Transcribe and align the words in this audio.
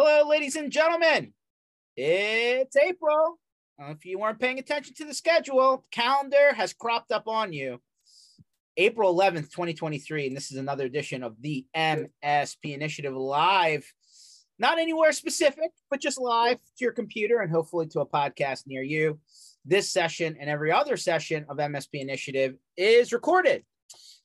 Hello, 0.00 0.28
ladies 0.28 0.54
and 0.54 0.70
gentlemen. 0.70 1.32
It's 1.96 2.76
April. 2.76 3.40
Uh, 3.82 3.90
if 3.90 4.04
you 4.04 4.20
weren't 4.20 4.38
paying 4.38 4.60
attention 4.60 4.94
to 4.94 5.04
the 5.04 5.12
schedule, 5.12 5.84
calendar 5.90 6.54
has 6.54 6.72
cropped 6.72 7.10
up 7.10 7.26
on 7.26 7.52
you. 7.52 7.80
April 8.76 9.12
11th, 9.12 9.50
2023. 9.50 10.28
And 10.28 10.36
this 10.36 10.52
is 10.52 10.56
another 10.56 10.86
edition 10.86 11.24
of 11.24 11.34
the 11.40 11.66
MSP 11.76 12.74
Initiative 12.74 13.12
Live. 13.12 13.92
Not 14.60 14.78
anywhere 14.78 15.10
specific, 15.10 15.72
but 15.90 16.00
just 16.00 16.20
live 16.20 16.58
to 16.58 16.84
your 16.84 16.92
computer 16.92 17.40
and 17.40 17.50
hopefully 17.50 17.88
to 17.88 17.98
a 17.98 18.06
podcast 18.06 18.68
near 18.68 18.84
you. 18.84 19.18
This 19.64 19.90
session 19.90 20.36
and 20.38 20.48
every 20.48 20.70
other 20.70 20.96
session 20.96 21.44
of 21.48 21.56
MSP 21.56 21.94
Initiative 21.94 22.54
is 22.76 23.12
recorded. 23.12 23.64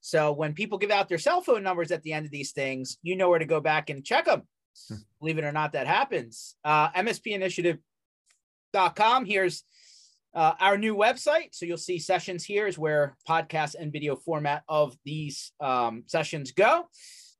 So 0.02 0.34
when 0.34 0.54
people 0.54 0.78
give 0.78 0.92
out 0.92 1.10
their 1.10 1.18
cell 1.18 1.42
phone 1.42 1.64
numbers 1.64 1.92
at 1.92 2.04
the 2.04 2.14
end 2.14 2.28
of 2.28 2.32
these 2.32 2.52
things, 2.52 3.00
you 3.02 3.16
know 3.16 3.28
where 3.28 3.40
to 3.40 3.46
go 3.46 3.60
back 3.60 3.90
and 3.90 4.06
check 4.06 4.26
them. 4.26 4.44
Hmm. 4.90 4.96
Believe 5.20 5.38
it 5.38 5.44
or 5.44 5.52
not, 5.52 5.74
that 5.74 5.88
happens. 5.88 6.56
Uh, 6.64 6.90
MSPinitiative.com. 6.92 9.26
Here's 9.26 9.64
uh, 10.34 10.54
our 10.60 10.78
new 10.78 10.96
website. 10.96 11.50
So 11.52 11.66
you'll 11.66 11.78
see 11.78 12.00
sessions 12.00 12.44
here 12.44 12.68
is 12.68 12.78
where 12.78 13.16
podcast 13.28 13.76
and 13.76 13.92
video 13.92 14.16
format 14.16 14.64
of 14.68 14.98
these 15.06 15.52
um, 15.60 16.04
sessions 16.08 16.52
go. 16.52 16.88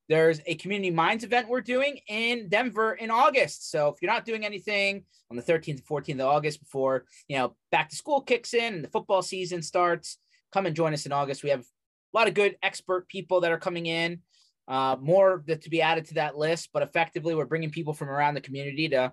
There's 0.08 0.40
a 0.46 0.54
community 0.56 0.90
minds 0.90 1.24
event 1.24 1.48
we're 1.48 1.62
doing 1.62 1.98
in 2.08 2.48
Denver 2.48 2.92
in 2.92 3.10
August. 3.10 3.70
So 3.70 3.88
if 3.88 4.02
you're 4.02 4.12
not 4.12 4.26
doing 4.26 4.44
anything 4.44 5.04
on 5.30 5.36
the 5.36 5.42
13th 5.42 5.68
and 5.68 5.84
14th 5.84 6.14
of 6.14 6.26
August 6.26 6.60
before, 6.60 7.06
you 7.26 7.38
know, 7.38 7.56
back 7.70 7.88
to 7.88 7.96
school 7.96 8.20
kicks 8.20 8.52
in 8.52 8.74
and 8.74 8.84
the 8.84 8.88
football 8.88 9.22
season 9.22 9.62
starts, 9.62 10.18
come 10.52 10.66
and 10.66 10.76
join 10.76 10.92
us 10.92 11.06
in 11.06 11.12
August. 11.12 11.42
We 11.42 11.50
have 11.50 11.62
a 11.62 12.16
lot 12.16 12.28
of 12.28 12.34
good 12.34 12.56
expert 12.62 13.08
people 13.08 13.40
that 13.40 13.52
are 13.52 13.58
coming 13.58 13.86
in. 13.86 14.20
Uh, 14.66 14.96
more 15.00 15.42
that 15.46 15.62
to 15.62 15.70
be 15.70 15.82
added 15.82 16.06
to 16.06 16.14
that 16.14 16.38
list, 16.38 16.70
but 16.72 16.82
effectively, 16.82 17.34
we're 17.34 17.44
bringing 17.44 17.70
people 17.70 17.92
from 17.92 18.08
around 18.08 18.34
the 18.34 18.40
community 18.40 18.88
to 18.88 19.12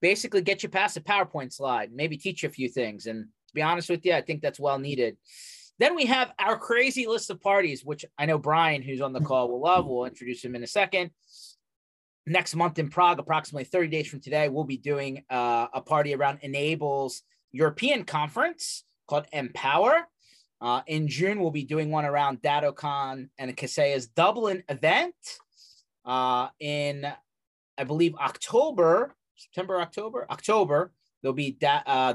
basically 0.00 0.42
get 0.42 0.62
you 0.62 0.68
past 0.68 0.94
the 0.94 1.00
PowerPoint 1.00 1.52
slide, 1.52 1.90
maybe 1.92 2.16
teach 2.16 2.42
you 2.42 2.48
a 2.48 2.52
few 2.52 2.68
things. 2.68 3.06
And 3.06 3.24
to 3.24 3.54
be 3.54 3.62
honest 3.62 3.90
with 3.90 4.04
you, 4.04 4.14
I 4.14 4.20
think 4.20 4.42
that's 4.42 4.60
well 4.60 4.78
needed. 4.78 5.16
Then 5.78 5.94
we 5.94 6.06
have 6.06 6.32
our 6.38 6.58
crazy 6.58 7.06
list 7.06 7.30
of 7.30 7.40
parties, 7.40 7.84
which 7.84 8.04
I 8.18 8.26
know 8.26 8.38
Brian, 8.38 8.82
who's 8.82 9.00
on 9.00 9.12
the 9.12 9.20
call, 9.20 9.50
will 9.50 9.60
love. 9.60 9.86
We'll 9.86 10.06
introduce 10.06 10.44
him 10.44 10.54
in 10.54 10.62
a 10.62 10.66
second. 10.66 11.10
Next 12.26 12.56
month 12.56 12.78
in 12.78 12.88
Prague, 12.88 13.18
approximately 13.18 13.64
30 13.64 13.88
days 13.88 14.08
from 14.08 14.20
today, 14.20 14.48
we'll 14.48 14.64
be 14.64 14.78
doing 14.78 15.24
uh, 15.30 15.66
a 15.72 15.80
party 15.80 16.14
around 16.14 16.40
N-able's 16.42 17.22
European 17.52 18.04
conference 18.04 18.84
called 19.06 19.26
Empower. 19.32 20.08
Uh, 20.60 20.82
in 20.86 21.08
June, 21.08 21.40
we'll 21.40 21.50
be 21.50 21.64
doing 21.64 21.90
one 21.90 22.04
around 22.04 22.40
DattoCon 22.42 23.28
and 23.38 23.56
Kaseya's 23.56 24.06
Dublin 24.06 24.62
event. 24.68 25.14
Uh, 26.04 26.48
in, 26.60 27.06
I 27.76 27.84
believe, 27.84 28.14
October, 28.14 29.14
September, 29.34 29.80
October, 29.80 30.26
October, 30.30 30.92
there'll 31.22 31.34
be 31.34 31.52
da- 31.52 31.82
uh, 31.86 32.12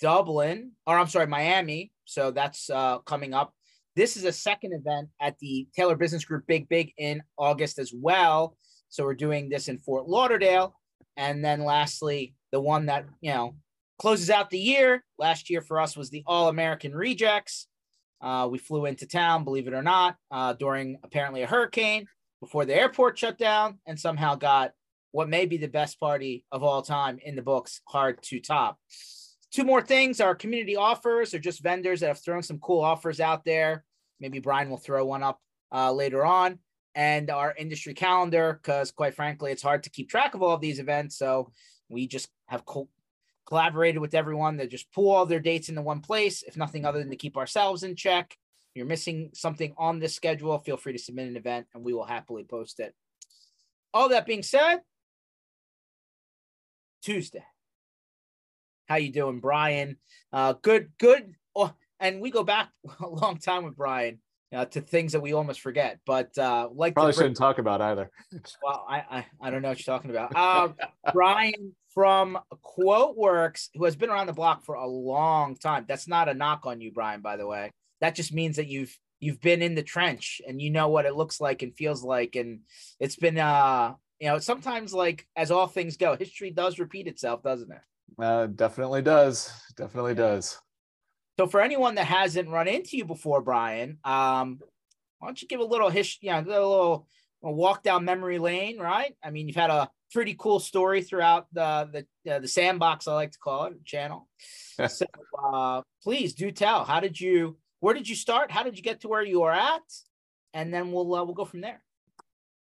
Dublin, 0.00 0.72
or 0.86 0.98
I'm 0.98 1.06
sorry, 1.06 1.26
Miami. 1.26 1.92
So 2.04 2.32
that's 2.32 2.68
uh, 2.68 2.98
coming 2.98 3.34
up. 3.34 3.54
This 3.94 4.16
is 4.16 4.24
a 4.24 4.32
second 4.32 4.72
event 4.72 5.08
at 5.20 5.38
the 5.38 5.68
Taylor 5.76 5.96
Business 5.96 6.24
Group 6.24 6.44
Big 6.46 6.68
Big 6.68 6.92
in 6.98 7.22
August 7.38 7.78
as 7.78 7.92
well. 7.94 8.56
So 8.88 9.04
we're 9.04 9.14
doing 9.14 9.48
this 9.48 9.68
in 9.68 9.78
Fort 9.78 10.08
Lauderdale. 10.08 10.78
And 11.16 11.44
then 11.44 11.62
lastly, 11.64 12.34
the 12.50 12.60
one 12.60 12.86
that, 12.86 13.06
you 13.20 13.32
know, 13.32 13.54
closes 13.98 14.30
out 14.30 14.50
the 14.50 14.58
year. 14.58 15.04
Last 15.18 15.50
year 15.50 15.60
for 15.60 15.80
us 15.80 15.96
was 15.96 16.10
the 16.10 16.22
All 16.26 16.48
American 16.48 16.94
Rejects. 16.94 17.66
Uh, 18.20 18.48
we 18.50 18.58
flew 18.58 18.86
into 18.86 19.06
town, 19.06 19.44
believe 19.44 19.66
it 19.66 19.74
or 19.74 19.82
not, 19.82 20.16
uh, 20.30 20.52
during 20.52 20.98
apparently 21.02 21.42
a 21.42 21.46
hurricane 21.46 22.06
before 22.40 22.64
the 22.64 22.74
airport 22.74 23.18
shut 23.18 23.38
down 23.38 23.78
and 23.86 23.98
somehow 23.98 24.34
got 24.34 24.72
what 25.12 25.28
may 25.28 25.46
be 25.46 25.56
the 25.56 25.68
best 25.68 26.00
party 26.00 26.44
of 26.50 26.62
all 26.62 26.82
time 26.82 27.18
in 27.24 27.36
the 27.36 27.42
books, 27.42 27.80
hard 27.88 28.22
to 28.22 28.40
top. 28.40 28.78
Two 29.52 29.64
more 29.64 29.82
things 29.82 30.20
our 30.20 30.34
community 30.34 30.74
offers 30.74 31.34
are 31.34 31.38
just 31.38 31.62
vendors 31.62 32.00
that 32.00 32.06
have 32.08 32.22
thrown 32.22 32.42
some 32.42 32.58
cool 32.58 32.80
offers 32.80 33.20
out 33.20 33.44
there. 33.44 33.84
Maybe 34.18 34.38
Brian 34.38 34.70
will 34.70 34.78
throw 34.78 35.04
one 35.04 35.22
up 35.22 35.38
uh, 35.72 35.92
later 35.92 36.24
on. 36.24 36.58
And 36.94 37.30
our 37.30 37.54
industry 37.56 37.94
calendar, 37.94 38.58
because 38.62 38.90
quite 38.90 39.14
frankly, 39.14 39.52
it's 39.52 39.62
hard 39.62 39.82
to 39.84 39.90
keep 39.90 40.08
track 40.08 40.34
of 40.34 40.42
all 40.42 40.54
of 40.54 40.60
these 40.60 40.78
events. 40.78 41.16
So 41.16 41.50
we 41.88 42.06
just 42.06 42.28
have 42.46 42.64
co- 42.64 42.88
collaborated 43.46 44.00
with 44.00 44.14
everyone 44.14 44.58
to 44.58 44.66
just 44.66 44.92
pull 44.92 45.10
all 45.10 45.26
their 45.26 45.40
dates 45.40 45.68
into 45.68 45.82
one 45.82 46.00
place, 46.00 46.42
if 46.42 46.56
nothing 46.56 46.84
other 46.84 46.98
than 46.98 47.10
to 47.10 47.16
keep 47.16 47.36
ourselves 47.36 47.82
in 47.82 47.96
check. 47.96 48.36
If 48.70 48.76
you're 48.76 48.86
missing 48.86 49.30
something 49.34 49.74
on 49.76 49.98
this 49.98 50.14
schedule, 50.14 50.58
feel 50.58 50.76
free 50.76 50.92
to 50.92 50.98
submit 50.98 51.28
an 51.28 51.36
event 51.36 51.66
and 51.74 51.84
we 51.84 51.92
will 51.92 52.04
happily 52.04 52.44
post 52.44 52.80
it. 52.80 52.94
All 53.92 54.08
that 54.08 54.26
being 54.26 54.42
said, 54.42 54.80
Tuesday. 57.02 57.44
How 58.88 58.96
you 58.96 59.12
doing, 59.12 59.40
Brian? 59.40 59.96
Uh, 60.32 60.54
good, 60.54 60.92
good. 60.98 61.34
Oh, 61.54 61.72
and 62.00 62.20
we 62.20 62.30
go 62.30 62.44
back 62.44 62.70
a 63.00 63.08
long 63.08 63.38
time 63.38 63.64
with 63.64 63.76
Brian 63.76 64.20
uh, 64.54 64.64
to 64.66 64.80
things 64.80 65.12
that 65.12 65.20
we 65.20 65.32
almost 65.32 65.60
forget. 65.60 66.00
But 66.06 66.36
uh, 66.38 66.68
like 66.72 66.94
probably 66.94 67.12
shouldn't 67.12 67.36
talk 67.36 67.58
about 67.58 67.80
either. 67.80 68.10
well, 68.62 68.86
I, 68.88 68.96
I, 68.98 69.26
I 69.40 69.50
don't 69.50 69.62
know 69.62 69.68
what 69.68 69.86
you're 69.86 69.96
talking 69.96 70.10
about. 70.10 70.32
Uh, 70.34 70.68
Brian 71.12 71.74
from 71.94 72.38
QuoteWerks, 72.78 73.68
who 73.74 73.84
has 73.84 73.96
been 73.96 74.10
around 74.10 74.26
the 74.26 74.32
block 74.32 74.64
for 74.64 74.74
a 74.74 74.86
long 74.86 75.56
time. 75.56 75.84
That's 75.86 76.08
not 76.08 76.28
a 76.28 76.34
knock 76.34 76.62
on 76.64 76.80
you, 76.80 76.92
Brian. 76.92 77.20
By 77.20 77.36
the 77.36 77.46
way, 77.46 77.70
that 78.00 78.14
just 78.14 78.32
means 78.32 78.56
that 78.56 78.68
you've 78.68 78.96
you've 79.20 79.40
been 79.40 79.62
in 79.62 79.74
the 79.74 79.82
trench 79.82 80.40
and 80.46 80.60
you 80.60 80.70
know 80.70 80.88
what 80.88 81.06
it 81.06 81.14
looks 81.14 81.40
like 81.40 81.62
and 81.62 81.76
feels 81.76 82.02
like, 82.02 82.36
and 82.36 82.60
it's 82.98 83.16
been 83.16 83.38
uh 83.38 83.94
you 84.20 84.28
know 84.28 84.38
sometimes 84.38 84.92
like 84.92 85.26
as 85.36 85.50
all 85.50 85.66
things 85.66 85.96
go, 85.96 86.16
history 86.16 86.50
does 86.50 86.78
repeat 86.78 87.06
itself, 87.06 87.42
doesn't 87.42 87.70
it? 87.70 88.22
Uh, 88.22 88.46
definitely 88.46 89.02
does. 89.02 89.50
Definitely 89.76 90.14
does. 90.14 90.58
So 91.38 91.46
for 91.46 91.60
anyone 91.60 91.94
that 91.94 92.06
hasn't 92.06 92.50
run 92.50 92.68
into 92.68 92.96
you 92.96 93.04
before, 93.04 93.40
Brian, 93.40 93.98
um, 94.04 94.60
why 95.18 95.28
don't 95.28 95.40
you 95.40 95.48
give 95.48 95.60
a 95.60 95.64
little 95.64 95.88
history, 95.88 96.28
you 96.28 96.32
know, 96.32 96.40
a 96.40 96.42
little 96.42 97.08
a 97.42 97.50
walk 97.50 97.82
down 97.82 98.04
memory 98.04 98.38
lane, 98.38 98.78
right? 98.78 99.14
I 99.22 99.30
mean, 99.30 99.48
you've 99.48 99.56
had 99.56 99.70
a 99.70 99.88
pretty 100.12 100.34
cool 100.38 100.60
story 100.60 101.02
throughout 101.02 101.46
the 101.52 102.06
the 102.24 102.34
uh, 102.34 102.38
the 102.38 102.48
sandbox, 102.48 103.08
I 103.08 103.14
like 103.14 103.32
to 103.32 103.38
call 103.38 103.64
it, 103.64 103.84
channel. 103.84 104.28
so 104.88 105.06
uh, 105.42 105.82
please 106.02 106.34
do 106.34 106.50
tell. 106.50 106.84
How 106.84 107.00
did 107.00 107.20
you? 107.20 107.56
Where 107.80 107.94
did 107.94 108.08
you 108.08 108.14
start? 108.14 108.50
How 108.50 108.62
did 108.62 108.76
you 108.76 108.82
get 108.82 109.00
to 109.00 109.08
where 109.08 109.24
you 109.24 109.42
are 109.42 109.52
at? 109.52 109.82
And 110.54 110.72
then 110.72 110.92
we'll 110.92 111.14
uh, 111.14 111.24
we'll 111.24 111.34
go 111.34 111.44
from 111.44 111.60
there. 111.60 111.82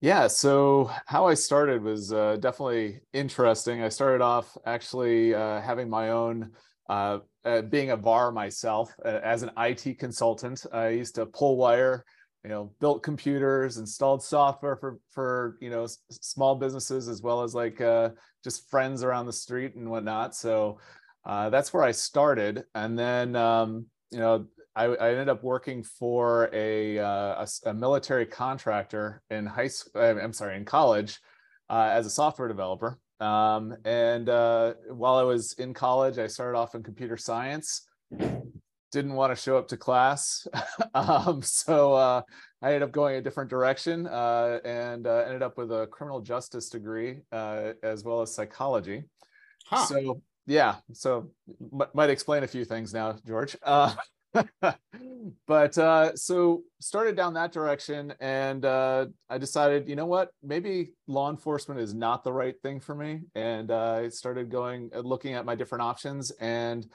Yeah, 0.01 0.27
so 0.27 0.91
how 1.07 1.25
I 1.25 1.33
started 1.33 1.81
was 1.81 2.11
uh, 2.11 2.37
definitely 2.39 2.99
interesting. 3.13 3.81
I 3.81 3.89
started 3.89 4.21
off 4.21 4.55
actually 4.65 5.33
uh, 5.33 5.61
having 5.61 5.89
my 5.89 6.09
own 6.09 6.51
uh, 6.89 7.19
uh, 7.43 7.61
being 7.61 7.91
a 7.91 7.97
VAR 7.97 8.31
myself 8.31 8.93
uh, 9.03 9.19
as 9.23 9.43
an 9.43 9.51
IT 9.57 9.97
consultant, 9.99 10.65
I 10.71 10.89
used 10.89 11.15
to 11.15 11.25
pull 11.25 11.57
wire, 11.57 12.05
you 12.45 12.49
know, 12.49 12.71
built 12.79 13.01
computers, 13.01 13.79
installed 13.79 14.21
software 14.21 14.75
for 14.75 14.99
for 15.09 15.57
you 15.59 15.71
know 15.71 15.85
s- 15.85 15.97
small 16.11 16.53
businesses 16.53 17.07
as 17.07 17.23
well 17.23 17.41
as 17.41 17.55
like 17.55 17.81
uh, 17.81 18.09
just 18.43 18.69
friends 18.69 19.01
around 19.01 19.25
the 19.25 19.33
street 19.33 19.73
and 19.75 19.89
whatnot. 19.89 20.35
So 20.35 20.77
uh, 21.25 21.49
that's 21.49 21.73
where 21.73 21.81
I 21.81 21.89
started, 21.89 22.63
and 22.75 22.97
then 22.99 23.35
um, 23.35 23.87
you 24.11 24.19
know 24.19 24.45
I, 24.75 24.85
I, 24.85 25.09
ended 25.09 25.27
up 25.27 25.43
working 25.43 25.81
for 25.81 26.51
a, 26.53 26.99
uh, 26.99 27.45
a, 27.45 27.69
a 27.69 27.73
military 27.73 28.27
contractor 28.27 29.23
in 29.31 29.47
high 29.47 29.67
school. 29.67 30.03
I'm 30.03 30.31
sorry, 30.31 30.55
in 30.55 30.65
college 30.65 31.19
uh, 31.67 31.89
as 31.91 32.05
a 32.05 32.11
software 32.11 32.47
developer. 32.47 32.99
Um, 33.19 33.75
and 33.85 34.29
uh, 34.29 34.75
while 34.91 35.15
I 35.15 35.23
was 35.23 35.53
in 35.53 35.73
college, 35.73 36.19
I 36.19 36.27
started 36.27 36.59
off 36.59 36.75
in 36.75 36.83
computer 36.83 37.17
science. 37.17 37.87
Didn't 38.91 39.13
want 39.13 39.35
to 39.35 39.41
show 39.41 39.57
up 39.57 39.67
to 39.69 39.77
class, 39.77 40.47
um, 40.93 41.41
so 41.41 41.93
uh, 41.93 42.21
I 42.61 42.67
ended 42.67 42.83
up 42.83 42.91
going 42.91 43.15
a 43.15 43.21
different 43.21 43.49
direction 43.49 44.07
uh, 44.07 44.59
and 44.63 45.05
uh, 45.05 45.23
ended 45.25 45.43
up 45.43 45.57
with 45.57 45.71
a 45.71 45.87
criminal 45.87 46.21
justice 46.21 46.69
degree 46.69 47.19
uh, 47.31 47.73
as 47.83 48.03
well 48.03 48.21
as 48.21 48.33
psychology. 48.33 49.03
Huh. 49.65 49.85
So 49.85 50.21
yeah, 50.47 50.75
so 50.93 51.31
m- 51.73 51.87
might 51.93 52.09
explain 52.09 52.43
a 52.43 52.47
few 52.47 52.65
things 52.65 52.93
now, 52.93 53.17
George. 53.25 53.57
Uh, 53.63 53.93
but 55.47 55.77
uh, 55.77 56.15
so 56.15 56.63
started 56.79 57.15
down 57.15 57.33
that 57.33 57.51
direction 57.51 58.13
and 58.19 58.65
uh, 58.65 59.05
i 59.29 59.37
decided 59.37 59.87
you 59.87 59.95
know 59.95 60.05
what 60.05 60.29
maybe 60.43 60.91
law 61.07 61.29
enforcement 61.29 61.79
is 61.79 61.93
not 61.93 62.23
the 62.23 62.33
right 62.33 62.55
thing 62.61 62.79
for 62.79 62.95
me 62.95 63.21
and 63.35 63.71
uh, 63.71 64.01
i 64.03 64.09
started 64.09 64.49
going 64.49 64.89
looking 65.03 65.33
at 65.33 65.45
my 65.45 65.55
different 65.55 65.81
options 65.81 66.31
and 66.31 66.87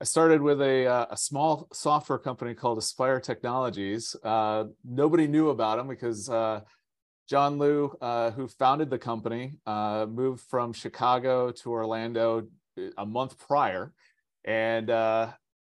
i 0.00 0.04
started 0.04 0.40
with 0.40 0.60
a, 0.60 0.86
uh, 0.86 1.06
a 1.10 1.16
small 1.16 1.68
software 1.72 2.18
company 2.18 2.54
called 2.54 2.78
aspire 2.78 3.20
technologies 3.20 4.16
uh, 4.24 4.64
nobody 4.84 5.26
knew 5.26 5.50
about 5.50 5.76
them 5.76 5.88
because 5.88 6.28
john 7.28 7.58
liu 7.58 7.94
who 8.34 8.48
founded 8.48 8.90
the 8.90 8.98
company 8.98 9.54
moved 10.08 10.42
from 10.48 10.72
chicago 10.72 11.50
to 11.50 11.70
orlando 11.70 12.46
a 12.96 13.06
month 13.06 13.38
prior 13.38 13.92
and 14.44 14.90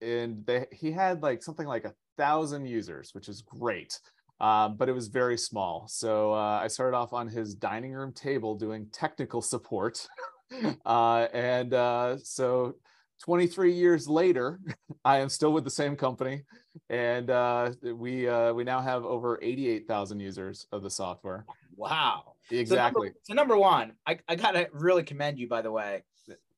and 0.01 0.47
they, 0.47 0.67
he 0.73 0.93
had 0.93 1.23
like 1.23 1.43
something 1.43 1.67
like 1.67 1.85
a 1.85 1.95
thousand 2.17 2.67
users, 2.67 3.15
which 3.15 3.29
is 3.29 3.43
great. 3.43 3.99
um, 4.41 4.77
but 4.77 4.89
it 4.89 4.93
was 4.93 5.09
very 5.09 5.37
small. 5.37 5.89
So 5.89 6.33
uh, 6.33 6.61
I 6.63 6.69
started 6.69 6.97
off 6.97 7.13
on 7.13 7.27
his 7.27 7.55
dining 7.55 7.93
room 7.93 8.13
table 8.13 8.55
doing 8.55 8.87
technical 8.93 9.43
support. 9.43 10.07
uh, 10.87 11.27
and 11.33 11.75
uh, 11.75 12.19
so 12.19 12.75
23 13.21 13.73
years 13.73 14.09
later, 14.09 14.61
I 15.05 15.19
am 15.19 15.29
still 15.29 15.53
with 15.53 15.65
the 15.65 15.71
same 15.71 15.97
company, 15.97 16.45
and 16.89 17.31
uh, 17.31 17.73
we 17.83 18.29
uh, 18.29 18.53
we 18.53 18.65
now 18.65 18.81
have 18.81 19.05
over 19.05 19.39
88,000 19.43 20.21
users 20.21 20.67
of 20.73 20.83
the 20.83 20.91
software. 20.91 21.45
Wow! 21.77 22.35
Exactly. 22.51 23.09
So 23.09 23.09
number, 23.09 23.19
so 23.23 23.35
number 23.35 23.57
one, 23.57 23.93
I, 24.07 24.19
I 24.29 24.37
gotta 24.37 24.69
really 24.73 25.03
commend 25.03 25.39
you, 25.39 25.49
by 25.49 25.63
the 25.63 25.73
way. 25.73 26.05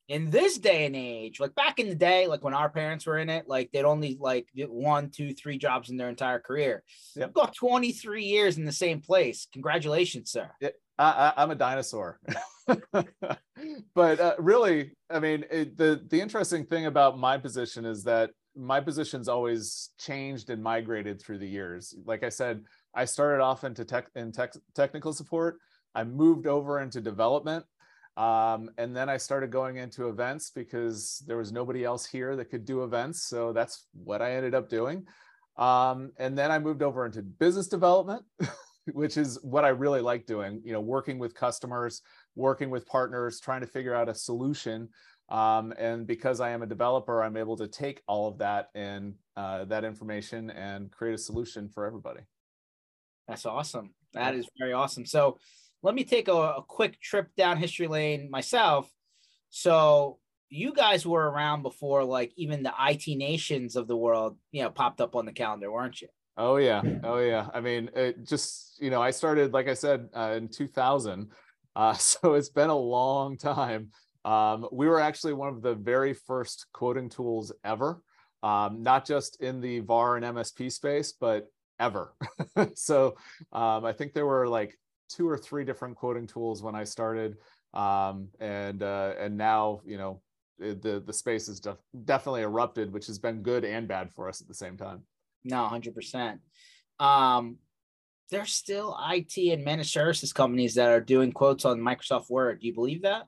In 0.08 0.28
this 0.28 0.58
day 0.58 0.86
and 0.86 0.96
age, 0.96 1.38
like 1.38 1.54
back 1.54 1.78
in 1.78 1.88
the 1.88 1.94
day, 1.94 2.26
like 2.26 2.42
when 2.42 2.52
our 2.52 2.68
parents 2.68 3.06
were 3.06 3.18
in 3.18 3.30
it, 3.30 3.46
like 3.46 3.70
they'd 3.70 3.84
only 3.84 4.18
like 4.18 4.48
one, 4.56 5.08
two, 5.10 5.32
three 5.32 5.56
jobs 5.56 5.88
in 5.88 5.96
their 5.96 6.08
entire 6.08 6.40
career. 6.40 6.82
Yep. 7.14 7.28
You've 7.28 7.34
got 7.34 7.54
23 7.54 8.24
years 8.24 8.58
in 8.58 8.64
the 8.64 8.72
same 8.72 9.00
place. 9.00 9.46
Congratulations, 9.52 10.32
sir. 10.32 10.50
I, 11.00 11.42
am 11.42 11.50
a 11.50 11.54
dinosaur. 11.54 12.20
but 13.94 14.20
uh, 14.20 14.34
really, 14.38 14.92
I 15.08 15.18
mean, 15.18 15.44
it, 15.50 15.76
the 15.76 16.04
the 16.08 16.20
interesting 16.20 16.64
thing 16.64 16.86
about 16.86 17.18
my 17.18 17.38
position 17.38 17.84
is 17.84 18.04
that 18.04 18.30
my 18.56 18.80
position's 18.80 19.28
always 19.28 19.90
changed 19.98 20.50
and 20.50 20.62
migrated 20.62 21.20
through 21.20 21.38
the 21.38 21.48
years. 21.48 21.94
Like 22.04 22.22
I 22.22 22.28
said, 22.28 22.64
I 22.94 23.04
started 23.04 23.42
off 23.42 23.64
into 23.64 23.84
tech 23.84 24.08
in 24.14 24.32
tech, 24.32 24.52
technical 24.74 25.12
support. 25.12 25.58
I 25.94 26.04
moved 26.04 26.46
over 26.46 26.80
into 26.80 27.00
development. 27.00 27.64
Um, 28.16 28.70
and 28.76 28.94
then 28.94 29.08
I 29.08 29.16
started 29.16 29.50
going 29.50 29.76
into 29.76 30.08
events 30.08 30.50
because 30.50 31.22
there 31.26 31.36
was 31.36 31.52
nobody 31.52 31.84
else 31.84 32.04
here 32.04 32.36
that 32.36 32.50
could 32.50 32.64
do 32.64 32.82
events. 32.82 33.22
So 33.22 33.52
that's 33.52 33.86
what 33.92 34.20
I 34.20 34.34
ended 34.34 34.54
up 34.54 34.68
doing. 34.68 35.06
Um, 35.56 36.12
and 36.18 36.36
then 36.36 36.50
I 36.50 36.58
moved 36.58 36.82
over 36.82 37.06
into 37.06 37.22
business 37.22 37.68
development. 37.68 38.24
which 38.92 39.16
is 39.16 39.38
what 39.42 39.64
I 39.64 39.68
really 39.68 40.00
like 40.00 40.26
doing, 40.26 40.60
you 40.64 40.72
know, 40.72 40.80
working 40.80 41.18
with 41.18 41.34
customers, 41.34 42.02
working 42.34 42.70
with 42.70 42.86
partners, 42.86 43.40
trying 43.40 43.60
to 43.60 43.66
figure 43.66 43.94
out 43.94 44.08
a 44.08 44.14
solution. 44.14 44.88
Um, 45.28 45.72
and 45.78 46.06
because 46.06 46.40
I 46.40 46.50
am 46.50 46.62
a 46.62 46.66
developer, 46.66 47.22
I'm 47.22 47.36
able 47.36 47.56
to 47.58 47.68
take 47.68 48.02
all 48.08 48.28
of 48.28 48.38
that 48.38 48.68
and 48.74 49.14
uh, 49.36 49.64
that 49.66 49.84
information 49.84 50.50
and 50.50 50.90
create 50.90 51.14
a 51.14 51.18
solution 51.18 51.68
for 51.68 51.86
everybody. 51.86 52.20
That's 53.28 53.46
awesome. 53.46 53.94
That 54.12 54.34
is 54.34 54.48
very 54.58 54.72
awesome. 54.72 55.06
So 55.06 55.38
let 55.82 55.94
me 55.94 56.02
take 56.02 56.28
a, 56.28 56.32
a 56.32 56.64
quick 56.66 57.00
trip 57.00 57.28
down 57.36 57.58
history 57.58 57.86
lane 57.86 58.28
myself. 58.30 58.90
So 59.50 60.18
you 60.48 60.74
guys 60.74 61.06
were 61.06 61.30
around 61.30 61.62
before 61.62 62.04
like 62.04 62.32
even 62.36 62.64
the 62.64 62.72
IT 62.80 63.06
nations 63.16 63.76
of 63.76 63.86
the 63.86 63.96
world, 63.96 64.36
you 64.50 64.62
know, 64.62 64.70
popped 64.70 65.00
up 65.00 65.14
on 65.14 65.26
the 65.26 65.32
calendar, 65.32 65.70
weren't 65.70 66.00
you? 66.00 66.08
Oh 66.42 66.56
yeah, 66.56 66.80
oh 67.04 67.18
yeah. 67.18 67.48
I 67.52 67.60
mean, 67.60 67.90
it 67.94 68.26
just 68.26 68.80
you 68.80 68.88
know, 68.88 69.02
I 69.02 69.10
started 69.10 69.52
like 69.52 69.68
I 69.68 69.74
said 69.74 70.08
uh, 70.16 70.32
in 70.38 70.48
2000, 70.48 71.28
uh, 71.76 71.92
so 71.94 72.32
it's 72.32 72.48
been 72.48 72.70
a 72.70 72.76
long 72.76 73.36
time. 73.36 73.90
Um, 74.24 74.66
we 74.72 74.88
were 74.88 75.00
actually 75.00 75.34
one 75.34 75.48
of 75.48 75.60
the 75.60 75.74
very 75.74 76.14
first 76.14 76.64
quoting 76.72 77.10
tools 77.10 77.52
ever, 77.62 78.02
um, 78.42 78.82
not 78.82 79.04
just 79.04 79.42
in 79.42 79.60
the 79.60 79.80
VAR 79.80 80.16
and 80.16 80.24
MSP 80.24 80.70
space, 80.72 81.12
but 81.12 81.46
ever. 81.78 82.14
so 82.74 83.16
um, 83.52 83.84
I 83.84 83.92
think 83.92 84.14
there 84.14 84.26
were 84.26 84.48
like 84.48 84.78
two 85.10 85.28
or 85.28 85.36
three 85.36 85.66
different 85.66 85.96
quoting 85.96 86.26
tools 86.26 86.62
when 86.62 86.74
I 86.74 86.84
started, 86.84 87.36
um, 87.74 88.28
and 88.40 88.82
uh, 88.82 89.12
and 89.18 89.36
now 89.36 89.82
you 89.84 89.98
know 89.98 90.22
the 90.58 91.02
the 91.04 91.12
space 91.12 91.48
has 91.48 91.60
def- 91.60 91.84
definitely 92.06 92.42
erupted, 92.42 92.94
which 92.94 93.08
has 93.08 93.18
been 93.18 93.42
good 93.42 93.66
and 93.66 93.86
bad 93.86 94.10
for 94.14 94.26
us 94.26 94.40
at 94.40 94.48
the 94.48 94.54
same 94.54 94.78
time. 94.78 95.02
No, 95.44 95.66
hundred 95.66 95.94
percent. 95.94 96.40
Um, 96.98 97.56
there's 98.30 98.52
still 98.52 98.96
IT 99.10 99.36
and 99.36 99.64
managed 99.64 99.90
services 99.90 100.32
companies 100.32 100.74
that 100.74 100.90
are 100.90 101.00
doing 101.00 101.32
quotes 101.32 101.64
on 101.64 101.80
Microsoft 101.80 102.30
Word. 102.30 102.60
Do 102.60 102.66
you 102.66 102.74
believe 102.74 103.02
that? 103.02 103.26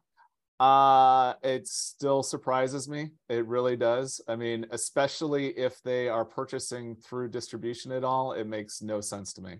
Uh, 0.60 1.34
it 1.42 1.66
still 1.66 2.22
surprises 2.22 2.88
me. 2.88 3.10
It 3.28 3.46
really 3.46 3.76
does. 3.76 4.20
I 4.28 4.36
mean, 4.36 4.66
especially 4.70 5.48
if 5.58 5.82
they 5.82 6.08
are 6.08 6.24
purchasing 6.24 6.94
through 6.94 7.30
distribution 7.30 7.90
at 7.90 8.04
all, 8.04 8.32
it 8.32 8.46
makes 8.46 8.80
no 8.80 9.00
sense 9.00 9.32
to 9.32 9.42
me. 9.42 9.56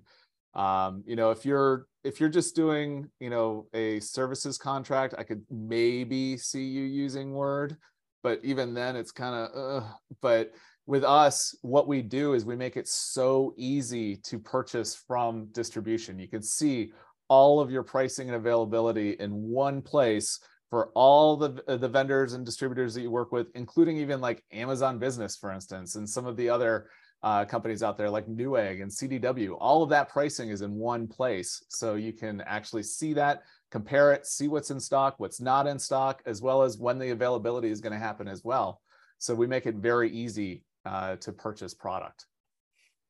Um, 0.55 1.03
you 1.05 1.17
know, 1.17 1.31
if 1.31 1.45
you're 1.45 1.87
if 2.05 2.21
you're 2.21 2.29
just 2.29 2.55
doing, 2.55 3.11
you 3.19 3.31
know, 3.31 3.67
a 3.75 3.99
services 4.01 4.59
contract, 4.59 5.15
I 5.19 5.25
could 5.25 5.43
maybe 5.51 6.37
see 6.37 6.65
you 6.65 6.83
using 6.85 7.33
Word, 7.33 7.77
but 8.23 8.39
even 8.45 8.73
then, 8.75 8.95
it's 8.95 9.13
kind 9.13 9.35
of. 9.35 9.85
But 10.21 10.53
with 10.87 11.05
us, 11.05 11.57
what 11.63 11.87
we 11.87 12.03
do 12.03 12.35
is 12.35 12.45
we 12.45 12.57
make 12.57 12.77
it 12.77 12.89
so 12.89 13.55
easy 13.57 14.17
to 14.17 14.39
purchase 14.39 14.95
from 14.95 15.47
distribution. 15.53 16.19
You 16.19 16.29
can 16.29 16.43
see 16.43 16.93
all 17.29 17.61
of 17.61 17.71
your 17.71 17.83
pricing 17.83 18.29
and 18.29 18.37
availability 18.37 19.13
in 19.13 19.31
one 19.31 19.81
place 19.81 20.41
for 20.71 20.91
all 20.95 21.37
the, 21.37 21.63
uh, 21.69 21.77
the 21.77 21.89
vendors 21.89 22.33
and 22.33 22.45
distributors 22.45 22.95
that 22.95 23.03
you 23.03 23.11
work 23.11 23.31
with, 23.31 23.49
including 23.55 23.99
even 23.99 24.21
like 24.21 24.43
Amazon 24.53 24.99
Business, 24.99 25.37
for 25.37 25.53
instance, 25.53 25.95
and 25.95 26.09
some 26.09 26.27
of 26.27 26.37
the 26.37 26.49
other 26.49 26.89
uh, 27.23 27.45
companies 27.45 27.83
out 27.83 27.97
there 27.97 28.11
like 28.11 28.27
Newegg 28.27 28.83
and 28.83 28.91
CDW. 28.91 29.57
All 29.61 29.83
of 29.83 29.91
that 29.91 30.09
pricing 30.09 30.49
is 30.49 30.63
in 30.63 30.75
one 30.75 31.07
place. 31.07 31.65
So 31.69 31.95
you 31.95 32.13
can 32.13 32.41
actually 32.41 32.83
see 32.83 33.13
that, 33.13 33.43
compare 33.71 34.13
it, 34.13 34.27
see 34.27 34.49
what's 34.49 34.71
in 34.71 34.81
stock, 34.81 35.15
what's 35.19 35.41
not 35.41 35.67
in 35.67 35.79
stock, 35.79 36.23
as 36.27 36.43
well 36.43 36.63
as 36.63 36.79
when 36.79 36.99
the 36.99 37.11
availability 37.11 37.71
is 37.71 37.81
going 37.81 37.93
to 37.93 37.99
happen 37.99 38.27
as 38.27 38.43
well. 38.43 38.81
So 39.19 39.35
we 39.35 39.47
make 39.47 39.67
it 39.67 39.77
very 39.77 40.11
easy 40.11 40.65
uh, 40.85 41.17
to 41.17 41.33
purchase 41.33 41.75
product. 41.75 42.27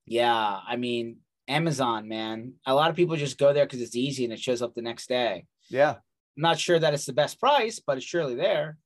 Yeah, 0.07 0.59
I 0.67 0.77
mean 0.77 1.19
Amazon, 1.49 2.09
man. 2.09 2.55
A 2.67 2.75
lot 2.75 2.91
of 2.91 2.97
people 2.97 3.17
just 3.17 3.39
go 3.39 3.53
there 3.53 3.67
because 3.67 3.81
it's 3.81 3.97
easy 3.97 4.25
and 4.25 4.33
it 4.33 4.41
shows 4.41 4.63
up 4.63 4.75
the 4.75 4.83
next 4.83 5.09
day. 5.09 5.47
Yeah, 5.69 5.91
I'm 6.37 6.43
not 6.43 6.59
sure 6.59 6.79
that 6.79 6.95
it's 6.95 7.07
the 7.07 7.13
best 7.13 7.41
price, 7.41 7.81
but 7.85 7.97
it's 7.97 8.07
surely 8.07 8.35
there. 8.35 8.79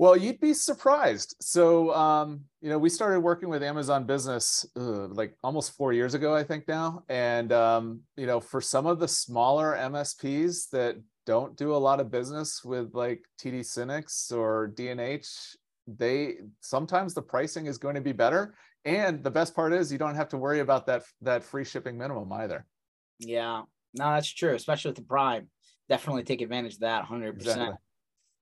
Well, 0.00 0.16
you'd 0.16 0.40
be 0.40 0.54
surprised. 0.54 1.36
So, 1.42 1.94
um, 1.94 2.44
you 2.62 2.70
know, 2.70 2.78
we 2.78 2.88
started 2.88 3.20
working 3.20 3.50
with 3.50 3.62
Amazon 3.62 4.04
Business 4.04 4.64
uh, 4.74 5.08
like 5.08 5.36
almost 5.44 5.76
four 5.76 5.92
years 5.92 6.14
ago, 6.14 6.34
I 6.34 6.42
think 6.42 6.66
now. 6.66 7.02
And, 7.10 7.52
um, 7.52 8.00
you 8.16 8.26
know, 8.26 8.40
for 8.40 8.62
some 8.62 8.86
of 8.86 8.98
the 8.98 9.06
smaller 9.06 9.76
MSPs 9.78 10.70
that 10.70 10.96
don't 11.26 11.54
do 11.54 11.74
a 11.74 11.76
lot 11.76 12.00
of 12.00 12.10
business 12.10 12.64
with 12.64 12.94
like 12.94 13.22
TD 13.42 13.60
SYNNEX 13.60 14.32
or 14.32 14.68
D&H, 14.68 15.28
they 15.86 16.36
sometimes 16.60 17.14
the 17.14 17.22
pricing 17.22 17.66
is 17.66 17.78
going 17.78 17.94
to 17.94 18.00
be 18.00 18.12
better. 18.12 18.54
And 18.84 19.22
the 19.22 19.30
best 19.30 19.54
part 19.54 19.72
is 19.72 19.92
you 19.92 19.98
don't 19.98 20.14
have 20.14 20.28
to 20.30 20.38
worry 20.38 20.60
about 20.60 20.86
that 20.86 21.02
that 21.22 21.44
free 21.44 21.64
shipping 21.64 21.98
minimum 21.98 22.32
either. 22.32 22.66
Yeah. 23.18 23.62
No 23.94 24.12
that's 24.12 24.32
true 24.32 24.54
especially 24.54 24.90
with 24.90 24.98
the 24.98 25.02
prime. 25.02 25.48
Definitely 25.88 26.22
take 26.22 26.40
advantage 26.40 26.74
of 26.74 26.80
that 26.80 27.04
100% 27.04 27.32
exactly. 27.32 27.76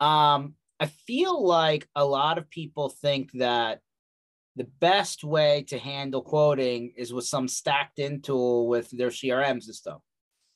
um 0.00 0.54
i 0.78 0.86
feel 1.06 1.44
like 1.44 1.88
a 1.96 2.04
lot 2.04 2.38
of 2.38 2.48
people 2.48 2.88
think 2.88 3.30
that 3.32 3.80
the 4.56 4.68
best 4.78 5.24
way 5.24 5.64
to 5.68 5.78
handle 5.78 6.22
quoting 6.22 6.92
is 6.96 7.12
with 7.12 7.24
some 7.24 7.48
stacked 7.48 7.98
in 7.98 8.20
tool 8.20 8.68
with 8.68 8.88
their 8.90 9.08
crm 9.08 9.62
system 9.62 9.98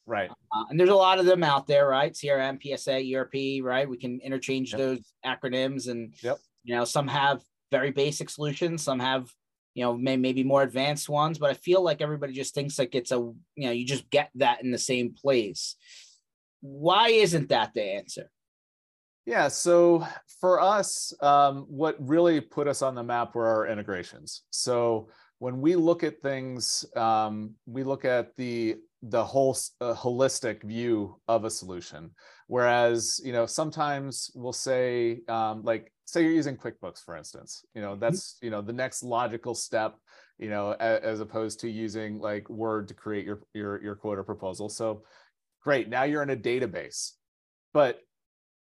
right 0.08 0.30
uh, 0.30 0.64
and 0.70 0.80
there's 0.80 0.88
a 0.88 0.94
lot 0.94 1.18
of 1.18 1.26
them 1.26 1.44
out 1.44 1.66
there 1.66 1.86
right 1.86 2.14
crm 2.14 2.58
psa 2.60 3.14
erp 3.14 3.34
right 3.62 3.88
we 3.88 3.96
can 3.96 4.18
interchange 4.24 4.72
yep. 4.72 4.78
those 4.78 5.12
acronyms 5.24 5.88
and 5.88 6.14
yep 6.22 6.38
you 6.68 6.74
know, 6.74 6.84
some 6.84 7.08
have 7.08 7.40
very 7.70 7.90
basic 7.90 8.28
solutions, 8.28 8.82
some 8.82 9.00
have, 9.00 9.30
you 9.74 9.82
know, 9.82 9.96
may, 9.96 10.18
maybe 10.18 10.44
more 10.44 10.62
advanced 10.62 11.08
ones, 11.08 11.38
but 11.38 11.50
I 11.50 11.54
feel 11.54 11.82
like 11.82 12.02
everybody 12.02 12.34
just 12.34 12.54
thinks 12.54 12.78
like 12.78 12.94
it's 12.94 13.10
a, 13.10 13.16
you 13.16 13.66
know, 13.66 13.70
you 13.70 13.86
just 13.86 14.10
get 14.10 14.30
that 14.34 14.62
in 14.62 14.70
the 14.70 14.78
same 14.78 15.14
place. 15.14 15.76
Why 16.60 17.08
isn't 17.08 17.48
that 17.48 17.72
the 17.74 17.82
answer? 17.82 18.30
Yeah, 19.24 19.48
so 19.48 20.06
for 20.40 20.60
us, 20.60 21.14
um, 21.22 21.64
what 21.68 21.96
really 21.98 22.40
put 22.42 22.68
us 22.68 22.82
on 22.82 22.94
the 22.94 23.02
map 23.02 23.34
were 23.34 23.46
our 23.46 23.66
integrations. 23.66 24.42
So 24.50 25.08
when 25.38 25.62
we 25.62 25.74
look 25.74 26.02
at 26.02 26.20
things, 26.20 26.84
um, 26.96 27.54
we 27.64 27.82
look 27.82 28.04
at 28.04 28.36
the 28.36 28.76
the 29.02 29.24
whole 29.24 29.56
uh, 29.80 29.94
holistic 29.94 30.62
view 30.62 31.20
of 31.28 31.44
a 31.44 31.50
solution. 31.50 32.10
Whereas, 32.48 33.20
you 33.24 33.32
know, 33.32 33.46
sometimes 33.46 34.30
we'll 34.34 34.52
say, 34.52 35.20
um, 35.28 35.62
like, 35.62 35.92
say 36.04 36.22
you're 36.22 36.32
using 36.32 36.56
QuickBooks, 36.56 37.04
for 37.04 37.16
instance, 37.16 37.64
you 37.74 37.82
know, 37.82 37.92
mm-hmm. 37.92 38.00
that's, 38.00 38.38
you 38.42 38.50
know, 38.50 38.62
the 38.62 38.72
next 38.72 39.02
logical 39.02 39.54
step, 39.54 39.96
you 40.38 40.48
know, 40.48 40.72
as, 40.80 41.00
as 41.02 41.20
opposed 41.20 41.60
to 41.60 41.70
using 41.70 42.18
like 42.18 42.48
Word 42.48 42.88
to 42.88 42.94
create 42.94 43.24
your, 43.24 43.40
your, 43.54 43.82
your 43.82 43.94
quota 43.94 44.24
proposal. 44.24 44.68
So 44.68 45.02
great. 45.62 45.88
Now 45.88 46.04
you're 46.04 46.22
in 46.22 46.30
a 46.30 46.36
database, 46.36 47.12
but 47.72 48.00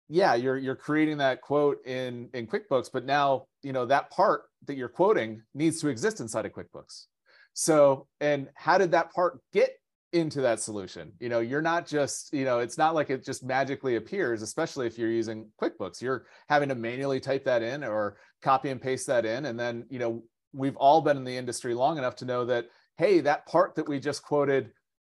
yeah, 0.09 0.35
you're, 0.35 0.57
you're 0.57 0.75
creating 0.75 1.17
that 1.17 1.41
quote 1.41 1.85
in, 1.85 2.29
in 2.33 2.47
QuickBooks, 2.47 2.89
but 2.91 3.05
now, 3.05 3.45
you 3.61 3.73
know, 3.73 3.85
that 3.85 4.09
part 4.09 4.43
that 4.65 4.77
you're 4.77 4.89
quoting 4.89 5.43
needs 5.53 5.79
to 5.81 5.89
exist 5.89 6.21
inside 6.21 6.45
of 6.45 6.53
QuickBooks. 6.53 7.05
So, 7.53 8.07
and 8.19 8.49
how 8.55 8.77
did 8.77 8.91
that 8.91 9.13
part 9.13 9.39
get 9.51 9.71
into 10.13 10.41
that 10.41 10.59
solution. 10.59 11.11
You 11.19 11.29
know, 11.29 11.39
you're 11.39 11.61
not 11.61 11.87
just, 11.87 12.33
you 12.33 12.45
know, 12.45 12.59
it's 12.59 12.77
not 12.77 12.95
like 12.95 13.09
it 13.09 13.25
just 13.25 13.43
magically 13.43 13.95
appears, 13.95 14.41
especially 14.41 14.87
if 14.87 14.97
you're 14.97 15.09
using 15.09 15.49
QuickBooks. 15.61 16.01
You're 16.01 16.25
having 16.47 16.69
to 16.69 16.75
manually 16.75 17.19
type 17.19 17.43
that 17.45 17.63
in 17.63 17.83
or 17.83 18.17
copy 18.41 18.69
and 18.69 18.81
paste 18.81 19.07
that 19.07 19.25
in. 19.25 19.45
And 19.45 19.59
then, 19.59 19.85
you 19.89 19.99
know, 19.99 20.23
we've 20.53 20.77
all 20.77 21.01
been 21.01 21.17
in 21.17 21.23
the 21.23 21.35
industry 21.35 21.73
long 21.73 21.97
enough 21.97 22.15
to 22.17 22.25
know 22.25 22.45
that 22.45 22.67
hey, 22.97 23.21
that 23.21 23.45
part 23.47 23.75
that 23.75 23.89
we 23.89 23.99
just 23.99 24.23
quoted, 24.23 24.71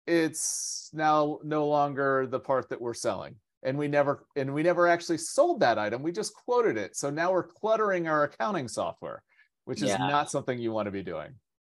it's 0.05 0.89
now 0.93 1.39
no 1.43 1.67
longer 1.67 2.27
the 2.27 2.39
part 2.39 2.69
that 2.69 2.79
we're 2.79 2.93
selling. 2.93 3.35
And 3.63 3.77
we 3.77 3.87
never 3.87 4.25
and 4.35 4.53
we 4.53 4.61
never 4.61 4.87
actually 4.87 5.17
sold 5.17 5.61
that 5.61 5.79
item. 5.79 6.03
We 6.03 6.11
just 6.11 6.33
quoted 6.33 6.77
it. 6.77 6.95
So 6.95 7.09
now 7.09 7.31
we're 7.31 7.47
cluttering 7.47 8.07
our 8.07 8.25
accounting 8.25 8.67
software, 8.67 9.23
which 9.65 9.81
is 9.81 9.89
yeah. 9.89 9.97
not 9.97 10.29
something 10.29 10.59
you 10.59 10.73
want 10.73 10.87
to 10.87 10.91
be 10.91 11.01
doing. 11.01 11.35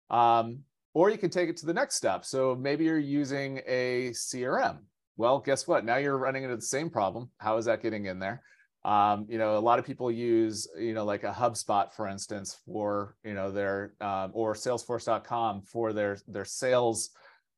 Um, 0.09 0.63
or 0.95 1.09
you 1.09 1.17
can 1.17 1.29
take 1.29 1.49
it 1.49 1.57
to 1.57 1.65
the 1.65 1.73
next 1.73 1.95
step. 1.95 2.25
So 2.25 2.55
maybe 2.55 2.85
you're 2.85 2.97
using 2.97 3.59
a 3.67 4.11
CRM. 4.11 4.77
Well, 5.17 5.39
guess 5.39 5.67
what? 5.67 5.85
Now 5.85 5.97
you're 5.97 6.17
running 6.17 6.43
into 6.43 6.55
the 6.55 6.61
same 6.61 6.89
problem. 6.89 7.29
How 7.37 7.57
is 7.57 7.65
that 7.65 7.83
getting 7.83 8.05
in 8.05 8.17
there? 8.17 8.41
Um, 8.85 9.25
you 9.27 9.37
know, 9.37 9.57
a 9.57 9.59
lot 9.59 9.77
of 9.77 9.85
people 9.85 10.09
use, 10.09 10.67
you 10.79 10.93
know, 10.93 11.03
like 11.03 11.23
a 11.23 11.33
HubSpot, 11.33 11.93
for 11.93 12.07
instance, 12.07 12.59
for 12.65 13.15
you 13.23 13.33
know 13.33 13.51
their 13.51 13.93
um, 13.99 14.31
or 14.33 14.53
Salesforce.com 14.53 15.63
for 15.63 15.91
their 15.91 16.17
their 16.27 16.45
sales 16.45 17.09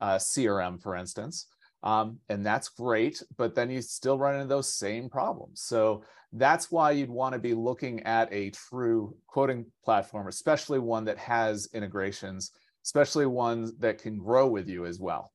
uh, 0.01 0.15
CRM, 0.15 0.81
for 0.81 0.95
instance, 0.95 1.47
um, 1.83 2.17
and 2.29 2.45
that's 2.45 2.69
great. 2.69 3.21
But 3.37 3.55
then 3.55 3.69
you 3.69 3.81
still 3.81 4.17
run 4.17 4.35
into 4.35 4.47
those 4.47 4.73
same 4.73 5.09
problems. 5.09 5.61
So 5.61 6.03
that's 6.31 6.71
why 6.71 6.91
you'd 6.91 7.09
want 7.09 7.33
to 7.33 7.39
be 7.39 7.53
looking 7.53 8.01
at 8.03 8.31
a 8.31 8.51
true 8.51 9.15
quoting 9.27 9.65
platform, 9.83 10.27
especially 10.27 10.79
one 10.79 11.03
that 11.05 11.17
has 11.17 11.67
integrations, 11.73 12.51
especially 12.87 13.25
ones 13.25 13.73
that 13.79 14.01
can 14.01 14.17
grow 14.17 14.47
with 14.47 14.69
you 14.69 14.85
as 14.85 14.97
well. 14.97 15.29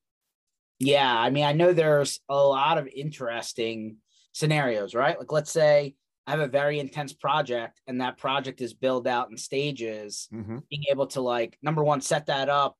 Yeah, 0.79 1.15
I 1.15 1.29
mean, 1.29 1.45
I 1.45 1.53
know 1.53 1.71
there's 1.71 2.19
a 2.27 2.35
lot 2.35 2.79
of 2.79 2.87
interesting 2.87 3.97
scenarios, 4.31 4.95
right? 4.95 5.19
Like, 5.19 5.31
let's 5.31 5.51
say 5.51 5.93
I 6.25 6.31
have 6.31 6.39
a 6.39 6.47
very 6.47 6.79
intense 6.79 7.13
project 7.13 7.79
and 7.85 8.01
that 8.01 8.17
project 8.17 8.59
is 8.59 8.73
built 8.73 9.05
out 9.05 9.29
in 9.29 9.37
stages, 9.37 10.27
mm-hmm. 10.33 10.57
being 10.67 10.83
able 10.89 11.05
to, 11.07 11.21
like, 11.21 11.59
number 11.61 11.83
one, 11.83 12.01
set 12.01 12.25
that 12.25 12.49
up 12.49 12.75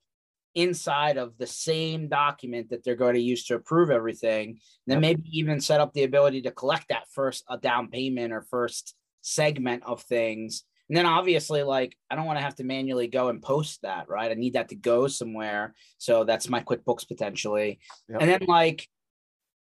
inside 0.55 1.17
of 1.17 1.37
the 1.37 1.47
same 1.47 2.09
document 2.09 2.71
that 2.71 2.83
they're 2.83 2.95
going 2.95 3.13
to 3.13 3.21
use 3.21 3.45
to 3.45 3.55
approve 3.55 3.91
everything. 3.91 4.49
And 4.49 4.57
then 4.87 5.01
maybe 5.01 5.21
even 5.33 5.61
set 5.61 5.81
up 5.81 5.93
the 5.93 6.03
ability 6.03 6.41
to 6.41 6.51
collect 6.51 6.87
that 6.89 7.05
first 7.11 7.43
a 7.47 7.59
down 7.59 7.89
payment 7.89 8.33
or 8.33 8.41
first 8.41 8.95
segment 9.21 9.83
of 9.83 10.01
things. 10.01 10.63
And 10.93 10.97
then 11.00 11.07
obviously, 11.07 11.63
like, 11.63 11.97
I 12.12 12.15
don't 12.15 12.25
want 12.25 12.38
to 12.38 12.43
have 12.43 12.53
to 12.57 12.63
manually 12.63 13.07
go 13.07 13.29
and 13.29 13.41
post 13.41 13.81
that, 13.81 14.09
right? 14.09 14.29
I 14.29 14.35
need 14.35 14.53
that 14.53 14.69
to 14.69 14.75
go 14.75 15.07
somewhere. 15.07 15.73
So 15.97 16.23
that's 16.23 16.50
my 16.50 16.62
QuickBooks 16.62 17.07
potentially. 17.07 17.79
Yep. 18.09 18.21
And 18.21 18.29
then, 18.29 18.45
like, 18.47 18.88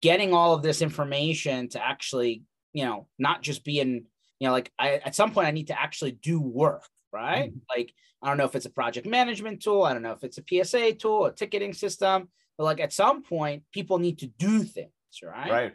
getting 0.02 0.32
all 0.32 0.54
of 0.54 0.62
this 0.62 0.82
information 0.82 1.68
to 1.70 1.84
actually, 1.84 2.44
you 2.72 2.84
know, 2.84 3.08
not 3.18 3.42
just 3.42 3.64
be 3.64 3.80
in, 3.80 4.04
you 4.38 4.46
know, 4.46 4.52
like 4.52 4.70
I 4.78 5.00
at 5.04 5.16
some 5.16 5.32
point 5.32 5.48
I 5.48 5.50
need 5.50 5.66
to 5.66 5.80
actually 5.80 6.12
do 6.12 6.40
work, 6.40 6.84
right? 7.12 7.50
Mm-hmm. 7.50 7.58
Like 7.76 7.92
I 8.22 8.28
don't 8.28 8.36
know 8.36 8.44
if 8.44 8.54
it's 8.54 8.66
a 8.66 8.70
project 8.70 9.06
management 9.06 9.62
tool, 9.62 9.82
I 9.82 9.92
don't 9.92 10.02
know 10.02 10.12
if 10.12 10.22
it's 10.22 10.38
a 10.38 10.64
PSA 10.64 10.94
tool, 10.94 11.26
a 11.26 11.32
ticketing 11.32 11.72
system, 11.72 12.28
but 12.56 12.64
like 12.64 12.80
at 12.80 12.92
some 12.92 13.22
point 13.22 13.64
people 13.72 13.98
need 13.98 14.18
to 14.20 14.26
do 14.26 14.62
things, 14.62 14.90
right? 15.22 15.50
Right. 15.50 15.74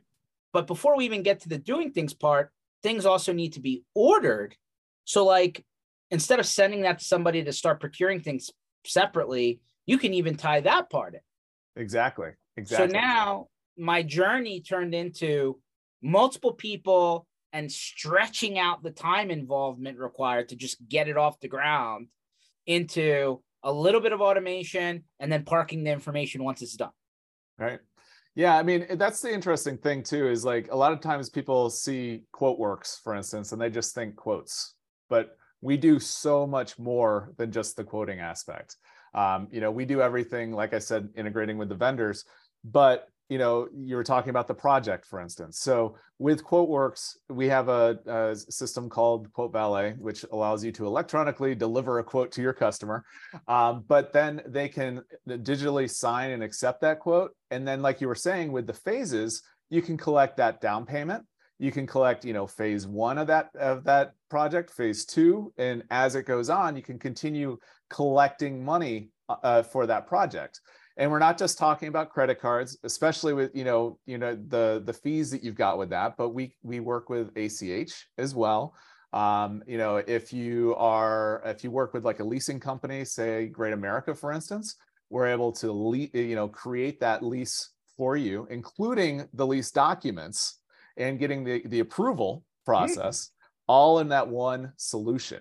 But 0.53 0.67
before 0.67 0.96
we 0.96 1.05
even 1.05 1.24
get 1.24 1.41
to 1.41 1.50
the 1.50 1.58
doing 1.58 1.91
things 1.91 2.13
part, 2.13 2.51
things 2.84 3.05
also 3.05 3.34
need 3.34 3.53
to 3.53 3.60
be 3.60 3.84
ordered. 3.96 4.55
So 5.12 5.25
like 5.25 5.65
instead 6.10 6.39
of 6.39 6.46
sending 6.46 6.84
that 6.84 7.00
to 7.00 7.03
somebody 7.03 7.44
to 7.44 7.51
start 7.51 7.82
procuring 7.82 8.22
things 8.22 8.50
separately, 8.86 9.60
you 9.86 9.98
can 9.98 10.13
even 10.13 10.38
tie 10.38 10.62
that 10.62 10.89
part 10.89 11.15
in. 11.15 11.20
Exactly. 11.75 12.30
Exactly. 12.56 12.88
So 12.88 12.94
now 12.94 13.48
my 13.77 14.03
journey 14.03 14.62
turned 14.62 14.96
into 14.96 15.60
multiple 16.01 16.53
people 16.53 17.27
and 17.51 17.70
stretching 17.70 18.58
out 18.58 18.84
the 18.84 18.91
time 18.91 19.32
involvement 19.32 20.00
required 20.00 20.48
to 20.50 20.56
just 20.56 20.77
get 20.88 21.10
it 21.10 21.18
off 21.18 21.41
the 21.41 21.50
ground 21.50 22.08
into 22.65 23.41
a 23.63 23.72
little 23.72 24.00
bit 24.00 24.13
of 24.13 24.22
automation 24.22 25.03
and 25.20 25.30
then 25.30 25.44
parking 25.44 25.84
the 25.84 25.91
information 25.91 26.41
once 26.41 26.62
it's 26.62 26.77
done. 26.77 26.91
Right. 27.60 27.80
Yeah, 28.34 28.58
I 28.58 28.63
mean 28.63 28.86
that's 28.91 29.22
the 29.22 29.34
interesting 29.34 29.77
thing 29.77 30.03
too 30.03 30.30
is 30.30 30.46
like 30.46 30.70
a 30.72 30.77
lot 30.77 30.94
of 30.94 31.01
times 31.01 31.30
people 31.30 31.70
see 31.70 32.24
QuoteWerks 32.34 33.01
for 33.03 33.13
instance 33.13 33.51
and 33.51 33.62
they 33.62 33.70
just 33.70 33.94
think 33.94 34.15
quotes. 34.15 34.75
But 35.12 35.38
we 35.62 35.77
do 35.77 36.00
so 36.00 36.48
much 36.48 36.80
more 36.80 37.34
than 37.38 37.51
just 37.51 37.75
the 37.75 37.84
quoting 37.84 38.20
aspect. 38.20 38.77
Um, 39.13 39.48
you 39.51 39.62
know, 39.62 39.70
we 39.70 39.86
do 39.86 40.01
everything 40.01 40.53
like 40.53 40.74
I 40.74 40.80
said 40.80 41.10
integrating 41.15 41.58
with 41.60 41.70
the 41.70 41.75
vendors, 41.75 42.25
but 42.63 43.08
you 43.32 43.38
know, 43.38 43.70
you 43.74 43.96
were 43.96 44.03
talking 44.03 44.30
about 44.30 44.50
the 44.50 44.53
project, 44.53 45.06
for 45.06 45.22
instance. 45.22 45.60
So 45.60 45.96
with 46.20 46.44
QuoteWerks, 46.44 47.15
we 47.30 47.48
have 47.48 47.70
a, 47.70 47.98
a, 48.06 48.36
system 48.36 48.89
called 48.89 49.32
Quote 49.32 49.53
Valet, 49.53 49.96
which 49.98 50.25
allows 50.34 50.65
you 50.65 50.74
to 50.74 50.86
electronically 50.86 51.56
deliver 51.56 52.00
a 52.00 52.03
quote 52.03 52.34
to 52.34 52.41
your 52.41 52.51
customer. 52.51 53.06
Um, 53.48 53.86
but 53.88 54.12
then 54.12 54.41
they 54.46 54.68
can 54.68 55.03
digitally 55.30 55.89
sign 55.89 56.32
and 56.32 56.44
accept 56.44 56.82
that 56.82 57.00
quote. 57.00 57.32
And 57.51 57.65
then, 57.65 57.82
like 57.82 58.01
you 58.01 58.10
were 58.10 58.15
saying, 58.15 58.51
with 58.51 58.68
the 58.68 58.74
phases, 58.74 59.41
you 59.70 59.82
can 59.82 59.96
collect 59.96 60.36
that 60.36 60.60
down 60.60 60.86
payment. 60.86 61.24
You 61.62 61.72
can 61.72 61.86
collect, 61.86 62.25
you 62.25 62.34
know, 62.34 62.48
phase 62.48 62.88
one 62.88 63.20
of 63.20 63.27
that 63.27 63.51
of 63.56 63.84
that 63.84 64.13
project, 64.32 64.72
phase 64.72 65.06
two, 65.06 65.53
and 65.60 65.84
as 65.91 66.15
it 66.15 66.25
goes 66.25 66.50
on, 66.50 66.75
you 66.75 66.82
can 66.82 66.98
continue 66.98 67.56
collecting 67.88 68.65
money 68.65 69.12
uh, 69.30 69.62
for 69.62 69.86
that 69.86 70.08
project. 70.08 70.60
And 70.98 71.12
we're 71.12 71.20
not 71.20 71.38
just 71.38 71.60
talking 71.60 71.88
about 71.88 72.10
credit 72.10 72.41
cards 72.41 72.80
especially 72.84 73.34
with 73.34 73.51
you 73.53 73.63
know 73.63 74.00
you 74.08 74.18
know 74.18 74.36
the 74.48 74.82
the 74.84 74.94
fees 74.94 75.30
that 75.30 75.44
you've 75.44 75.56
got 75.56 75.77
with 75.77 75.91
that 75.91 76.18
but 76.18 76.30
we 76.30 76.56
we 76.63 76.80
work 76.80 77.10
with 77.10 77.30
ach 77.36 78.08
as 78.18 78.34
well. 78.34 78.74
Um, 79.13 79.62
you 79.68 79.77
know 79.77 79.98
if 79.98 80.34
you 80.34 80.74
are 80.77 81.44
if 81.46 81.63
you 81.63 81.70
work 81.70 81.94
with 81.94 82.06
like 82.06 82.22
a 82.22 82.24
leasing 82.24 82.60
company 82.60 83.03
say 83.06 83.48
great 83.48 83.74
america 83.74 84.15
for 84.15 84.32
instance 84.32 84.77
we're 85.10 85.27
able 85.27 85.51
to 85.53 85.72
le- 85.72 86.10
you 86.13 86.36
know 86.36 86.48
create 86.48 87.01
that 87.01 87.22
lease 87.22 87.72
for 87.98 88.15
you 88.15 88.48
including 88.50 89.27
the 89.34 89.46
lease 89.46 89.70
documents 89.70 90.61
and 90.98 91.19
getting 91.19 91.43
the 91.43 91.62
the 91.67 91.79
approval 91.79 92.43
process 92.65 93.31
all 93.67 94.00
in 94.00 94.10
that 94.10 94.27
one 94.27 94.74
solution 94.77 95.39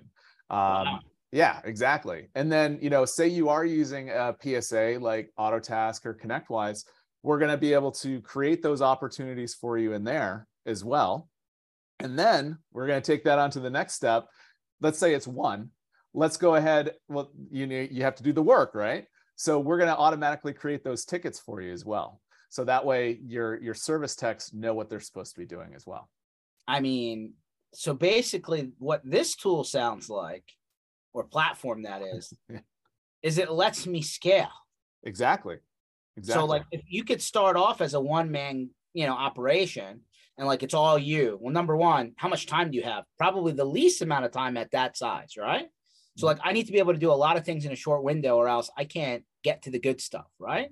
um, 0.50 0.87
wow. 0.87 1.00
Yeah, 1.33 1.61
exactly. 1.64 2.28
And 2.35 2.50
then, 2.50 2.78
you 2.83 2.90
know, 2.90 3.04
say 3.04 3.28
you 3.28 3.49
are 3.49 3.64
using 3.64 4.11
a 4.11 4.35
PSA 4.42 4.99
like 5.00 5.30
Autotask 5.38 6.04
or 6.04 6.14
ConnectWise, 6.14 6.85
we're 7.23 7.38
going 7.38 7.50
to 7.50 7.57
be 7.57 7.73
able 7.73 7.92
to 7.92 8.21
create 8.23 8.62
those 8.62 8.83
opportunities 8.83 9.54
for 9.54 9.78
you 9.78 9.92
in 9.92 10.02
there 10.02 10.49
as 10.66 10.85
well. 10.85 11.28
And 12.00 12.19
then 12.19 12.59
we're 12.73 12.87
going 12.87 13.00
to 13.00 13.07
take 13.12 13.25
that 13.25 13.38
on 13.38 13.50
to 13.52 13.61
the 13.61 13.71
next 13.71 13.95
step. 13.95 14.26
Let's 14.80 14.99
say 14.99 15.14
it's 15.14 15.28
one. 15.28 15.71
Let's 16.14 16.37
go 16.37 16.57
ahead. 16.57 16.95
Well, 17.09 17.30
you 17.50 17.66
know, 17.66 17.87
you 17.88 18.02
have 18.02 18.16
to 18.16 18.23
do 18.23 18.33
the 18.33 18.42
work, 18.42 18.75
right? 18.75 19.04
So 19.37 19.61
we're 19.61 19.78
going 19.78 19.90
to 19.90 19.97
automatically 19.97 20.52
create 20.52 20.83
those 20.83 21.04
tickets 21.04 21.38
for 21.38 21.61
you 21.61 21.73
as 21.73 21.85
well. 21.85 22.21
So 22.50 22.64
that 22.64 22.85
way 22.85 23.19
your 23.25 23.61
your 23.62 23.75
service 23.75 24.16
techs 24.16 24.52
know 24.52 24.75
what 24.75 24.90
they're 24.90 25.00
supposed 25.00 25.35
to 25.35 25.40
be 25.40 25.47
doing 25.47 25.73
as 25.75 25.87
well. 25.87 26.11
I 26.66 26.80
mean, 26.80 27.35
so 27.73 27.95
basically 27.95 28.73
what 28.78 29.00
this 29.04 29.37
tool 29.37 29.64
sounds 29.64 30.11
like 30.11 30.45
or 31.12 31.25
platform 31.25 31.85
that 31.85 32.02
is, 32.02 32.33
is 33.23 33.38
it 33.38 33.50
lets 33.50 33.87
me 33.87 34.02
scale. 34.02 34.50
Exactly. 35.04 35.57
Exactly. 36.16 36.40
So 36.40 36.45
like 36.45 36.64
if 36.73 36.83
you 36.88 37.04
could 37.04 37.23
start 37.23 37.57
off 37.57 37.80
as 37.80 37.95
a 37.95 38.00
one 38.00 38.30
man, 38.30 38.71
you 38.95 39.07
know, 39.07 39.14
operation 39.14 40.00
and 40.37 40.47
like 40.47 40.64
it's 40.64 40.75
all 40.75 40.99
you. 40.99 41.38
Well, 41.40 41.52
number 41.52 41.76
one, 41.76 42.14
how 42.16 42.28
much 42.28 42.47
time 42.47 42.73
do 42.73 42.76
you 42.76 42.83
have? 42.83 43.04
Probably 43.16 43.52
the 43.52 43.64
least 43.64 44.02
amount 44.02 44.25
of 44.25 44.33
time 44.33 44.57
at 44.57 44.73
that 44.73 44.97
size, 44.97 45.35
right? 45.38 45.69
So 46.16 46.26
mm-hmm. 46.26 46.38
like 46.38 46.38
I 46.45 46.52
need 46.52 46.66
to 46.66 46.73
be 46.73 46.78
able 46.78 46.95
to 46.95 46.99
do 46.99 47.12
a 47.12 47.14
lot 47.14 47.37
of 47.37 47.45
things 47.45 47.64
in 47.64 47.73
a 47.73 47.76
short 47.76 48.02
window 48.02 48.37
or 48.37 48.49
else 48.49 48.71
I 48.76 48.85
can't 48.85 49.23
get 49.45 49.62
to 49.62 49.71
the 49.71 49.78
good 49.78 50.00
stuff, 50.00 50.26
right? 50.38 50.71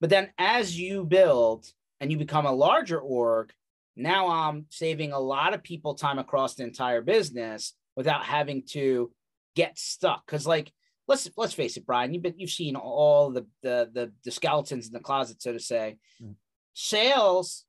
But 0.00 0.10
then 0.10 0.30
as 0.38 0.78
you 0.78 1.04
build 1.04 1.66
and 2.00 2.10
you 2.10 2.18
become 2.18 2.46
a 2.46 2.52
larger 2.52 3.00
org, 3.00 3.52
now 3.96 4.28
I'm 4.28 4.66
saving 4.70 5.12
a 5.12 5.18
lot 5.18 5.54
of 5.54 5.62
people 5.62 5.94
time 5.94 6.18
across 6.18 6.54
the 6.54 6.64
entire 6.64 7.00
business 7.00 7.72
without 7.96 8.24
having 8.24 8.62
to 8.72 9.10
get 9.56 9.78
stuck 9.78 10.24
because 10.26 10.46
like 10.46 10.70
let's 11.08 11.28
let's 11.36 11.54
face 11.54 11.76
it 11.76 11.86
brian 11.86 12.12
you've 12.12 12.22
been 12.22 12.34
you've 12.36 12.50
seen 12.50 12.76
all 12.76 13.30
the 13.30 13.46
the 13.62 13.90
the, 13.92 14.12
the 14.22 14.30
skeletons 14.30 14.86
in 14.86 14.92
the 14.92 15.00
closet 15.00 15.40
so 15.40 15.52
to 15.52 15.58
say 15.58 15.96
mm. 16.22 16.34
sales 16.74 17.64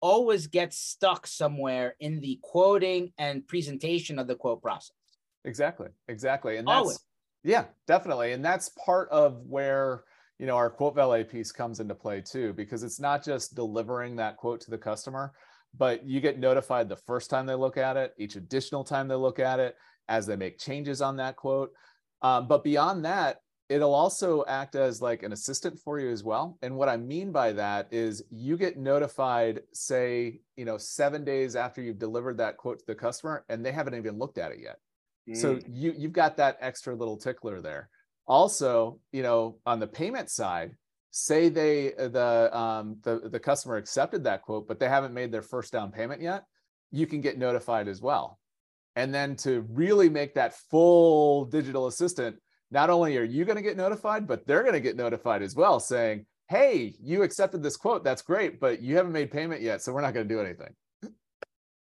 always 0.00 0.48
gets 0.48 0.76
stuck 0.76 1.26
somewhere 1.26 1.94
in 2.00 2.20
the 2.20 2.38
quoting 2.42 3.12
and 3.16 3.46
presentation 3.46 4.18
of 4.18 4.26
the 4.26 4.34
quote 4.34 4.60
process 4.60 4.96
exactly 5.44 5.88
exactly 6.08 6.56
and 6.56 6.66
that's 6.66 6.76
always. 6.76 6.98
yeah 7.44 7.64
definitely 7.86 8.32
and 8.32 8.44
that's 8.44 8.70
part 8.84 9.08
of 9.10 9.40
where 9.46 10.02
you 10.40 10.46
know 10.46 10.56
our 10.56 10.70
quote 10.70 10.96
valet 10.96 11.22
piece 11.22 11.52
comes 11.52 11.78
into 11.78 11.94
play 11.94 12.20
too 12.20 12.52
because 12.54 12.82
it's 12.82 12.98
not 12.98 13.24
just 13.24 13.54
delivering 13.54 14.16
that 14.16 14.36
quote 14.36 14.60
to 14.62 14.70
the 14.70 14.78
customer 14.78 15.32
but 15.76 16.04
you 16.04 16.20
get 16.20 16.40
notified 16.40 16.88
the 16.88 16.96
first 16.96 17.30
time 17.30 17.46
they 17.46 17.54
look 17.54 17.76
at 17.76 17.96
it 17.96 18.14
each 18.18 18.34
additional 18.34 18.82
time 18.82 19.06
they 19.06 19.14
look 19.14 19.38
at 19.38 19.60
it 19.60 19.76
as 20.10 20.26
they 20.26 20.36
make 20.36 20.58
changes 20.58 21.00
on 21.00 21.16
that 21.16 21.36
quote. 21.36 21.70
Um, 22.20 22.48
but 22.48 22.62
beyond 22.62 23.04
that, 23.06 23.38
it'll 23.70 23.94
also 23.94 24.44
act 24.48 24.74
as 24.74 25.00
like 25.00 25.22
an 25.22 25.32
assistant 25.32 25.78
for 25.78 26.00
you 26.00 26.10
as 26.10 26.24
well. 26.24 26.58
And 26.60 26.76
what 26.76 26.88
I 26.88 26.96
mean 26.96 27.30
by 27.30 27.52
that 27.52 27.86
is 27.92 28.22
you 28.28 28.58
get 28.58 28.76
notified, 28.76 29.60
say, 29.72 30.40
you 30.56 30.64
know, 30.64 30.76
seven 30.76 31.24
days 31.24 31.54
after 31.54 31.80
you've 31.80 32.00
delivered 32.00 32.36
that 32.38 32.56
quote 32.56 32.80
to 32.80 32.86
the 32.86 32.94
customer 32.94 33.44
and 33.48 33.64
they 33.64 33.72
haven't 33.72 33.94
even 33.94 34.18
looked 34.18 34.36
at 34.36 34.50
it 34.50 34.58
yet. 34.60 34.78
Mm. 35.28 35.36
So 35.36 35.60
you 35.68 35.94
you've 35.96 36.12
got 36.12 36.36
that 36.38 36.58
extra 36.60 36.94
little 36.94 37.16
tickler 37.16 37.60
there. 37.60 37.88
Also, 38.30 39.00
you 39.10 39.24
know, 39.24 39.58
on 39.66 39.80
the 39.80 39.88
payment 39.88 40.30
side, 40.30 40.76
say 41.10 41.48
they 41.48 41.90
the 41.98 42.56
um 42.56 42.96
the, 43.02 43.28
the 43.28 43.40
customer 43.40 43.76
accepted 43.76 44.22
that 44.24 44.42
quote, 44.42 44.68
but 44.68 44.78
they 44.78 44.88
haven't 44.88 45.12
made 45.12 45.32
their 45.32 45.42
first 45.42 45.72
down 45.72 45.90
payment 45.90 46.22
yet, 46.22 46.44
you 46.92 47.08
can 47.08 47.20
get 47.20 47.36
notified 47.36 47.88
as 47.88 48.00
well. 48.00 48.38
And 48.94 49.12
then 49.12 49.34
to 49.36 49.66
really 49.68 50.08
make 50.08 50.34
that 50.34 50.54
full 50.70 51.44
digital 51.46 51.88
assistant, 51.88 52.36
not 52.70 52.88
only 52.88 53.16
are 53.16 53.24
you 53.24 53.44
going 53.44 53.56
to 53.56 53.62
get 53.62 53.76
notified, 53.76 54.28
but 54.28 54.46
they're 54.46 54.62
going 54.62 54.74
to 54.74 54.80
get 54.80 54.96
notified 54.96 55.42
as 55.42 55.56
well, 55.56 55.80
saying, 55.80 56.24
Hey, 56.48 56.94
you 57.00 57.22
accepted 57.24 57.62
this 57.62 57.76
quote. 57.76 58.04
That's 58.04 58.22
great, 58.22 58.60
but 58.60 58.80
you 58.80 58.96
haven't 58.96 59.12
made 59.12 59.32
payment 59.32 59.60
yet. 59.60 59.82
So 59.82 59.92
we're 59.92 60.02
not 60.02 60.14
going 60.14 60.28
to 60.28 60.34
do 60.34 60.40
anything. 60.40 60.74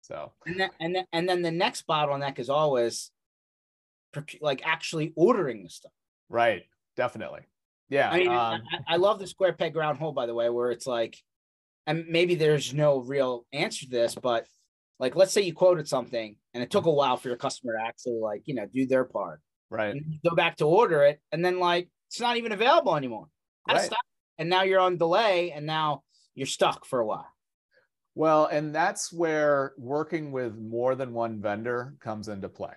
So, 0.02 0.34
and 0.46 0.60
then, 0.60 0.70
and 0.82 0.94
then, 0.94 1.06
and 1.14 1.30
then 1.30 1.42
the 1.42 1.52
next 1.52 1.88
bottleneck 1.88 2.38
is 2.38 2.50
always 2.50 3.10
like 4.42 4.62
actually 4.66 5.14
ordering 5.16 5.64
the 5.64 5.70
stuff. 5.70 5.94
Right. 6.34 6.64
Definitely. 6.98 7.42
Yeah. 7.90 8.10
I 8.10 8.18
mean, 8.18 8.28
um, 8.28 8.36
I, 8.36 8.60
I 8.88 8.96
love 8.98 9.20
the 9.20 9.28
square 9.28 9.54
peg 9.54 9.76
round 9.76 10.00
hole, 10.00 10.12
by 10.12 10.26
the 10.26 10.34
way, 10.34 10.50
where 10.50 10.72
it's 10.72 10.88
like, 10.88 11.16
and 11.86 12.06
maybe 12.10 12.36
there's 12.36 12.74
no 12.74 12.98
real 12.98 13.46
answer 13.54 13.86
to 13.86 13.92
this, 13.92 14.16
but 14.16 14.48
like, 15.00 15.16
let's 15.16 15.32
say 15.32 15.42
you 15.42 15.54
quoted 15.54 15.88
something 15.88 16.36
and 16.54 16.64
it 16.64 16.72
took 16.72 16.86
a 16.86 16.92
while 16.92 17.18
for 17.18 17.28
your 17.28 17.38
customer 17.38 17.78
to 17.78 17.86
actually 17.86 18.20
like, 18.20 18.42
you 18.46 18.56
know, 18.56 18.66
do 18.66 18.88
their 18.88 19.06
part. 19.06 19.40
Right. 19.70 19.96
go 20.28 20.36
back 20.36 20.58
to 20.58 20.66
order 20.66 21.04
it, 21.04 21.20
and 21.32 21.44
then 21.44 21.60
like 21.60 21.90
it's 22.08 22.20
not 22.20 22.38
even 22.38 22.52
available 22.52 22.96
anymore. 22.96 23.28
Right. 23.68 23.90
And 24.38 24.48
now 24.48 24.62
you're 24.62 24.80
on 24.80 24.98
delay, 24.98 25.52
and 25.52 25.66
now 25.66 26.04
you're 26.36 26.46
stuck 26.46 26.86
for 26.86 27.00
a 27.00 27.06
while. 27.06 27.28
Well, 28.14 28.46
and 28.46 28.74
that's 28.74 29.12
where 29.12 29.74
working 29.80 30.32
with 30.32 30.56
more 30.60 30.94
than 30.94 31.12
one 31.12 31.42
vendor 31.42 31.96
comes 32.00 32.28
into 32.28 32.50
play. 32.50 32.74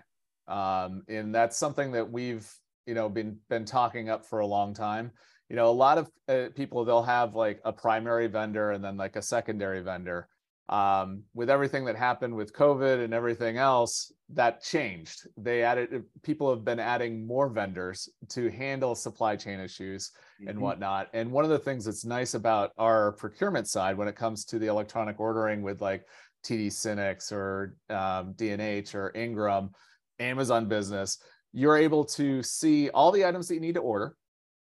Um, 0.49 1.03
and 1.09 1.35
that's 1.35 1.59
something 1.59 1.93
that 1.93 2.11
we've 2.11 2.51
you 2.87 2.95
know 2.95 3.09
been 3.09 3.39
been 3.49 3.65
talking 3.65 4.09
up 4.09 4.25
for 4.25 4.41
a 4.41 4.47
long 4.47 4.75
time. 4.75 5.11
You 5.49 5.57
know 5.57 5.69
a 5.69 5.73
lot 5.73 5.99
of 5.99 6.11
uh, 6.29 6.49
people 6.55 6.85
they'll 6.85 7.03
have 7.03 7.35
like 7.35 7.61
a 7.65 7.73
primary 7.73 8.27
vendor 8.27 8.73
and 8.73 8.83
then 8.83 8.97
like 8.97 9.17
a 9.17 9.23
secondary 9.23 9.81
vendor. 9.81 10.29
Um, 10.69 11.23
with 11.33 11.49
everything 11.49 11.85
that 11.85 11.95
happened 11.95 12.35
with 12.35 12.53
covid 12.53 13.05
and 13.05 13.15
everything 13.15 13.57
else 13.57 14.13
that 14.31 14.63
changed. 14.63 15.29
They 15.37 15.63
added 15.63 16.03
people 16.25 16.51
have 16.51 16.65
been 16.65 16.81
adding 16.81 17.25
more 17.25 17.49
vendors 17.49 18.09
to 18.31 18.51
handle 18.51 18.97
supply 18.97 19.37
chain 19.37 19.61
issues 19.61 20.11
mm-hmm. 20.41 20.49
and 20.49 20.61
whatnot. 20.61 21.09
And 21.13 21.31
one 21.31 21.45
of 21.45 21.51
the 21.51 21.59
things 21.61 21.85
that's 21.85 22.05
nice 22.05 22.35
about 22.35 22.73
our 22.79 23.13
procurement 23.13 23.69
side 23.69 23.97
when 23.97 24.09
it 24.09 24.17
comes 24.17 24.45
to 24.47 24.59
the 24.59 24.67
electronic 24.67 25.21
ordering 25.21 25.63
with 25.63 25.81
like 25.81 26.05
td 26.45 26.67
synnex 26.69 27.33
or 27.33 27.77
um, 27.91 28.33
D&H 28.37 28.95
or 28.95 29.13
ingram 29.15 29.71
amazon 30.19 30.67
business 30.67 31.19
you're 31.57 31.79
able 31.79 32.05
to 32.05 32.43
see 32.43 32.91
all 32.91 33.11
the 33.11 33.25
items 33.25 33.49
that 33.49 33.55
you 33.55 33.61
need 33.61 33.75
to 33.75 33.81
order 33.81 34.15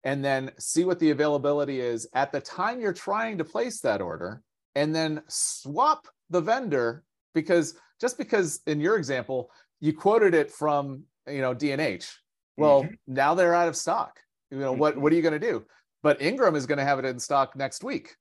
and 0.03 0.23
then 0.23 0.51
see 0.59 0.85
what 0.85 0.99
the 0.99 1.09
availability 1.09 1.81
is 1.81 2.07
at 2.13 2.31
the 2.31 2.39
time 2.39 2.79
you're 2.79 2.93
trying 2.93 3.35
to 3.39 3.43
place 3.43 3.81
that 3.81 3.99
order 3.99 4.43
and 4.75 4.93
then 4.95 5.19
swap 5.27 6.07
the 6.29 6.39
vendor 6.39 7.03
because 7.33 7.73
just 7.99 8.15
because 8.15 8.59
in 8.67 8.79
your 8.79 8.95
example 8.95 9.49
you 9.79 9.91
quoted 9.91 10.35
it 10.35 10.51
from 10.51 11.01
you 11.27 11.41
know 11.41 11.51
D&H 11.51 12.15
well 12.57 12.83
mm-hmm. 12.83 12.93
now 13.07 13.33
they're 13.33 13.55
out 13.55 13.67
of 13.67 13.75
stock. 13.75 14.19
You 14.51 14.59
know 14.59 14.71
what 14.71 14.97
what 14.97 15.11
are 15.11 15.15
you 15.15 15.23
going 15.23 15.39
to 15.39 15.51
do? 15.51 15.65
But 16.03 16.21
Ingram 16.21 16.55
is 16.55 16.67
going 16.67 16.77
to 16.77 16.85
have 16.85 16.99
it 16.99 17.05
in 17.05 17.19
stock 17.19 17.55
next 17.55 17.83
week. 17.83 18.15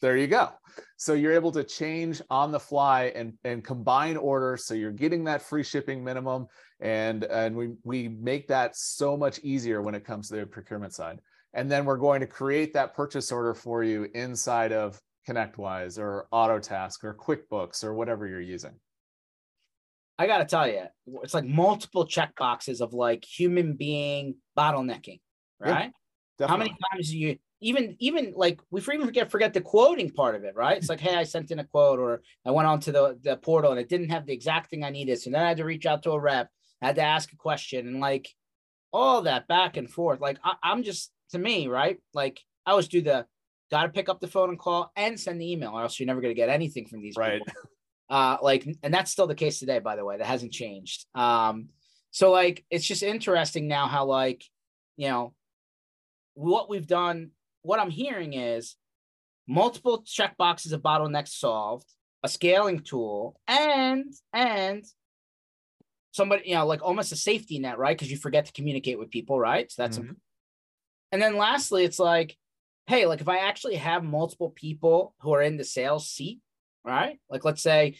There 0.00 0.16
you 0.16 0.26
go. 0.26 0.50
So 0.96 1.14
you're 1.14 1.32
able 1.32 1.52
to 1.52 1.64
change 1.64 2.22
on 2.30 2.52
the 2.52 2.60
fly 2.60 3.12
and 3.14 3.34
and 3.44 3.64
combine 3.64 4.16
orders. 4.16 4.64
So 4.64 4.74
you're 4.74 4.92
getting 4.92 5.24
that 5.24 5.42
free 5.42 5.64
shipping 5.64 6.04
minimum 6.04 6.46
and 6.84 7.24
and 7.24 7.56
we 7.56 7.72
we 7.82 8.08
make 8.08 8.46
that 8.48 8.76
so 8.76 9.16
much 9.16 9.40
easier 9.40 9.82
when 9.82 9.96
it 9.96 10.04
comes 10.04 10.28
to 10.28 10.36
the 10.36 10.46
procurement 10.46 10.94
side. 10.94 11.18
And 11.54 11.70
then 11.70 11.84
we're 11.84 11.96
going 11.96 12.20
to 12.20 12.26
create 12.26 12.74
that 12.74 12.94
purchase 12.94 13.32
order 13.32 13.54
for 13.54 13.82
you 13.82 14.08
inside 14.14 14.72
of 14.72 15.00
connectwise 15.28 15.98
or 15.98 16.28
autotask 16.32 17.02
or 17.02 17.14
quickbooks 17.14 17.82
or 17.82 17.94
whatever 17.94 18.26
you're 18.26 18.40
using. 18.40 18.72
I 20.18 20.26
gotta 20.26 20.44
tell 20.44 20.68
you 20.68 20.84
it's 21.22 21.34
like 21.34 21.44
multiple 21.44 22.06
check 22.06 22.36
boxes 22.36 22.80
of 22.80 22.92
like 22.92 23.24
human 23.24 23.74
being 23.74 24.36
bottlenecking 24.56 25.18
right? 25.64 25.92
Yeah, 26.38 26.48
how 26.48 26.56
many 26.56 26.74
times 26.92 27.10
do 27.10 27.18
you 27.18 27.36
even 27.60 27.96
even 27.98 28.32
like 28.36 28.60
we 28.70 28.80
even 28.80 29.06
forget 29.06 29.30
forget 29.30 29.54
the 29.54 29.60
quoting 29.60 30.10
part 30.10 30.34
of 30.34 30.44
it, 30.44 30.54
right? 30.54 30.76
It's 30.76 30.88
like, 30.88 31.00
hey, 31.00 31.16
I 31.16 31.22
sent 31.22 31.50
in 31.50 31.60
a 31.60 31.64
quote, 31.64 31.98
or 31.98 32.22
I 32.44 32.50
went 32.50 32.68
onto 32.68 32.92
the 32.92 33.18
the 33.22 33.36
portal 33.36 33.70
and 33.70 33.80
it 33.80 33.88
didn't 33.88 34.10
have 34.10 34.26
the 34.26 34.32
exact 34.32 34.70
thing 34.70 34.84
I 34.84 34.90
needed, 34.90 35.20
so 35.20 35.30
then 35.30 35.42
I 35.42 35.48
had 35.48 35.58
to 35.58 35.64
reach 35.64 35.86
out 35.86 36.02
to 36.02 36.12
a 36.12 36.20
rep, 36.20 36.48
had 36.82 36.96
to 36.96 37.02
ask 37.02 37.32
a 37.32 37.36
question, 37.36 37.86
and 37.86 38.00
like 38.00 38.28
all 38.92 39.22
that 39.22 39.48
back 39.48 39.76
and 39.76 39.90
forth. 39.90 40.20
Like 40.20 40.38
I, 40.44 40.54
I'm 40.62 40.82
just 40.82 41.10
to 41.30 41.38
me, 41.38 41.68
right? 41.68 41.98
Like 42.12 42.40
I 42.66 42.70
always 42.72 42.88
do 42.88 43.02
the 43.02 43.26
got 43.70 43.84
to 43.84 43.88
pick 43.88 44.08
up 44.08 44.20
the 44.20 44.28
phone 44.28 44.50
and 44.50 44.58
call 44.58 44.92
and 44.96 45.18
send 45.18 45.40
the 45.40 45.50
email, 45.50 45.70
or 45.70 45.82
else 45.82 45.98
you're 45.98 46.06
never 46.06 46.20
going 46.20 46.34
to 46.34 46.40
get 46.40 46.48
anything 46.48 46.86
from 46.86 47.00
these 47.00 47.16
right. 47.16 47.40
people. 47.44 47.62
Uh, 48.10 48.36
like, 48.42 48.68
and 48.82 48.92
that's 48.92 49.10
still 49.10 49.26
the 49.26 49.34
case 49.34 49.58
today, 49.58 49.78
by 49.78 49.96
the 49.96 50.04
way. 50.04 50.18
That 50.18 50.26
hasn't 50.26 50.52
changed. 50.52 51.06
Um, 51.14 51.70
so 52.10 52.30
like, 52.30 52.64
it's 52.70 52.86
just 52.86 53.02
interesting 53.02 53.66
now 53.66 53.86
how 53.86 54.04
like, 54.04 54.44
you 54.96 55.08
know, 55.08 55.34
what 56.34 56.68
we've 56.68 56.86
done 56.86 57.30
what 57.62 57.80
I'm 57.80 57.90
hearing 57.90 58.34
is 58.34 58.76
multiple 59.48 60.04
check 60.06 60.36
boxes 60.36 60.72
of 60.72 60.82
bottlenecks 60.82 61.28
solved, 61.28 61.86
a 62.22 62.28
scaling 62.28 62.80
tool, 62.80 63.40
and 63.48 64.04
and 64.32 64.84
somebody, 66.14 66.44
you 66.46 66.54
know, 66.54 66.64
like 66.64 66.82
almost 66.82 67.10
a 67.10 67.16
safety 67.16 67.58
net, 67.58 67.76
right? 67.76 67.96
Because 67.96 68.10
you 68.10 68.16
forget 68.16 68.46
to 68.46 68.52
communicate 68.52 68.98
with 68.98 69.10
people, 69.10 69.38
right? 69.38 69.70
So 69.70 69.82
that's 69.82 69.98
mm-hmm. 69.98 70.12
and 71.10 71.20
then 71.20 71.36
lastly, 71.36 71.84
it's 71.84 71.98
like, 71.98 72.36
hey, 72.86 73.06
like 73.06 73.20
if 73.20 73.28
I 73.28 73.38
actually 73.38 73.76
have 73.76 74.04
multiple 74.04 74.50
people 74.50 75.14
who 75.20 75.34
are 75.34 75.42
in 75.42 75.56
the 75.56 75.64
sales 75.64 76.08
seat, 76.08 76.38
right? 76.84 77.18
Like 77.28 77.44
let's 77.44 77.62
say 77.62 77.96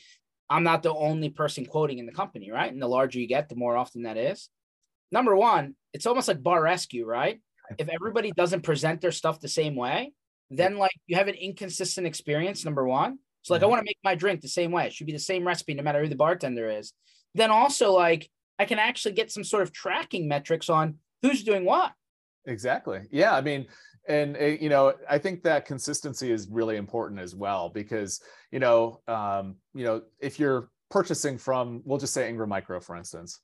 I'm 0.48 0.62
not 0.62 0.84
the 0.84 0.94
only 0.94 1.28
person 1.28 1.66
quoting 1.66 1.98
in 1.98 2.06
the 2.06 2.12
company, 2.12 2.52
right? 2.52 2.72
And 2.72 2.80
the 2.80 2.86
larger 2.86 3.18
you 3.18 3.26
get, 3.26 3.48
the 3.48 3.56
more 3.56 3.76
often 3.76 4.04
that 4.04 4.16
is. 4.16 4.48
Number 5.10 5.34
one, 5.34 5.74
it's 5.92 6.06
almost 6.06 6.28
like 6.28 6.42
bar 6.42 6.62
rescue, 6.62 7.04
right? 7.04 7.40
if 7.78 7.88
everybody 7.88 8.30
doesn't 8.30 8.60
present 8.60 9.00
their 9.00 9.10
stuff 9.10 9.40
the 9.40 9.48
same 9.48 9.74
way, 9.74 10.12
then 10.50 10.76
like 10.76 10.92
you 11.06 11.16
have 11.16 11.28
an 11.28 11.34
inconsistent 11.34 12.06
experience. 12.06 12.62
Number 12.62 12.86
one. 12.86 13.18
So 13.40 13.54
like 13.54 13.62
I 13.62 13.64
mm-hmm. 13.64 13.70
want 13.70 13.80
to 13.80 13.86
make 13.86 13.98
my 14.04 14.14
drink 14.14 14.42
the 14.42 14.48
same 14.48 14.70
way. 14.70 14.86
It 14.86 14.92
should 14.92 15.06
be 15.06 15.14
the 15.14 15.18
same 15.18 15.46
recipe 15.46 15.72
no 15.72 15.82
matter 15.82 16.02
who 16.02 16.08
the 16.08 16.14
bartender 16.14 16.68
is. 16.68 16.92
Then 17.34 17.50
also 17.50 17.92
like 17.92 18.30
I 18.58 18.64
can 18.64 18.78
actually 18.78 19.14
get 19.14 19.32
some 19.32 19.44
sort 19.44 19.62
of 19.62 19.72
tracking 19.72 20.28
metrics 20.28 20.68
on 20.68 20.96
who's 21.22 21.42
doing 21.42 21.64
what. 21.64 21.92
Exactly. 22.46 23.00
Yeah. 23.10 23.34
I 23.34 23.40
mean, 23.40 23.66
and 24.06 24.36
uh, 24.36 24.44
you 24.44 24.68
know, 24.68 24.94
I 25.08 25.18
think 25.18 25.42
that 25.42 25.64
consistency 25.64 26.30
is 26.30 26.48
really 26.48 26.76
important 26.76 27.20
as 27.20 27.34
well 27.34 27.70
because 27.70 28.20
you 28.52 28.58
know, 28.60 29.00
um, 29.08 29.56
you 29.74 29.84
know, 29.84 30.02
if 30.20 30.38
you're 30.38 30.68
purchasing 30.90 31.38
from, 31.38 31.82
we'll 31.84 31.98
just 31.98 32.14
say 32.14 32.28
Ingram 32.28 32.50
Micro, 32.50 32.80
for 32.80 32.96
instance, 32.96 33.40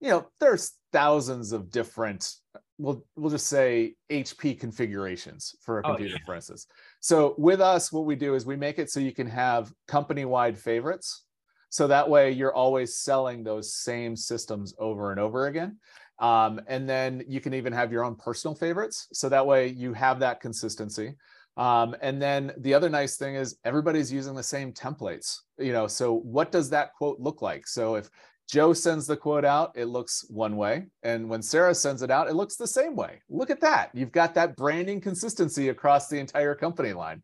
you 0.00 0.08
know, 0.08 0.26
there's 0.40 0.72
thousands 0.92 1.52
of 1.52 1.70
different 1.70 2.34
we'll 2.78 3.04
we'll 3.16 3.30
just 3.30 3.48
say 3.48 3.94
HP 4.10 4.58
configurations 4.58 5.54
for 5.62 5.80
a 5.80 5.82
oh, 5.84 5.88
computer, 5.90 6.14
oh, 6.14 6.18
yeah. 6.20 6.26
for 6.26 6.34
instance. 6.34 6.66
So 7.00 7.34
with 7.36 7.60
us, 7.60 7.92
what 7.92 8.04
we 8.06 8.16
do 8.16 8.34
is 8.34 8.46
we 8.46 8.56
make 8.56 8.78
it 8.78 8.90
so 8.90 9.00
you 9.00 9.12
can 9.12 9.26
have 9.26 9.72
company-wide 9.86 10.58
favorites. 10.58 11.24
So 11.70 11.86
that 11.86 12.08
way 12.08 12.30
you're 12.30 12.54
always 12.54 12.96
selling 12.96 13.42
those 13.42 13.74
same 13.74 14.16
systems 14.16 14.74
over 14.78 15.10
and 15.10 15.20
over 15.20 15.46
again. 15.46 15.78
Um, 16.18 16.60
and 16.66 16.88
then 16.88 17.22
you 17.28 17.40
can 17.40 17.54
even 17.54 17.72
have 17.72 17.92
your 17.92 18.04
own 18.04 18.16
personal 18.16 18.54
favorites. 18.54 19.08
So 19.12 19.28
that 19.28 19.46
way 19.46 19.68
you 19.68 19.92
have 19.92 20.18
that 20.20 20.40
consistency. 20.40 21.14
Um, 21.56 21.96
and 22.00 22.22
then 22.22 22.52
the 22.58 22.74
other 22.74 22.88
nice 22.88 23.16
thing 23.16 23.34
is 23.34 23.56
everybody's 23.64 24.12
using 24.12 24.34
the 24.34 24.42
same 24.42 24.72
templates. 24.72 25.40
You 25.58 25.72
know, 25.72 25.86
so 25.86 26.14
what 26.20 26.52
does 26.52 26.70
that 26.70 26.94
quote 26.94 27.18
look 27.20 27.42
like? 27.42 27.66
So 27.66 27.96
if 27.96 28.10
Joe 28.48 28.72
sends 28.72 29.06
the 29.06 29.16
quote 29.16 29.44
out, 29.44 29.72
it 29.74 29.86
looks 29.86 30.24
one 30.30 30.56
way. 30.56 30.86
And 31.02 31.28
when 31.28 31.42
Sarah 31.42 31.74
sends 31.74 32.00
it 32.02 32.10
out, 32.10 32.28
it 32.28 32.34
looks 32.34 32.56
the 32.56 32.66
same 32.66 32.96
way. 32.96 33.20
Look 33.28 33.50
at 33.50 33.60
that. 33.60 33.90
You've 33.92 34.12
got 34.12 34.34
that 34.34 34.56
branding 34.56 35.00
consistency 35.02 35.68
across 35.68 36.08
the 36.08 36.18
entire 36.18 36.54
company 36.54 36.94
line. 36.94 37.22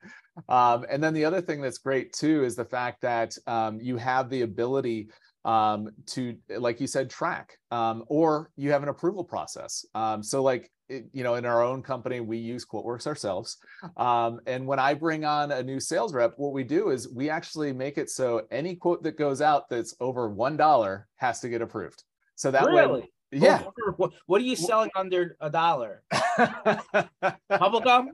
Um, 0.48 0.84
and 0.90 1.02
then 1.02 1.14
the 1.14 1.24
other 1.24 1.40
thing 1.40 1.62
that's 1.62 1.78
great 1.78 2.12
too 2.12 2.44
is 2.44 2.56
the 2.56 2.64
fact 2.64 3.00
that 3.02 3.36
um, 3.46 3.80
you 3.80 3.96
have 3.96 4.28
the 4.28 4.42
ability 4.42 5.08
um, 5.44 5.90
to, 6.06 6.36
like 6.58 6.80
you 6.80 6.86
said, 6.86 7.08
track, 7.08 7.58
um, 7.70 8.04
or 8.08 8.50
you 8.56 8.70
have 8.72 8.82
an 8.82 8.88
approval 8.88 9.24
process. 9.24 9.84
Um, 9.94 10.22
so, 10.22 10.42
like 10.42 10.70
it, 10.88 11.06
you 11.12 11.24
know, 11.24 11.34
in 11.34 11.44
our 11.44 11.62
own 11.62 11.82
company, 11.82 12.20
we 12.20 12.38
use 12.38 12.64
QuoteWerks 12.64 13.06
ourselves. 13.06 13.58
Um, 13.96 14.40
and 14.46 14.66
when 14.66 14.78
I 14.78 14.94
bring 14.94 15.24
on 15.24 15.50
a 15.52 15.62
new 15.62 15.80
sales 15.80 16.14
rep, 16.14 16.34
what 16.36 16.52
we 16.52 16.64
do 16.64 16.90
is 16.90 17.08
we 17.08 17.30
actually 17.30 17.72
make 17.72 17.98
it 17.98 18.10
so 18.10 18.46
any 18.50 18.76
quote 18.76 19.02
that 19.02 19.18
goes 19.18 19.40
out 19.40 19.68
that's 19.68 19.94
over 20.00 20.28
one 20.28 20.56
dollar 20.56 21.06
has 21.16 21.40
to 21.40 21.48
get 21.48 21.62
approved. 21.62 22.02
So 22.34 22.50
that 22.50 22.66
really? 22.66 23.00
way, 23.02 23.10
yeah. 23.30 23.64
What, 23.96 24.12
what 24.26 24.40
are 24.40 24.44
you 24.44 24.56
selling 24.56 24.90
under 24.96 25.36
a 25.40 25.50
dollar? 25.50 26.02
Bubblegum? 26.12 28.06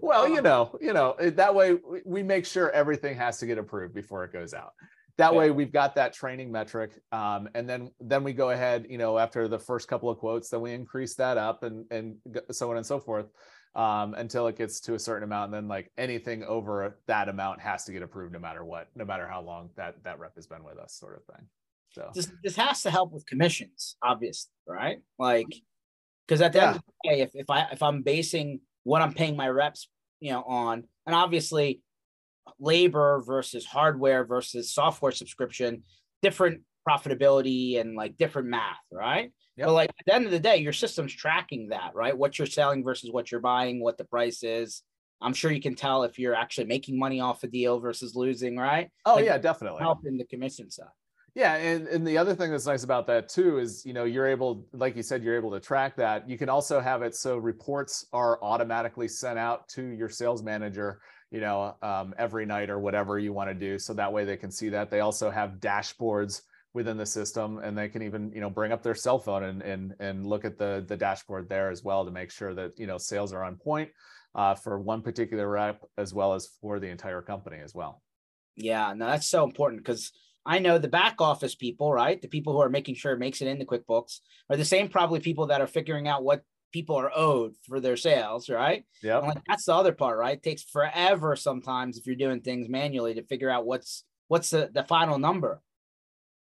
Well, 0.00 0.28
you 0.28 0.42
know, 0.42 0.76
you 0.80 0.92
know, 0.92 1.16
that 1.18 1.54
way 1.54 1.76
we 2.04 2.22
make 2.22 2.46
sure 2.46 2.70
everything 2.70 3.16
has 3.16 3.38
to 3.38 3.46
get 3.46 3.58
approved 3.58 3.94
before 3.94 4.24
it 4.24 4.32
goes 4.32 4.54
out. 4.54 4.72
That 5.18 5.28
Okay. 5.28 5.36
way 5.36 5.50
we've 5.50 5.72
got 5.72 5.94
that 5.94 6.12
training 6.12 6.50
metric 6.52 6.92
um, 7.12 7.48
and 7.54 7.68
then 7.68 7.90
then 8.00 8.22
we 8.24 8.32
go 8.32 8.50
ahead 8.50 8.86
you 8.88 8.98
know 8.98 9.18
after 9.18 9.48
the 9.48 9.58
first 9.58 9.88
couple 9.88 10.10
of 10.10 10.18
quotes 10.18 10.48
then 10.48 10.60
we 10.60 10.72
increase 10.72 11.14
that 11.14 11.36
up 11.38 11.62
and 11.62 11.84
and 11.90 12.16
so 12.50 12.70
on 12.70 12.76
and 12.76 12.86
so 12.86 12.98
forth 12.98 13.26
um, 13.74 14.14
until 14.14 14.46
it 14.46 14.56
gets 14.56 14.80
to 14.80 14.94
a 14.94 14.98
certain 14.98 15.24
amount 15.24 15.46
and 15.46 15.54
then 15.54 15.68
like 15.68 15.90
anything 15.98 16.42
over 16.44 16.98
that 17.06 17.28
amount 17.28 17.60
has 17.60 17.84
to 17.84 17.92
get 17.92 18.02
approved 18.02 18.32
no 18.32 18.38
matter 18.38 18.64
what 18.64 18.88
no 18.94 19.04
matter 19.04 19.26
how 19.28 19.40
long 19.40 19.70
that 19.76 20.02
that 20.04 20.18
rep 20.18 20.34
has 20.34 20.46
been 20.46 20.64
with 20.64 20.78
us 20.78 20.94
sort 20.94 21.16
of 21.16 21.34
thing 21.34 21.46
so 21.96 22.10
this 22.14 22.30
this 22.44 22.56
has 22.56 22.82
to 22.82 22.90
help 22.90 23.12
with 23.12 23.24
commissions, 23.24 23.96
obviously, 24.02 24.52
right? 24.68 24.98
Like, 25.18 25.46
because 26.26 26.42
at 26.42 26.52
the 26.52 26.62
end 26.62 26.76
of 26.76 26.82
the 26.82 27.08
day, 27.08 27.20
if 27.22 27.30
if 27.32 27.48
I 27.48 27.68
if 27.72 27.82
I'm 27.82 28.02
basing 28.02 28.60
what 28.84 29.00
I'm 29.00 29.14
paying 29.14 29.34
my 29.34 29.48
reps, 29.48 29.88
you 30.20 30.32
know, 30.32 30.42
on, 30.42 30.84
and 31.06 31.14
obviously, 31.14 31.80
labor 32.58 33.22
versus 33.26 33.64
hardware 33.64 34.24
versus 34.24 34.72
software 34.72 35.12
subscription, 35.12 35.82
different 36.22 36.62
profitability 36.88 37.80
and 37.80 37.96
like 37.96 38.16
different 38.16 38.48
math, 38.48 38.78
right? 38.92 39.32
Yep. 39.56 39.66
But 39.66 39.72
like 39.72 39.90
at 39.90 40.06
the 40.06 40.14
end 40.14 40.26
of 40.26 40.30
the 40.30 40.40
day, 40.40 40.58
your 40.58 40.72
system's 40.72 41.14
tracking 41.14 41.68
that, 41.68 41.92
right? 41.94 42.16
What 42.16 42.38
you're 42.38 42.46
selling 42.46 42.84
versus 42.84 43.10
what 43.10 43.30
you're 43.30 43.40
buying, 43.40 43.80
what 43.80 43.98
the 43.98 44.04
price 44.04 44.42
is. 44.42 44.82
I'm 45.20 45.32
sure 45.32 45.50
you 45.50 45.62
can 45.62 45.74
tell 45.74 46.02
if 46.02 46.18
you're 46.18 46.34
actually 46.34 46.66
making 46.66 46.98
money 46.98 47.20
off 47.20 47.42
a 47.42 47.46
deal 47.46 47.80
versus 47.80 48.14
losing, 48.14 48.56
right? 48.56 48.90
oh 49.06 49.14
Like, 49.14 49.24
yeah 49.24 49.38
definitely 49.38 49.80
Help 49.80 50.04
in 50.04 50.18
the 50.18 50.26
commission 50.26 50.70
side. 50.70 50.88
Yeah, 51.34 51.56
and, 51.56 51.86
and 51.88 52.06
the 52.06 52.16
other 52.16 52.34
thing 52.34 52.50
that's 52.50 52.64
nice 52.64 52.82
about 52.82 53.06
that 53.08 53.28
too 53.28 53.58
is 53.58 53.84
you 53.84 53.92
know 53.92 54.04
you're 54.04 54.26
able, 54.26 54.66
like 54.72 54.96
you 54.96 55.02
said, 55.02 55.22
you're 55.22 55.36
able 55.36 55.50
to 55.52 55.60
track 55.60 55.94
that. 55.96 56.28
You 56.28 56.38
can 56.38 56.48
also 56.48 56.80
have 56.80 57.02
it 57.02 57.14
so 57.14 57.36
reports 57.36 58.06
are 58.12 58.42
automatically 58.42 59.06
sent 59.06 59.38
out 59.38 59.68
to 59.70 59.82
your 59.82 60.08
sales 60.08 60.42
manager, 60.42 61.00
you 61.30 61.40
know, 61.40 61.76
um, 61.82 62.14
every 62.18 62.46
night 62.46 62.70
or 62.70 62.78
whatever 62.78 63.18
you 63.18 63.32
want 63.32 63.50
to 63.50 63.54
do, 63.54 63.78
so 63.78 63.94
that 63.94 64.12
way 64.12 64.24
they 64.24 64.36
can 64.36 64.50
see 64.50 64.68
that. 64.70 64.90
They 64.90 65.00
also 65.00 65.30
have 65.30 65.60
dashboards 65.60 66.42
within 66.72 66.96
the 66.96 67.06
system, 67.06 67.58
and 67.58 67.76
they 67.76 67.88
can 67.88 68.02
even 68.02 68.30
you 68.32 68.40
know 68.40 68.50
bring 68.50 68.72
up 68.72 68.82
their 68.82 68.94
cell 68.94 69.18
phone 69.18 69.44
and 69.44 69.62
and 69.62 69.94
and 69.98 70.26
look 70.26 70.44
at 70.44 70.58
the 70.58 70.84
the 70.86 70.96
dashboard 70.96 71.48
there 71.48 71.70
as 71.70 71.82
well 71.82 72.04
to 72.04 72.10
make 72.10 72.30
sure 72.30 72.54
that 72.54 72.72
you 72.78 72.86
know 72.86 72.98
sales 72.98 73.32
are 73.32 73.42
on 73.42 73.56
point 73.56 73.90
uh, 74.34 74.54
for 74.54 74.78
one 74.78 75.02
particular 75.02 75.48
rep 75.48 75.82
as 75.98 76.14
well 76.14 76.34
as 76.34 76.48
for 76.60 76.78
the 76.78 76.88
entire 76.88 77.22
company 77.22 77.58
as 77.62 77.74
well. 77.74 78.02
Yeah, 78.54 78.92
no, 78.94 79.06
that's 79.06 79.28
so 79.28 79.44
important 79.44 79.82
because 79.82 80.12
I 80.44 80.60
know 80.60 80.78
the 80.78 80.88
back 80.88 81.20
office 81.20 81.54
people, 81.54 81.92
right? 81.92 82.20
The 82.22 82.28
people 82.28 82.52
who 82.52 82.60
are 82.60 82.70
making 82.70 82.94
sure 82.94 83.12
it 83.12 83.18
makes 83.18 83.42
it 83.42 83.48
into 83.48 83.64
QuickBooks 83.64 84.20
are 84.48 84.56
the 84.56 84.64
same 84.64 84.88
probably 84.88 85.20
people 85.20 85.46
that 85.48 85.60
are 85.60 85.66
figuring 85.66 86.06
out 86.06 86.22
what 86.22 86.42
people 86.72 86.96
are 86.96 87.10
owed 87.14 87.54
for 87.66 87.80
their 87.80 87.96
sales, 87.96 88.48
right? 88.48 88.84
Yeah. 89.02 89.18
Like 89.18 89.42
that's 89.46 89.64
the 89.64 89.74
other 89.74 89.92
part, 89.92 90.18
right? 90.18 90.36
It 90.36 90.42
takes 90.42 90.62
forever 90.62 91.36
sometimes 91.36 91.98
if 91.98 92.06
you're 92.06 92.16
doing 92.16 92.40
things 92.40 92.68
manually 92.68 93.14
to 93.14 93.22
figure 93.24 93.50
out 93.50 93.66
what's 93.66 94.04
what's 94.28 94.50
the, 94.50 94.70
the 94.72 94.84
final 94.84 95.18
number. 95.18 95.60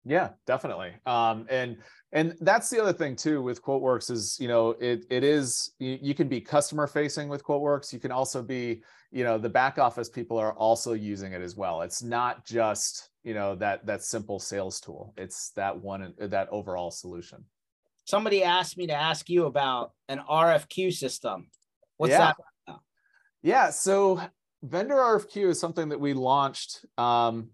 Yeah, 0.05 0.31
definitely. 0.47 0.93
Um, 1.07 1.47
and 1.51 1.77
and 2.13 2.35
that's 2.41 2.71
the 2.71 2.81
other 2.81 2.95
thing 2.95 3.15
too 3.15 3.43
with 3.43 3.63
QuoteWerks 3.63 4.11
is 4.11 4.39
you 4.41 4.49
know 4.49 4.71
it 4.81 5.05
it 5.11 5.23
is 5.23 5.73
you, 5.79 5.99
you 6.01 6.15
can 6.15 6.29
be 6.29 6.41
customer 6.41 6.87
facing 6.87 7.29
with 7.29 7.45
QuoteWerks. 7.45 7.93
You 7.93 7.99
can 7.99 8.11
also 8.11 8.43
be 8.43 8.83
you 9.11 9.25
know 9.25 9.37
the 9.37 9.49
back 9.49 9.79
office 9.79 10.09
people 10.09 10.39
are 10.39 10.53
also 10.55 10.95
using 10.95 11.33
it 11.33 11.43
as 11.43 11.57
well. 11.57 11.83
It's 11.83 12.03
not 12.03 12.47
just 12.47 13.11
you 13.25 13.35
know 13.35 13.55
that 13.57 13.85
that 13.87 14.03
simple 14.03 14.39
sales 14.39 14.81
tool. 14.81 15.13
It's 15.19 15.51
that 15.57 15.79
one 15.79 16.15
that 16.19 16.49
overall 16.51 16.91
solution. 16.91 17.45
Somebody 18.09 18.43
asked 18.43 18.79
me 18.79 18.87
to 18.87 18.95
ask 18.95 19.29
you 19.29 19.45
about 19.45 19.93
an 20.09 20.19
RFQ 20.21 20.91
system. 20.95 21.51
What's 21.99 22.13
Yeah. 22.13 22.33
that? 22.67 22.81
Yeah. 23.43 23.69
So 23.69 24.19
vendor 24.63 24.95
RFQ 24.95 25.51
is 25.51 25.61
something 25.61 25.91
that 25.91 26.01
we 26.01 26.15
launched. 26.15 26.87
Um, 26.97 27.51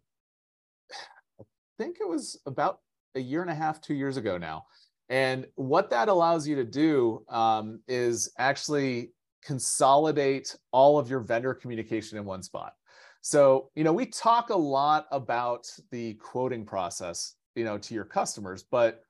I 1.40 1.45
think 1.77 1.97
it 2.01 2.09
was 2.09 2.40
about 2.47 2.79
a 3.17 3.21
year 3.21 3.43
and 3.43 3.51
a 3.51 3.55
half, 3.55 3.81
two 3.81 3.95
years 3.95 4.17
ago 4.17 4.38
now. 4.38 4.67
And 5.09 5.49
what 5.57 5.90
that 5.90 6.09
allows 6.09 6.47
you 6.47 6.55
to 6.55 6.64
do 6.64 7.25
um, 7.29 7.81
is 7.88 8.33
actually 8.38 9.12
consolidate 9.43 10.57
all 10.71 11.01
of 11.01 11.11
your 11.11 11.19
vendor 11.19 11.53
communication 11.53 12.17
in 12.17 12.25
one 12.25 12.45
spot. 12.45 12.75
So, 13.23 13.73
you 13.75 13.83
know, 13.83 13.93
we 13.93 14.07
talk 14.07 14.51
a 14.51 14.57
lot 14.57 15.09
about 15.11 15.67
the 15.90 16.14
quoting 16.14 16.64
process, 16.64 17.35
you 17.57 17.64
know, 17.64 17.77
to 17.77 17.93
your 17.93 18.05
customers, 18.05 18.62
but 18.62 19.05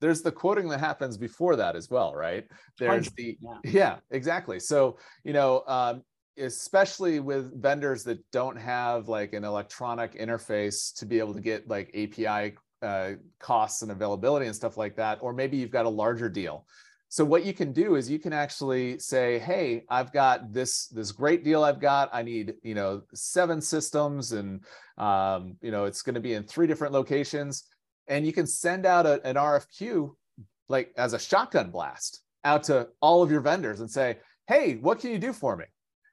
there's 0.00 0.22
the 0.22 0.32
quoting 0.32 0.68
that 0.68 0.80
happens 0.80 1.16
before 1.16 1.56
that 1.56 1.76
as 1.76 1.90
well, 1.90 2.14
right? 2.14 2.46
There's 2.78 3.10
the, 3.10 3.38
Yeah. 3.64 3.96
exactly. 4.10 4.60
So, 4.60 4.98
you 5.24 5.32
know, 5.32 5.62
um, 5.66 6.02
especially 6.38 7.20
with 7.20 7.60
vendors 7.60 8.04
that 8.04 8.18
don't 8.30 8.56
have 8.56 9.08
like 9.08 9.32
an 9.32 9.44
electronic 9.44 10.18
interface 10.18 10.94
to 10.98 11.06
be 11.06 11.18
able 11.18 11.34
to 11.34 11.40
get 11.40 11.68
like 11.68 11.88
API 11.94 12.56
uh, 12.82 13.12
costs 13.40 13.82
and 13.82 13.90
availability 13.90 14.46
and 14.46 14.54
stuff 14.54 14.76
like 14.76 14.96
that, 14.96 15.18
or 15.20 15.32
maybe 15.32 15.56
you've 15.56 15.70
got 15.70 15.86
a 15.86 15.90
larger 15.90 16.28
deal. 16.28 16.66
So 17.10 17.24
what 17.24 17.44
you 17.44 17.54
can 17.54 17.72
do 17.72 17.94
is 17.94 18.10
you 18.10 18.18
can 18.18 18.32
actually 18.32 18.98
say, 18.98 19.38
"Hey, 19.38 19.84
I've 19.88 20.12
got 20.12 20.52
this 20.52 20.88
this 20.88 21.10
great 21.10 21.42
deal. 21.42 21.64
I've 21.64 21.80
got. 21.80 22.10
I 22.12 22.22
need 22.22 22.54
you 22.62 22.74
know 22.74 23.02
seven 23.14 23.62
systems, 23.62 24.32
and 24.32 24.60
um, 24.98 25.56
you 25.62 25.70
know 25.70 25.86
it's 25.86 26.02
going 26.02 26.16
to 26.16 26.20
be 26.20 26.34
in 26.34 26.44
three 26.44 26.66
different 26.66 26.92
locations." 26.92 27.64
And 28.08 28.26
you 28.26 28.32
can 28.32 28.46
send 28.46 28.86
out 28.86 29.06
a, 29.06 29.24
an 29.26 29.36
RFQ 29.36 30.10
like 30.68 30.92
as 30.96 31.12
a 31.12 31.18
shotgun 31.18 31.70
blast 31.70 32.22
out 32.44 32.62
to 32.64 32.88
all 33.00 33.22
of 33.22 33.30
your 33.30 33.40
vendors 33.40 33.80
and 33.80 33.90
say, 33.90 34.18
"Hey, 34.46 34.76
what 34.76 34.98
can 35.00 35.10
you 35.10 35.18
do 35.18 35.32
for 35.32 35.56
me?" 35.56 35.64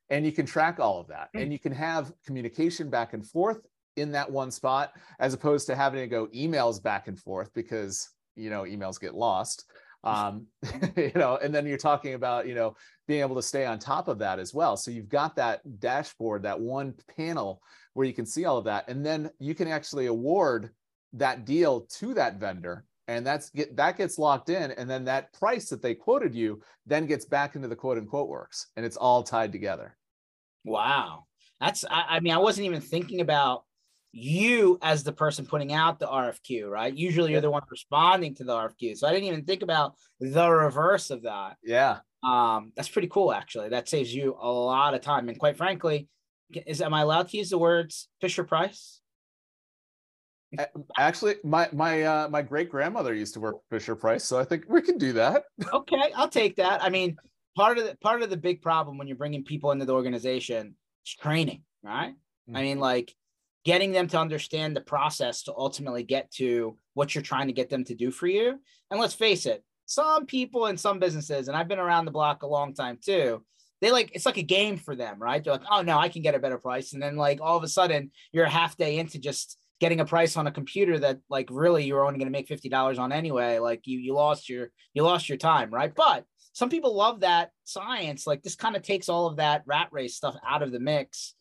And 0.10 0.26
you 0.26 0.32
can 0.32 0.46
track 0.46 0.80
all 0.80 1.00
of 1.00 1.08
that, 1.08 1.30
Hmm. 1.34 1.42
and 1.42 1.54
you 1.54 1.60
can 1.60 1.72
have 1.72 2.12
communication 2.26 2.90
back 2.90 3.14
and 3.14 3.26
forth 3.26 3.66
in 3.96 4.12
that 4.12 4.30
one 4.30 4.52
spot, 4.52 4.94
as 5.20 5.34
opposed 5.34 5.68
to 5.68 5.76
having 5.76 6.02
to 6.02 6.08
go 6.08 6.28
emails 6.28 6.82
back 6.82 7.08
and 7.08 7.20
forth 7.20 7.54
because 7.54 8.10
you 8.36 8.50
know 8.50 8.64
emails 8.64 9.00
get 9.00 9.16
lost 9.16 9.66
um, 10.06 10.46
you 10.96 11.12
know, 11.16 11.40
and 11.42 11.54
then 11.54 11.66
you're 11.66 11.80
talking 11.80 12.14
about, 12.14 12.48
you 12.48 12.54
know, 12.54 12.76
being 13.08 13.22
able 13.22 13.36
to 13.36 13.42
stay 13.42 13.66
on 13.66 13.80
top 13.80 14.08
of 14.08 14.20
that 14.20 14.38
as 14.38 14.54
well. 14.54 14.78
So 14.78 14.92
you've 14.92 15.10
got 15.10 15.36
that 15.38 15.62
dashboard, 15.80 16.44
that 16.44 16.60
one 16.60 16.94
panel 17.18 17.60
where 17.94 18.06
you 18.06 18.14
can 18.14 18.26
see 18.28 18.46
all 18.46 18.60
of 18.60 18.66
that, 18.66 18.88
and 18.88 19.04
then 19.04 19.32
you 19.40 19.56
can 19.56 19.68
actually 19.68 20.06
award 20.06 20.70
that 21.16 21.46
deal 21.46 21.82
to 21.82 22.14
that 22.14 22.40
vendor, 22.40 22.86
and 23.08 23.26
that's 23.26 23.50
get 23.50 23.76
that 23.78 23.98
gets 23.98 24.18
locked 24.18 24.50
in, 24.50 24.72
and 24.72 24.90
then 24.90 25.06
that 25.06 25.34
price 25.34 25.70
that 25.70 25.82
they 25.82 25.96
quoted 25.96 26.34
you 26.34 26.62
then 26.86 27.06
gets 27.06 27.26
back 27.26 27.56
into 27.56 27.68
the 27.68 27.76
quote 27.76 27.98
unquote 27.98 28.30
works, 28.30 28.68
and 28.76 28.86
it's 28.86 28.98
all 28.98 29.24
tied 29.24 29.52
together. 29.52 29.98
Wow. 30.64 31.26
That's 31.60 31.86
I, 31.90 32.06
I 32.10 32.20
mean, 32.20 32.34
I 32.34 32.38
wasn't 32.38 32.66
even 32.66 32.82
thinking 32.82 33.22
about 33.22 33.64
you 34.12 34.80
as 34.82 35.04
the 35.04 35.12
person 35.12 35.46
putting 35.46 35.74
out 35.74 36.00
the 36.00 36.08
RFQ, 36.08 36.70
right? 36.70 36.96
Usually 36.96 37.32
you're 37.32 37.42
the 37.42 37.52
one 37.52 37.64
responding 37.70 38.34
to 38.36 38.44
the 38.44 38.54
RFQ. 38.54 38.98
So 38.98 39.08
I 39.08 39.12
didn't 39.12 39.28
even 39.28 39.44
think 39.44 39.62
about 39.62 39.96
the 40.20 40.50
reverse 40.50 41.10
of 41.10 41.24
that. 41.24 41.58
Yeah. 41.64 42.00
Um, 42.24 42.72
that's 42.76 42.90
pretty 42.90 43.10
cool 43.10 43.34
actually. 43.34 43.70
That 43.70 43.90
saves 43.90 44.14
you 44.14 44.36
a 44.40 44.50
lot 44.50 44.94
of 44.94 45.02
time. 45.02 45.28
And 45.28 45.38
quite 45.38 45.58
frankly, 45.58 46.08
is 46.66 46.82
am 46.82 46.94
I 46.94 47.02
allowed 47.02 47.30
to 47.30 47.38
use 47.38 47.50
the 47.50 47.58
words 47.58 48.08
Fisher 48.22 48.44
Price? 48.44 49.02
Actually, 50.98 51.36
my 51.44 51.70
my 51.74 52.04
uh, 52.04 52.30
my 52.30 52.42
great 52.42 52.70
grandmother 52.70 53.14
used 53.14 53.34
to 53.36 53.40
work 53.40 53.56
for 53.56 53.80
Fisher 53.80 53.96
Price, 53.96 54.24
so 54.24 54.40
I 54.40 54.44
think 54.44 54.66
we 54.68 54.82
can 54.82 54.98
do 54.98 55.14
that. 55.14 55.44
Okay, 55.74 56.12
I'll 56.16 56.30
take 56.30 56.56
that. 56.58 56.84
I 56.84 56.90
mean, 56.90 57.18
part 57.56 57.78
of 57.78 57.86
the 57.86 57.96
part 57.98 58.22
of 58.22 58.30
the 58.30 58.38
big 58.38 58.62
problem 58.62 58.98
when 58.98 59.08
you're 59.08 59.18
bringing 59.18 59.44
people 59.44 59.72
into 59.72 59.86
the 59.86 59.94
organization 59.94 60.76
is 61.06 61.14
training, 61.14 61.64
right? 61.84 62.14
I 62.54 62.62
mean, 62.62 62.80
like 62.80 63.14
getting 63.64 63.92
them 63.92 64.08
to 64.08 64.20
understand 64.20 64.76
the 64.76 64.82
process 64.82 65.44
to 65.44 65.54
ultimately 65.58 66.04
get 66.04 66.32
to 66.32 66.78
what 66.94 67.16
you're 67.16 67.24
trying 67.24 67.48
to 67.48 67.54
get 67.54 67.70
them 67.70 67.84
to 67.84 67.96
do 67.96 68.12
for 68.12 68.28
you. 68.28 68.60
And 68.92 69.00
let's 69.00 69.16
face 69.16 69.48
it, 69.48 69.64
some 69.88 70.28
people 70.28 70.68
in 70.68 70.78
some 70.78 71.00
businesses, 71.00 71.48
and 71.48 71.58
I've 71.58 71.68
been 71.68 71.80
around 71.80 72.06
the 72.06 72.12
block 72.12 72.44
a 72.44 72.48
long 72.48 72.74
time 72.74 73.00
too, 73.04 73.44
they 73.82 73.92
like 73.92 74.12
it's 74.14 74.26
like 74.26 74.38
a 74.38 74.44
game 74.44 74.78
for 74.78 74.96
them, 74.96 75.18
right? 75.20 75.44
They're 75.44 75.54
like, 75.54 75.66
oh 75.70 75.82
no, 75.82 75.98
I 75.98 76.10
can 76.10 76.22
get 76.22 76.36
a 76.36 76.40
better 76.40 76.58
price. 76.58 76.94
And 76.94 77.02
then 77.02 77.16
like 77.18 77.40
all 77.42 77.58
of 77.58 77.64
a 77.64 77.68
sudden 77.68 78.12
you're 78.32 78.46
a 78.46 78.50
half 78.50 78.78
day 78.78 78.98
into 78.98 79.20
just 79.20 79.58
getting 79.80 80.00
a 80.00 80.06
price 80.06 80.38
on 80.38 80.48
a 80.48 80.52
computer 80.52 80.98
that 81.00 81.20
like 81.30 81.50
really 81.52 81.84
you're 81.86 82.06
only 82.06 82.18
going 82.18 82.32
to 82.32 82.32
make 82.32 82.48
$50 82.48 83.00
on 83.00 83.12
anyway. 83.12 83.60
Like 83.60 83.82
you 83.86 84.00
you 84.00 84.14
lost 84.14 84.50
your 84.50 84.72
you 84.94 85.04
lost 85.04 85.28
your 85.30 85.38
time, 85.38 85.70
right? 85.72 85.94
But 85.94 86.26
some 86.54 86.70
people 86.70 86.96
love 86.96 87.20
that 87.22 87.52
science. 87.66 88.26
Like 88.26 88.42
this 88.42 88.56
kind 88.56 88.76
of 88.76 88.82
takes 88.82 89.10
all 89.10 89.28
of 89.28 89.38
that 89.38 89.64
rat 89.66 89.90
race 89.92 90.16
stuff 90.16 90.36
out 90.48 90.64
of 90.64 90.72
the 90.72 90.80
mix. 90.80 91.36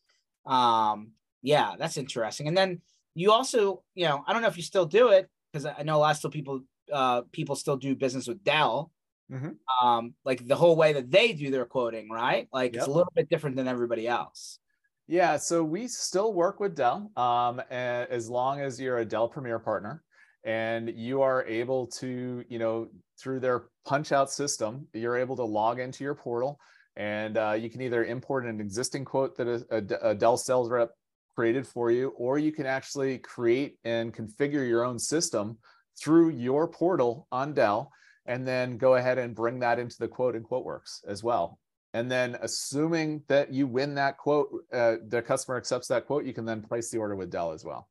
Um, 0.45 1.13
yeah, 1.43 1.75
that's 1.79 1.97
interesting. 1.97 2.49
And 2.49 2.57
then 2.57 2.81
you 3.15 3.31
also, 3.31 3.83
you 3.95 4.07
know, 4.07 4.25
I 4.27 4.33
don't 4.33 4.43
know 4.43 4.49
if 4.49 4.57
you 4.57 4.63
still 4.63 4.87
do 4.87 5.09
it 5.09 5.29
because 5.53 5.67
I 5.67 5.83
know 5.85 5.97
a 5.97 5.99
lot 5.99 6.11
of 6.11 6.17
still 6.17 6.31
people 6.31 6.63
uh 6.93 7.23
people 7.33 7.55
still 7.55 7.77
do 7.77 7.95
business 7.95 8.27
with 8.27 8.43
Dell. 8.43 8.91
Mhm. 9.31 9.57
Um, 9.83 10.15
like 10.25 10.47
the 10.47 10.57
whole 10.57 10.77
way 10.77 10.93
that 10.95 11.11
they 11.11 11.33
do 11.33 11.51
their 11.51 11.65
quoting, 11.65 12.11
right? 12.11 12.49
Like 12.53 12.75
it's 12.75 12.87
a 12.87 12.91
little 12.91 13.13
bit 13.15 13.31
different 13.31 13.57
than 13.57 13.69
everybody 13.69 14.07
else. 14.07 14.59
Yeah, 15.07 15.37
so 15.37 15.63
we 15.63 15.87
still 15.87 16.33
work 16.33 16.61
with 16.61 16.75
Dell 16.75 17.11
um, 17.17 17.61
as 17.71 18.31
long 18.31 18.61
as 18.61 18.81
you're 18.81 18.99
a 18.99 19.05
Dell 19.05 19.29
Premier 19.29 19.59
partner 19.59 20.03
and 20.45 20.91
you 20.97 21.21
are 21.21 21.45
able 21.45 21.87
to, 21.89 22.43
you 22.49 22.59
know, 22.59 22.89
through 23.21 23.41
their 23.41 23.65
punch 23.85 24.13
out 24.13 24.31
system, 24.31 24.87
you're 24.95 25.19
able 25.19 25.37
to 25.37 25.45
log 25.45 25.79
into 25.79 26.05
your 26.05 26.15
portal 26.15 26.59
and 26.97 27.37
uh, 27.37 27.53
you 27.53 27.69
can 27.69 27.83
either 27.83 28.05
import 28.05 28.47
an 28.47 28.61
existing 28.61 29.05
quote 29.05 29.37
that 29.37 29.49
a, 29.49 30.09
a, 30.09 30.15
Dell 30.15 30.37
sales 30.37 30.71
rep 30.71 30.93
created 31.35 31.67
for 31.67 31.91
you, 31.91 32.09
or 32.17 32.39
you 32.39 32.53
can 32.53 32.67
actually 32.67 33.19
create 33.19 33.77
and 33.85 34.15
configure 34.15 34.67
your 34.67 34.85
own 34.85 34.99
system 34.99 35.59
through 36.01 36.31
your 36.31 36.69
portal 36.69 37.27
on 37.33 37.53
Dell, 37.53 37.91
and 38.27 38.47
then 38.47 38.79
go 38.79 38.95
ahead 38.95 39.19
and 39.19 39.35
bring 39.35 39.59
that 39.59 39.79
into 39.79 39.97
the 39.99 40.09
quote 40.09 40.37
and 40.37 40.45
QuoteWerks 40.45 41.05
as 41.07 41.25
well. 41.25 41.59
And 41.95 42.11
then, 42.11 42.37
assuming 42.43 43.23
that 43.29 43.55
you 43.55 43.69
win 43.69 43.95
that 43.95 44.19
quote, 44.19 44.49
uh, 44.73 44.97
the 45.09 45.23
customer 45.23 45.57
accepts 45.57 45.87
that 45.89 46.07
quote, 46.07 46.25
you 46.25 46.35
can 46.35 46.45
then 46.45 46.61
place 46.61 46.91
the 46.91 46.99
order 46.99 47.15
with 47.15 47.31
Dell 47.31 47.53
as 47.53 47.65
well. 47.65 47.89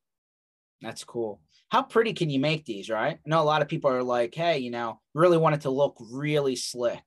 That's 0.82 1.06
cool. 1.06 1.42
How 1.70 1.82
pretty 1.82 2.14
can 2.14 2.30
you 2.30 2.40
make 2.40 2.66
these, 2.66 2.90
right? 2.90 3.16
I 3.16 3.30
know 3.30 3.42
a 3.42 3.44
lot 3.44 3.62
of 3.62 3.70
people 3.70 3.90
are 3.90 4.04
like, 4.04 4.36
hey, 4.36 4.60
you 4.60 4.72
know, 4.72 5.00
really 5.14 5.38
want 5.38 5.56
it 5.56 5.62
to 5.62 5.70
look 5.70 5.96
really 6.12 6.58
slick. 6.58 7.02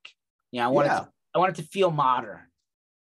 You 0.51 0.61
know, 0.61 0.67
I 0.67 0.69
want 0.71 0.87
yeah. 0.87 0.97
it 0.97 1.01
to, 1.01 1.09
I 1.35 1.39
want 1.39 1.59
it 1.59 1.63
to 1.63 1.69
feel 1.69 1.91
modern. 1.91 2.41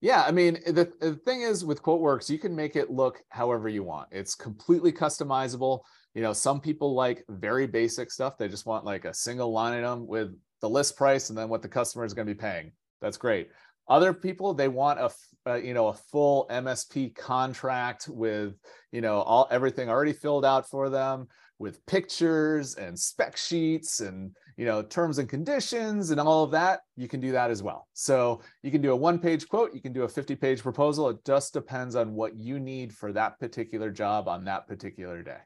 Yeah, 0.01 0.23
I 0.23 0.31
mean, 0.31 0.59
the, 0.65 0.91
the 0.99 1.15
thing 1.23 1.43
is 1.43 1.63
with 1.63 1.83
QuoteWerks, 1.83 2.29
you 2.29 2.39
can 2.39 2.55
make 2.55 2.75
it 2.75 2.89
look 2.89 3.21
however 3.29 3.69
you 3.69 3.83
want. 3.83 4.09
It's 4.11 4.33
completely 4.35 4.91
customizable. 4.91 5.81
You 6.15 6.23
know, 6.23 6.33
some 6.33 6.59
people 6.59 6.95
like 6.95 7.23
very 7.29 7.67
basic 7.67 8.11
stuff. 8.11 8.37
They 8.37 8.47
just 8.47 8.65
want 8.65 8.83
like 8.83 9.05
a 9.05 9.13
single 9.13 9.51
line 9.51 9.77
item 9.77 10.07
with 10.07 10.35
the 10.61 10.69
list 10.69 10.97
price 10.97 11.29
and 11.29 11.37
then 11.37 11.49
what 11.49 11.61
the 11.61 11.69
customer 11.69 12.03
is 12.03 12.13
going 12.13 12.27
to 12.27 12.33
be 12.33 12.39
paying. 12.39 12.71
That's 13.01 13.17
great. 13.17 13.49
Other 13.87 14.13
people 14.13 14.53
they 14.53 14.67
want 14.67 14.99
a, 14.99 15.11
a, 15.45 15.51
uh, 15.51 15.55
you 15.55 15.73
know 15.73 15.87
a 15.87 15.93
full 15.93 16.47
MSP 16.49 17.15
contract 17.15 18.07
with 18.07 18.55
you 18.91 19.01
know 19.01 19.21
all 19.21 19.47
everything 19.51 19.89
already 19.89 20.13
filled 20.13 20.45
out 20.45 20.67
for 20.69 20.89
them 20.89 21.27
with 21.59 21.85
pictures 21.85 22.75
and 22.75 22.99
spec 22.99 23.37
sheets 23.37 24.01
and 24.01 24.35
you 24.57 24.65
know 24.65 24.81
terms 24.81 25.19
and 25.19 25.29
conditions 25.29 26.09
and 26.09 26.19
all 26.19 26.43
of 26.43 26.51
that 26.51 26.81
you 26.97 27.07
can 27.07 27.19
do 27.19 27.31
that 27.31 27.51
as 27.51 27.61
well. 27.61 27.87
So 27.93 28.41
you 28.63 28.71
can 28.71 28.81
do 28.81 28.91
a 28.91 28.95
one 28.95 29.19
page 29.19 29.47
quote 29.47 29.73
you 29.73 29.81
can 29.81 29.93
do 29.93 30.03
a 30.03 30.09
50 30.09 30.35
page 30.35 30.61
proposal. 30.61 31.09
It 31.09 31.23
just 31.25 31.53
depends 31.53 31.95
on 31.95 32.13
what 32.13 32.35
you 32.35 32.59
need 32.59 32.91
for 32.93 33.13
that 33.13 33.39
particular 33.39 33.91
job 33.91 34.27
on 34.27 34.43
that 34.45 34.67
particular 34.67 35.21
day 35.21 35.41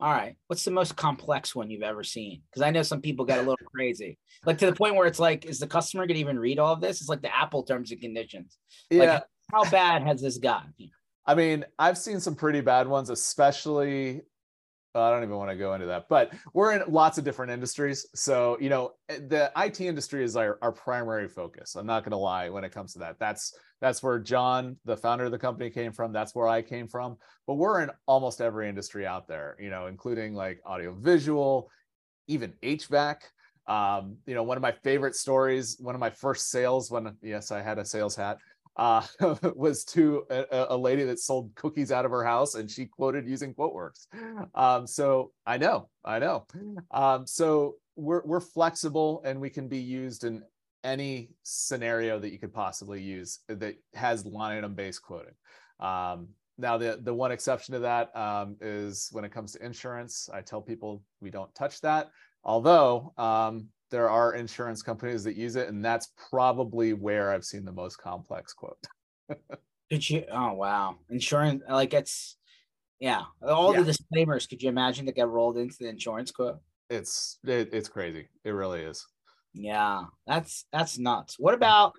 all 0.00 0.12
right 0.12 0.36
what's 0.46 0.64
the 0.64 0.70
most 0.70 0.96
complex 0.96 1.54
one 1.54 1.70
you've 1.70 1.82
ever 1.82 2.02
seen? 2.02 2.42
Because 2.50 2.62
i 2.62 2.70
know 2.70 2.82
some 2.82 3.00
people 3.00 3.24
get 3.24 3.38
a 3.38 3.42
little 3.42 3.56
crazy. 3.74 4.18
Like 4.44 4.58
to 4.58 4.66
the 4.66 4.74
point 4.74 4.94
where 4.94 5.06
it's 5.06 5.20
like 5.20 5.44
is 5.44 5.58
the 5.58 5.66
customer 5.66 6.06
going 6.06 6.14
to 6.14 6.20
even 6.20 6.38
read 6.38 6.58
all 6.58 6.72
of 6.72 6.80
this? 6.80 7.00
It's 7.00 7.08
like 7.08 7.22
the 7.22 7.34
apple 7.34 7.62
terms 7.62 7.90
and 7.90 8.00
conditions. 8.00 8.58
Yeah. 8.90 9.14
like, 9.14 9.22
how 9.52 9.68
bad 9.70 10.02
has 10.02 10.22
this 10.22 10.38
gotten 10.38 10.90
I 11.26 11.34
mean, 11.34 11.64
I've 11.78 11.98
seen 11.98 12.18
some 12.18 12.34
pretty 12.34 12.60
bad 12.60 12.88
ones, 12.88 13.10
especially 13.10 14.22
I 14.94 15.10
don't 15.10 15.22
even 15.22 15.36
want 15.36 15.50
to 15.50 15.56
go 15.56 15.74
into 15.74 15.86
that, 15.86 16.08
but 16.08 16.32
we're 16.52 16.72
in 16.72 16.82
lots 16.92 17.16
of 17.16 17.24
different 17.24 17.52
industries. 17.52 18.06
So, 18.14 18.56
you 18.60 18.68
know, 18.68 18.92
eh, 19.08 19.18
the 19.28 19.52
IT 19.56 19.80
industry 19.80 20.24
is 20.24 20.36
our, 20.36 20.58
our 20.62 20.72
primary 20.72 21.28
focus. 21.28 21.76
I'm 21.76 21.86
not 21.86 22.02
going 22.02 22.10
to 22.10 22.16
lie 22.16 22.48
when 22.48 22.64
it 22.64 22.72
comes 22.72 22.92
to 22.94 22.98
that. 23.00 23.18
That's 23.18 23.56
that's 23.80 24.02
where 24.02 24.18
John, 24.18 24.76
the 24.84 24.96
founder 24.96 25.24
of 25.24 25.30
the 25.30 25.38
company, 25.38 25.70
came 25.70 25.92
from. 25.92 26.12
That's 26.12 26.34
where 26.34 26.48
I 26.48 26.60
came 26.60 26.88
from. 26.88 27.16
But 27.46 27.54
we're 27.54 27.82
in 27.82 27.90
almost 28.06 28.40
every 28.40 28.68
industry 28.68 29.06
out 29.06 29.28
there, 29.28 29.56
you 29.60 29.70
know, 29.70 29.86
including 29.86 30.34
like 30.34 30.60
audio 30.66 30.92
visual, 30.94 31.70
even 32.26 32.52
HVAC. 32.62 33.16
Um, 33.66 34.16
you 34.26 34.34
know, 34.34 34.42
one 34.42 34.56
of 34.56 34.62
my 34.62 34.72
favorite 34.72 35.14
stories, 35.14 35.76
one 35.78 35.94
of 35.94 36.00
my 36.00 36.10
first 36.10 36.50
sales 36.50 36.90
when 36.90 37.16
yes, 37.22 37.52
I 37.52 37.62
had 37.62 37.78
a 37.78 37.84
sales 37.84 38.16
hat 38.16 38.38
uh, 38.76 39.02
was 39.54 39.84
to 39.84 40.24
a, 40.30 40.66
a, 40.70 40.76
lady 40.76 41.04
that 41.04 41.18
sold 41.18 41.54
cookies 41.54 41.92
out 41.92 42.04
of 42.04 42.10
her 42.10 42.24
house, 42.24 42.54
and 42.54 42.70
she 42.70 42.86
quoted 42.86 43.28
using 43.28 43.54
QuoteWerks. 43.54 44.06
Um, 44.54 44.86
so 44.86 45.32
I 45.46 45.58
know, 45.58 45.88
I 46.04 46.18
know. 46.18 46.46
Um, 46.90 47.26
so 47.26 47.76
we're 47.96 48.22
we're 48.24 48.40
flexible, 48.40 49.22
and 49.24 49.40
we 49.40 49.50
can 49.50 49.68
be 49.68 49.78
used 49.78 50.24
in 50.24 50.42
any 50.82 51.30
scenario 51.42 52.18
that 52.18 52.32
you 52.32 52.38
could 52.38 52.54
possibly 52.54 53.02
use 53.02 53.40
that 53.48 53.76
has 53.94 54.24
line 54.24 54.58
item 54.58 54.74
based 54.74 55.02
quoting. 55.02 55.34
Um, 55.78 56.28
now, 56.56 56.76
the 56.76 57.00
the 57.02 57.14
one 57.14 57.32
exception 57.32 57.74
to 57.74 57.80
that 57.80 58.14
um, 58.16 58.56
is 58.60 59.08
when 59.12 59.24
it 59.24 59.32
comes 59.32 59.52
to 59.52 59.64
insurance. 59.64 60.28
I 60.32 60.42
tell 60.42 60.60
people 60.60 61.02
we 61.20 61.30
don't 61.30 61.54
touch 61.54 61.80
that. 61.80 62.10
Although 62.44 63.12
um, 63.18 63.68
there 63.90 64.08
are 64.08 64.34
insurance 64.34 64.82
companies 64.82 65.24
that 65.24 65.36
use 65.36 65.56
it, 65.56 65.68
and 65.68 65.84
that's 65.84 66.12
probably 66.30 66.92
where 66.92 67.32
I've 67.32 67.44
seen 67.44 67.64
the 67.64 67.72
most 67.72 67.96
complex 67.96 68.52
quote. 68.52 68.78
could 69.90 70.08
you? 70.08 70.24
Oh 70.30 70.52
wow, 70.54 70.96
insurance 71.08 71.62
like 71.68 71.94
it's 71.94 72.36
yeah, 73.00 73.22
all 73.42 73.72
yeah. 73.72 73.80
the 73.80 73.86
disclaimers. 73.86 74.46
Could 74.46 74.62
you 74.62 74.68
imagine 74.68 75.06
that 75.06 75.16
get 75.16 75.28
rolled 75.28 75.56
into 75.56 75.76
the 75.80 75.88
insurance 75.88 76.30
quote? 76.30 76.58
It's 76.88 77.38
it, 77.44 77.70
it's 77.72 77.88
crazy. 77.88 78.28
It 78.44 78.50
really 78.50 78.82
is. 78.82 79.06
Yeah, 79.54 80.02
that's 80.26 80.66
that's 80.72 80.98
nuts. 80.98 81.36
What 81.38 81.54
about? 81.54 81.94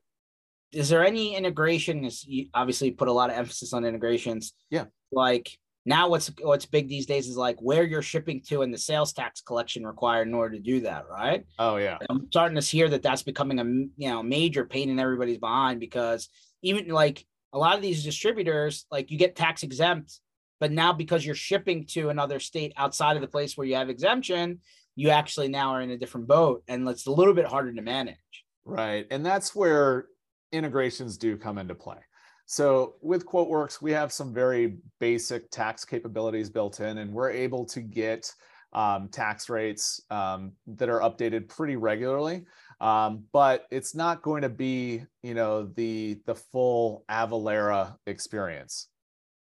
Is 0.71 0.88
there 0.88 1.06
any 1.06 1.36
integration? 1.36 2.06
Is 2.06 2.23
you 2.25 2.47
obviously 2.54 2.91
put 2.91 3.10
a 3.10 3.12
lot 3.12 3.30
of 3.30 3.36
emphasis 3.36 3.73
on 3.73 3.84
integrations. 3.84 4.54
Yeah. 4.69 4.86
Like 5.12 5.51
now 5.86 6.10
what's 6.10 6.32
what's 6.41 6.65
big 6.65 6.88
these 6.88 7.06
days 7.06 7.28
is 7.28 7.38
like 7.38 7.58
where 7.60 7.84
you're 7.84 8.02
shipping 8.02 8.41
to 8.48 8.62
and 8.62 8.74
the 8.74 8.78
sales 8.78 9.13
tax 9.13 9.41
collection 9.41 9.86
required 9.86 10.28
in 10.28 10.34
order 10.34 10.56
to 10.56 10.62
do 10.62 10.82
that 10.82 11.06
right? 11.10 11.46
Oh 11.58 11.78
yeah. 11.78 11.98
I'm 12.10 12.28
starting 12.28 12.60
to 12.60 12.65
hear 12.65 12.89
that 12.89 13.02
that's 13.02 13.24
becoming 13.24 13.60
a 13.60 13.63
you 13.63 14.10
know 14.10 14.24
major 14.24 14.65
pain 14.65 14.89
in 14.89 15.00
everybody's 15.00 15.39
behind 15.39 15.80
because 15.80 16.30
even 16.62 16.88
like 16.89 17.26
a 17.54 17.58
lot 17.58 17.76
of 17.76 17.82
these 17.82 18.04
distributors 18.04 18.86
like 18.91 19.12
you 19.12 19.17
get 19.17 19.36
tax 19.36 19.63
exempt 19.63 20.20
but 20.60 20.72
now 20.72 20.94
because 20.94 21.26
you're 21.26 21.36
shipping 21.36 21.86
to 21.88 22.10
another 22.10 22.39
state 22.39 22.72
outside 22.78 23.15
of 23.15 23.22
the 23.22 23.28
place 23.28 23.58
where 23.58 23.65
you 23.65 23.76
have 23.76 23.89
exemption 23.89 24.60
you 24.96 25.10
actually 25.10 25.48
now 25.48 25.72
are 25.72 25.82
in 25.82 25.91
a 25.91 25.98
different 25.98 26.28
boat 26.28 26.63
and 26.67 26.88
it's 26.88 27.08
a 27.08 27.12
little 27.12 27.34
bit 27.34 27.46
harder 27.46 27.74
to 27.74 27.82
manage. 27.82 28.17
Right. 28.65 29.08
And 29.10 29.26
that's 29.26 29.56
where 29.56 30.06
integrations 30.52 31.17
do 31.17 31.38
come 31.38 31.58
into 31.58 31.76
play 31.76 31.98
so 32.45 32.95
with 33.01 33.25
QuoteWerks, 33.25 33.82
we 33.82 33.91
have 33.91 34.12
some 34.12 34.34
very 34.34 34.77
basic 34.99 35.49
tax 35.51 35.86
capabilities 35.86 36.49
built 36.49 36.80
in, 36.80 36.97
and 36.99 37.13
we're 37.13 37.32
able 37.32 37.65
to 37.65 37.82
get 37.82 38.34
um, 38.73 39.10
tax 39.10 39.49
rates 39.49 40.01
um, 40.10 40.54
that 40.67 40.89
are 40.89 40.99
updated 40.99 41.47
pretty 41.47 41.75
regularly. 41.75 42.45
Um, 42.80 43.25
but 43.32 43.67
it's 43.69 43.93
not 43.93 44.23
going 44.23 44.41
to 44.41 44.49
be, 44.49 45.04
you 45.21 45.34
know, 45.34 45.65
the 45.75 46.19
the 46.25 46.36
full 46.36 47.06
Avalara 47.10 47.95
experience. 48.08 48.88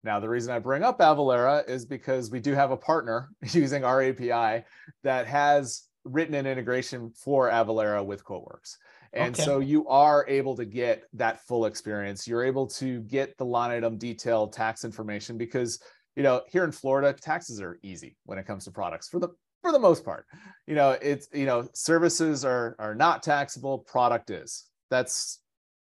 Now, 0.04 0.20
the 0.20 0.28
reason 0.28 0.52
I 0.52 0.58
bring 0.58 0.82
up 0.82 0.98
Avalara 0.98 1.68
is 1.68 1.84
because 1.84 2.30
we 2.30 2.40
do 2.40 2.54
have 2.54 2.70
a 2.70 2.76
partner 2.76 3.30
using 3.52 3.84
our 3.84 4.02
API 4.02 4.64
that 5.04 5.26
has 5.26 5.84
written 6.04 6.34
an 6.34 6.46
integration 6.46 7.10
for 7.10 7.48
Avalara 7.48 8.04
with 8.04 8.24
QuoteWerks. 8.24 8.76
And 9.12 9.34
okay. 9.34 9.42
so 9.42 9.60
you 9.60 9.86
are 9.88 10.26
able 10.28 10.56
to 10.56 10.64
get 10.64 11.04
that 11.14 11.40
full 11.46 11.66
experience. 11.66 12.26
You're 12.26 12.44
able 12.44 12.66
to 12.68 13.00
get 13.02 13.36
the 13.38 13.44
line 13.44 13.70
item 13.70 13.96
detailed 13.96 14.52
tax 14.52 14.84
information 14.84 15.38
because, 15.38 15.80
you 16.16 16.22
know, 16.22 16.42
here 16.48 16.64
in 16.64 16.72
Florida, 16.72 17.12
taxes 17.12 17.60
are 17.60 17.78
easy 17.82 18.16
when 18.24 18.38
it 18.38 18.46
comes 18.46 18.64
to 18.64 18.70
products 18.70 19.08
for 19.08 19.18
the 19.18 19.28
for 19.62 19.72
the 19.72 19.78
most 19.78 20.04
part. 20.04 20.26
You 20.66 20.74
know, 20.74 20.90
it's 21.00 21.28
you 21.32 21.46
know, 21.46 21.68
services 21.74 22.44
are 22.44 22.76
are 22.78 22.94
not 22.94 23.22
taxable, 23.22 23.78
product 23.78 24.30
is. 24.30 24.66
That's 24.90 25.40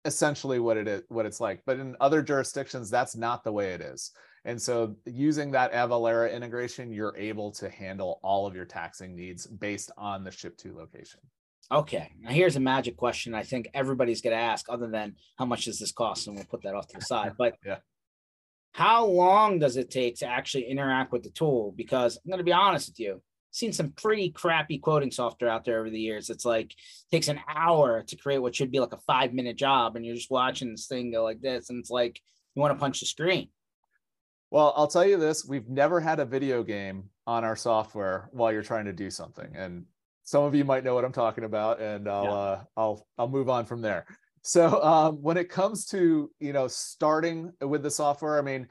essentially 0.05 0.61
what 0.61 0.77
it 0.77 0.87
is 0.87 1.03
what 1.09 1.27
it's 1.27 1.41
like. 1.41 1.63
But 1.67 1.79
in 1.79 1.97
other 2.01 2.23
jurisdictions, 2.23 2.91
that's 2.91 3.17
not 3.17 3.45
the 3.45 3.53
way 3.53 3.73
it 3.73 3.81
is. 3.81 4.13
And 4.45 4.63
so 4.63 4.95
using 5.05 5.51
that 5.51 5.73
Avalara 5.73 6.33
integration, 6.33 6.93
you're 6.93 7.17
able 7.17 7.51
to 7.53 7.69
handle 7.69 8.21
all 8.23 8.47
of 8.47 8.55
your 8.55 8.65
taxing 8.65 9.17
needs 9.17 9.45
based 9.45 9.91
on 9.99 10.23
the 10.23 10.31
ship 10.31 10.57
to 10.59 10.73
location. 10.73 11.21
Okay. 11.71 12.13
Now 12.21 12.31
here's 12.31 12.57
a 12.57 12.61
magic 12.61 12.97
question 12.97 13.35
I 13.35 13.43
think 13.43 13.69
everybody's 13.75 14.23
going 14.23 14.37
to 14.37 14.43
ask, 14.43 14.67
other 14.69 14.89
than 14.89 15.17
how 15.37 15.47
much 15.47 15.65
does 15.65 15.79
this 15.79 15.93
cost? 15.93 16.27
And 16.27 16.37
we'll 16.37 16.45
put 16.45 16.63
that 16.63 16.75
off 16.75 16.89
to 16.89 16.99
the 16.99 17.05
side. 17.05 17.33
But 17.37 17.57
yeah. 17.67 17.79
how 18.73 19.07
long 19.07 19.59
does 19.59 19.77
it 19.77 19.91
take 19.91 20.17
to 20.19 20.27
actually 20.27 20.65
interact 20.65 21.13
with 21.13 21.23
the 21.23 21.31
tool? 21.31 21.75
Because 21.77 22.17
I'm 22.17 22.31
going 22.31 22.39
to 22.39 22.45
be 22.45 22.53
honest 22.53 22.89
with 22.89 23.01
you, 23.01 23.21
seen 23.51 23.73
some 23.73 23.91
pretty 23.93 24.31
crappy 24.31 24.79
quoting 24.79 25.11
software 25.11 25.51
out 25.51 25.65
there 25.65 25.81
over 25.81 25.91
the 25.91 25.99
years. 25.99 26.31
It's 26.31 26.45
like 26.45 26.75
takes 27.11 27.29
an 27.29 27.41
hour 27.49 28.03
to 28.03 28.17
create 28.17 28.39
what 28.39 28.55
should 28.55 28.71
be 28.71 28.81
like 28.81 28.93
a 28.93 28.99
five 28.99 29.33
minute 29.33 29.57
job, 29.57 29.97
and 29.97 30.05
you're 30.05 30.15
just 30.15 30.31
watching 30.31 30.71
this 30.71 30.87
thing 30.87 31.11
go 31.11 31.25
like 31.25 31.41
this, 31.41 31.71
and 31.71 31.81
it's 31.81 31.91
like 31.91 32.21
you 32.55 32.63
want 32.63 32.75
to 32.75 32.79
punch 32.79 33.01
the 33.01 33.07
screen. 33.07 33.49
Well, 34.51 34.73
I'll 34.77 34.87
tell 34.87 35.07
you 35.07 35.17
this: 35.17 35.45
we've 35.45 35.69
never 35.69 36.01
had 36.01 36.21
a 36.21 36.25
video 36.25 36.63
game 36.63 37.11
on 37.27 37.45
our 37.45 37.57
software 37.57 38.29
while 38.33 38.53
you're 38.53 38.63
trying 38.63 38.85
to 38.85 38.93
do 38.93 39.11
something, 39.11 39.51
and 39.57 39.87
some 40.27 40.43
of 40.43 40.57
you 40.57 40.65
might 40.65 40.83
know 40.83 40.95
what 40.95 41.05
I'm 41.05 41.13
talking 41.13 41.45
about, 41.45 41.81
and 41.81 42.09
I'll 42.09 42.25
yeah. 42.25 42.31
uh, 42.31 42.65
I'll 42.77 43.07
I'll 43.17 43.29
move 43.29 43.49
on 43.49 43.65
from 43.65 43.81
there. 43.81 44.05
So 44.43 44.83
um, 44.83 45.23
when 45.23 45.37
it 45.37 45.49
comes 45.49 45.87
to 45.87 46.31
you 46.41 46.53
know 46.53 46.69
starting 46.69 47.53
with 47.61 47.83
the 47.83 47.91
software, 47.91 48.39
I 48.39 48.43
mean, 48.43 48.67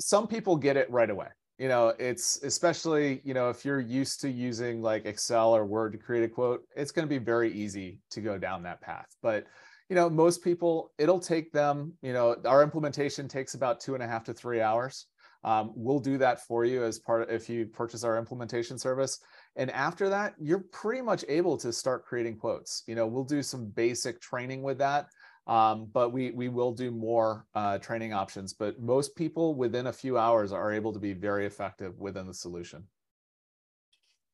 some 0.00 0.26
people 0.26 0.56
get 0.56 0.76
it 0.76 0.90
right 0.90 1.08
away. 1.08 1.28
You 1.56 1.68
know, 1.68 1.94
it's 1.98 2.42
especially 2.42 3.20
you 3.24 3.32
know 3.32 3.48
if 3.48 3.64
you're 3.64 3.80
used 3.80 4.20
to 4.22 4.30
using 4.30 4.82
like 4.82 5.06
Excel 5.06 5.54
or 5.54 5.64
Word 5.64 5.92
to 5.92 5.98
create 5.98 6.24
a 6.24 6.28
quote, 6.28 6.62
it's 6.76 6.90
going 6.90 7.06
to 7.06 7.08
be 7.08 7.24
very 7.24 7.52
easy 7.52 8.00
to 8.10 8.20
go 8.20 8.36
down 8.36 8.64
that 8.64 8.80
path. 8.80 9.06
But 9.22 9.46
you 9.88 9.94
know, 9.94 10.10
most 10.10 10.42
people, 10.42 10.90
it'll 10.98 11.20
take 11.20 11.52
them. 11.52 11.94
You 12.02 12.12
know, 12.12 12.36
our 12.44 12.62
implementation 12.62 13.28
takes 13.28 13.54
about 13.54 13.80
two 13.80 13.94
and 13.94 14.02
a 14.02 14.06
half 14.06 14.24
to 14.24 14.34
three 14.34 14.60
hours. 14.60 15.06
Um, 15.44 15.72
we'll 15.76 16.00
do 16.00 16.18
that 16.18 16.44
for 16.44 16.64
you 16.64 16.82
as 16.82 16.98
part 16.98 17.22
of, 17.22 17.30
if 17.30 17.48
you 17.48 17.66
purchase 17.66 18.02
our 18.02 18.18
implementation 18.18 18.76
service 18.76 19.20
and 19.58 19.70
after 19.72 20.08
that 20.08 20.34
you're 20.40 20.64
pretty 20.72 21.02
much 21.02 21.24
able 21.28 21.56
to 21.58 21.72
start 21.72 22.04
creating 22.06 22.36
quotes 22.38 22.82
you 22.86 22.94
know 22.94 23.06
we'll 23.06 23.24
do 23.24 23.42
some 23.42 23.66
basic 23.66 24.20
training 24.20 24.62
with 24.62 24.78
that 24.78 25.08
Um, 25.48 25.88
but 25.92 26.10
we 26.12 26.30
we 26.32 26.48
will 26.50 26.72
do 26.72 26.90
more 26.90 27.46
uh, 27.54 27.78
training 27.78 28.12
options. 28.12 28.52
But 28.52 28.78
most 28.80 29.16
people 29.16 29.54
within 29.56 29.86
a 29.86 29.92
few 29.92 30.18
hours 30.18 30.52
are 30.52 30.72
able 30.78 30.92
to 30.92 31.00
be 31.00 31.14
very 31.14 31.46
effective 31.46 31.92
within 31.98 32.26
the 32.26 32.34
solution. 32.34 32.86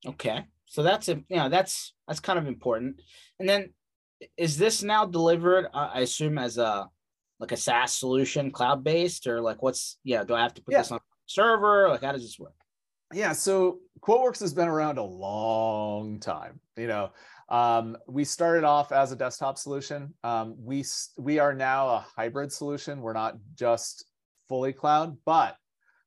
Okay, 0.07 0.45
so 0.67 0.83
that's 0.83 1.09
a 1.09 1.15
you 1.29 1.37
know 1.37 1.49
that's 1.49 1.95
that's 2.07 2.21
kind 2.21 2.39
of 2.39 2.47
important. 2.47 3.01
And 3.39 3.49
then, 3.49 3.73
is 4.37 4.59
this 4.59 4.83
now 4.83 5.07
delivered? 5.07 5.67
Uh, 5.73 5.91
I 5.95 6.01
assume 6.01 6.37
as 6.39 6.59
a 6.59 6.89
like 7.41 7.53
a 7.53 7.57
SaaS 7.57 7.93
solution, 7.95 8.51
cloud 8.51 8.85
based, 8.85 9.27
or 9.27 9.41
like 9.41 9.63
what's 9.63 9.99
yeah? 10.05 10.25
Do 10.25 10.35
I 10.35 10.43
have 10.43 10.55
to 10.55 10.63
put 10.63 10.75
Yeah. 10.75 10.79
this 10.79 10.91
on 10.93 11.01
server? 11.27 11.89
Like 11.89 12.03
how 12.03 12.13
does 12.13 12.23
this 12.23 12.39
work? 12.39 12.55
Yeah, 13.13 13.33
so 13.33 13.81
QuoteWerks 14.05 14.41
has 14.41 14.53
been 14.53 14.69
around 14.69 14.99
a 14.99 15.03
long 15.03 16.21
time. 16.21 16.61
You 16.77 16.89
know, 16.89 17.11
um, 17.49 17.97
we 18.07 18.25
started 18.25 18.65
off 18.65 18.93
as 18.93 19.13
a 19.13 19.17
desktop 19.17 19.57
solution. 19.57 20.13
Um, 20.23 20.57
we 20.59 20.85
we 21.17 21.39
are 21.39 21.55
now 21.55 21.89
a 21.89 22.07
hybrid 22.17 22.53
solution. 22.53 23.01
We're 23.01 23.15
not 23.15 23.37
just 23.55 24.05
fully 24.49 24.75
cloud, 24.75 25.17
but 25.25 25.57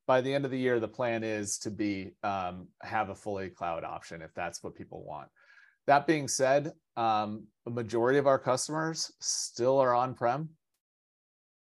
by 0.05 0.21
the 0.21 0.33
end 0.33 0.45
of 0.45 0.51
the 0.51 0.59
year, 0.59 0.79
the 0.79 0.87
plan 0.87 1.23
is 1.23 1.57
to 1.59 1.71
be 1.71 2.11
um, 2.23 2.67
have 2.81 3.09
a 3.09 3.15
fully 3.15 3.49
cloud 3.49 3.83
option 3.83 4.21
if 4.21 4.33
that's 4.35 4.63
what 4.63 4.75
people 4.75 5.03
want. 5.03 5.29
That 5.87 6.05
being 6.05 6.27
said, 6.27 6.73
um, 6.97 7.47
the 7.65 7.71
majority 7.71 8.19
of 8.19 8.27
our 8.27 8.39
customers 8.39 9.11
still 9.19 9.79
are 9.79 9.95
on-prem. 9.95 10.49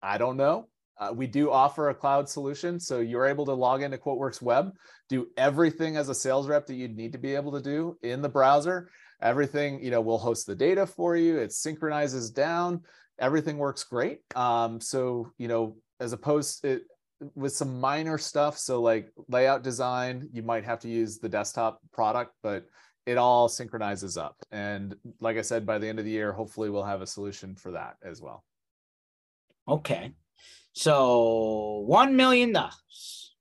I 0.02 0.18
don't 0.18 0.36
know. 0.36 0.68
Uh, 0.98 1.12
we 1.14 1.26
do 1.26 1.50
offer 1.50 1.90
a 1.90 1.94
cloud 1.94 2.28
solution, 2.28 2.80
so 2.80 3.00
you're 3.00 3.26
able 3.26 3.44
to 3.44 3.52
log 3.52 3.82
into 3.82 3.98
QuoteWerks 3.98 4.40
Web, 4.40 4.72
do 5.08 5.28
everything 5.36 5.96
as 5.96 6.08
a 6.08 6.14
sales 6.14 6.48
rep 6.48 6.66
that 6.66 6.74
you'd 6.74 6.96
need 6.96 7.12
to 7.12 7.18
be 7.18 7.34
able 7.34 7.52
to 7.52 7.60
do 7.60 7.98
in 8.02 8.22
the 8.22 8.28
browser. 8.28 8.88
Everything, 9.20 9.82
you 9.82 9.90
know, 9.90 10.00
we'll 10.00 10.18
host 10.18 10.46
the 10.46 10.54
data 10.54 10.86
for 10.86 11.16
you. 11.16 11.38
It 11.38 11.52
synchronizes 11.52 12.30
down. 12.30 12.82
Everything 13.18 13.58
works 13.58 13.84
great. 13.84 14.20
Um, 14.34 14.80
so, 14.80 15.32
you 15.38 15.48
know, 15.48 15.76
as 16.00 16.12
opposed 16.12 16.64
it 16.64 16.82
with 17.34 17.52
some 17.52 17.80
minor 17.80 18.18
stuff, 18.18 18.58
so 18.58 18.82
like 18.82 19.10
layout 19.28 19.62
design, 19.62 20.28
you 20.32 20.42
might 20.42 20.64
have 20.64 20.80
to 20.80 20.88
use 20.88 21.18
the 21.18 21.28
desktop 21.28 21.80
product, 21.92 22.32
but 22.42 22.66
it 23.06 23.16
all 23.16 23.48
synchronizes 23.48 24.18
up. 24.18 24.36
And 24.50 24.94
like 25.20 25.38
I 25.38 25.42
said, 25.42 25.64
by 25.64 25.78
the 25.78 25.88
end 25.88 25.98
of 25.98 26.04
the 26.04 26.10
year, 26.10 26.32
hopefully 26.32 26.68
we'll 26.68 26.82
have 26.84 27.02
a 27.02 27.06
solution 27.06 27.54
for 27.54 27.72
that 27.72 27.96
as 28.02 28.20
well. 28.20 28.44
Okay, 29.68 30.12
so 30.76 31.84
one 31.86 32.16
million 32.16 32.52
dollars. 32.52 33.34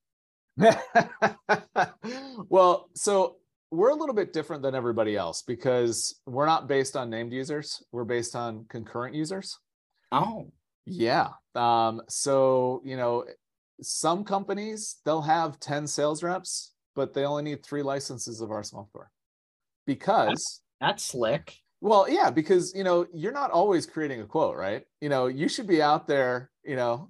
well, 2.47 2.89
so 2.95 3.35
we're 3.71 3.89
a 3.89 3.95
little 3.95 4.15
bit 4.15 4.31
different 4.31 4.63
than 4.63 4.73
everybody 4.73 5.17
else 5.17 5.41
because 5.41 6.17
we're 6.25 6.45
not 6.45 6.69
based 6.69 6.95
on 6.95 7.09
named 7.09 7.33
users. 7.33 7.83
We're 7.91 8.05
based 8.05 8.37
on 8.37 8.65
concurrent 8.69 9.15
users. 9.15 9.59
Oh, 10.13 10.49
Yeah. 10.85 11.31
Um, 11.55 12.03
so, 12.07 12.81
you 12.85 12.95
know, 12.95 13.25
some 13.81 14.23
companies, 14.23 15.01
they'll 15.03 15.21
have 15.21 15.59
10 15.59 15.87
sales 15.87 16.23
reps, 16.23 16.71
but 16.95 17.13
they 17.13 17.25
only 17.25 17.43
need 17.43 17.65
three 17.65 17.83
licenses 17.83 18.39
of 18.39 18.49
our 18.49 18.63
software. 18.63 19.11
Because, 19.85 20.61
that's 20.79 21.03
slick. 21.03 21.57
well, 21.81 22.07
yeah, 22.09 22.29
because, 22.29 22.73
you 22.73 22.85
know, 22.85 23.07
you're 23.13 23.33
not 23.33 23.51
always 23.51 23.85
creating 23.85 24.21
a 24.21 24.25
quote, 24.25 24.55
right? 24.55 24.85
You 25.01 25.09
know, 25.09 25.27
you 25.27 25.49
should 25.49 25.67
be 25.67 25.81
out 25.81 26.07
there, 26.07 26.49
you 26.63 26.77
know, 26.77 27.09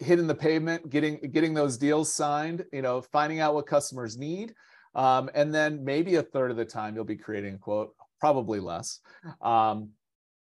hitting 0.00 0.26
the 0.26 0.34
pavement, 0.34 0.90
getting 0.90 1.18
getting 1.32 1.54
those 1.54 1.76
deals 1.76 2.12
signed, 2.12 2.64
you 2.72 2.82
know, 2.82 3.00
finding 3.00 3.40
out 3.40 3.54
what 3.54 3.66
customers 3.66 4.16
need. 4.16 4.54
Um, 4.94 5.30
and 5.34 5.54
then 5.54 5.84
maybe 5.84 6.16
a 6.16 6.22
third 6.22 6.50
of 6.50 6.56
the 6.56 6.64
time 6.64 6.94
you'll 6.94 7.04
be 7.04 7.16
creating 7.16 7.54
a 7.54 7.58
quote, 7.58 7.94
probably 8.20 8.60
less. 8.60 9.00
Um, 9.40 9.90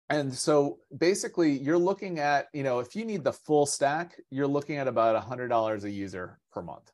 and 0.09 0.33
so 0.33 0.79
basically 0.97 1.51
you're 1.51 1.77
looking 1.77 2.19
at, 2.19 2.47
you 2.51 2.63
know, 2.63 2.79
if 2.79 2.95
you 2.95 3.05
need 3.05 3.23
the 3.23 3.33
full 3.33 3.67
stack, 3.67 4.19
you're 4.31 4.47
looking 4.47 4.77
at 4.77 4.87
about 4.87 5.15
a 5.15 5.19
hundred 5.19 5.49
dollars 5.49 5.83
a 5.83 5.89
user 5.89 6.39
per 6.51 6.63
month. 6.63 6.91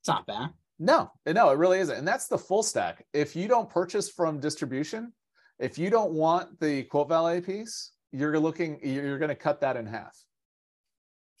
It's 0.00 0.08
not 0.08 0.26
bad. 0.26 0.50
No, 0.78 1.12
no, 1.26 1.50
it 1.50 1.58
really 1.58 1.78
isn't. 1.78 1.96
And 1.96 2.08
that's 2.08 2.26
the 2.26 2.38
full 2.38 2.62
stack. 2.62 3.04
If 3.12 3.36
you 3.36 3.46
don't 3.46 3.68
purchase 3.68 4.10
from 4.10 4.40
distribution, 4.40 5.12
if 5.58 5.78
you 5.78 5.90
don't 5.90 6.12
want 6.12 6.58
the 6.58 6.84
QuoteValet 6.84 7.44
piece, 7.44 7.92
you're 8.12 8.38
looking, 8.38 8.80
you're 8.82 9.18
going 9.18 9.28
to 9.28 9.34
cut 9.34 9.60
that 9.60 9.76
in 9.76 9.86
half. 9.86 10.16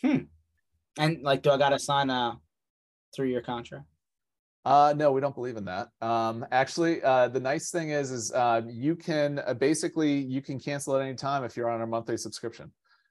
And 0.02 1.22
like, 1.22 1.42
do 1.42 1.50
I 1.50 1.58
gotta 1.58 1.78
sign 1.78 2.10
a 2.10 2.38
three-year 3.14 3.42
contract? 3.42 3.86
Uh, 4.64 4.92
no, 4.96 5.10
we 5.10 5.20
don't 5.20 5.34
believe 5.34 5.56
in 5.56 5.64
that. 5.64 5.88
Um, 6.02 6.44
actually, 6.52 7.02
uh, 7.02 7.28
the 7.28 7.40
nice 7.40 7.70
thing 7.70 7.90
is, 7.90 8.10
is 8.10 8.32
uh, 8.32 8.60
you 8.68 8.94
can 8.94 9.40
uh, 9.46 9.54
basically 9.54 10.12
you 10.12 10.42
can 10.42 10.60
cancel 10.60 10.96
at 10.96 11.02
any 11.02 11.14
time 11.14 11.44
if 11.44 11.56
you're 11.56 11.70
on 11.70 11.80
a 11.80 11.86
monthly 11.86 12.18
subscription. 12.18 12.70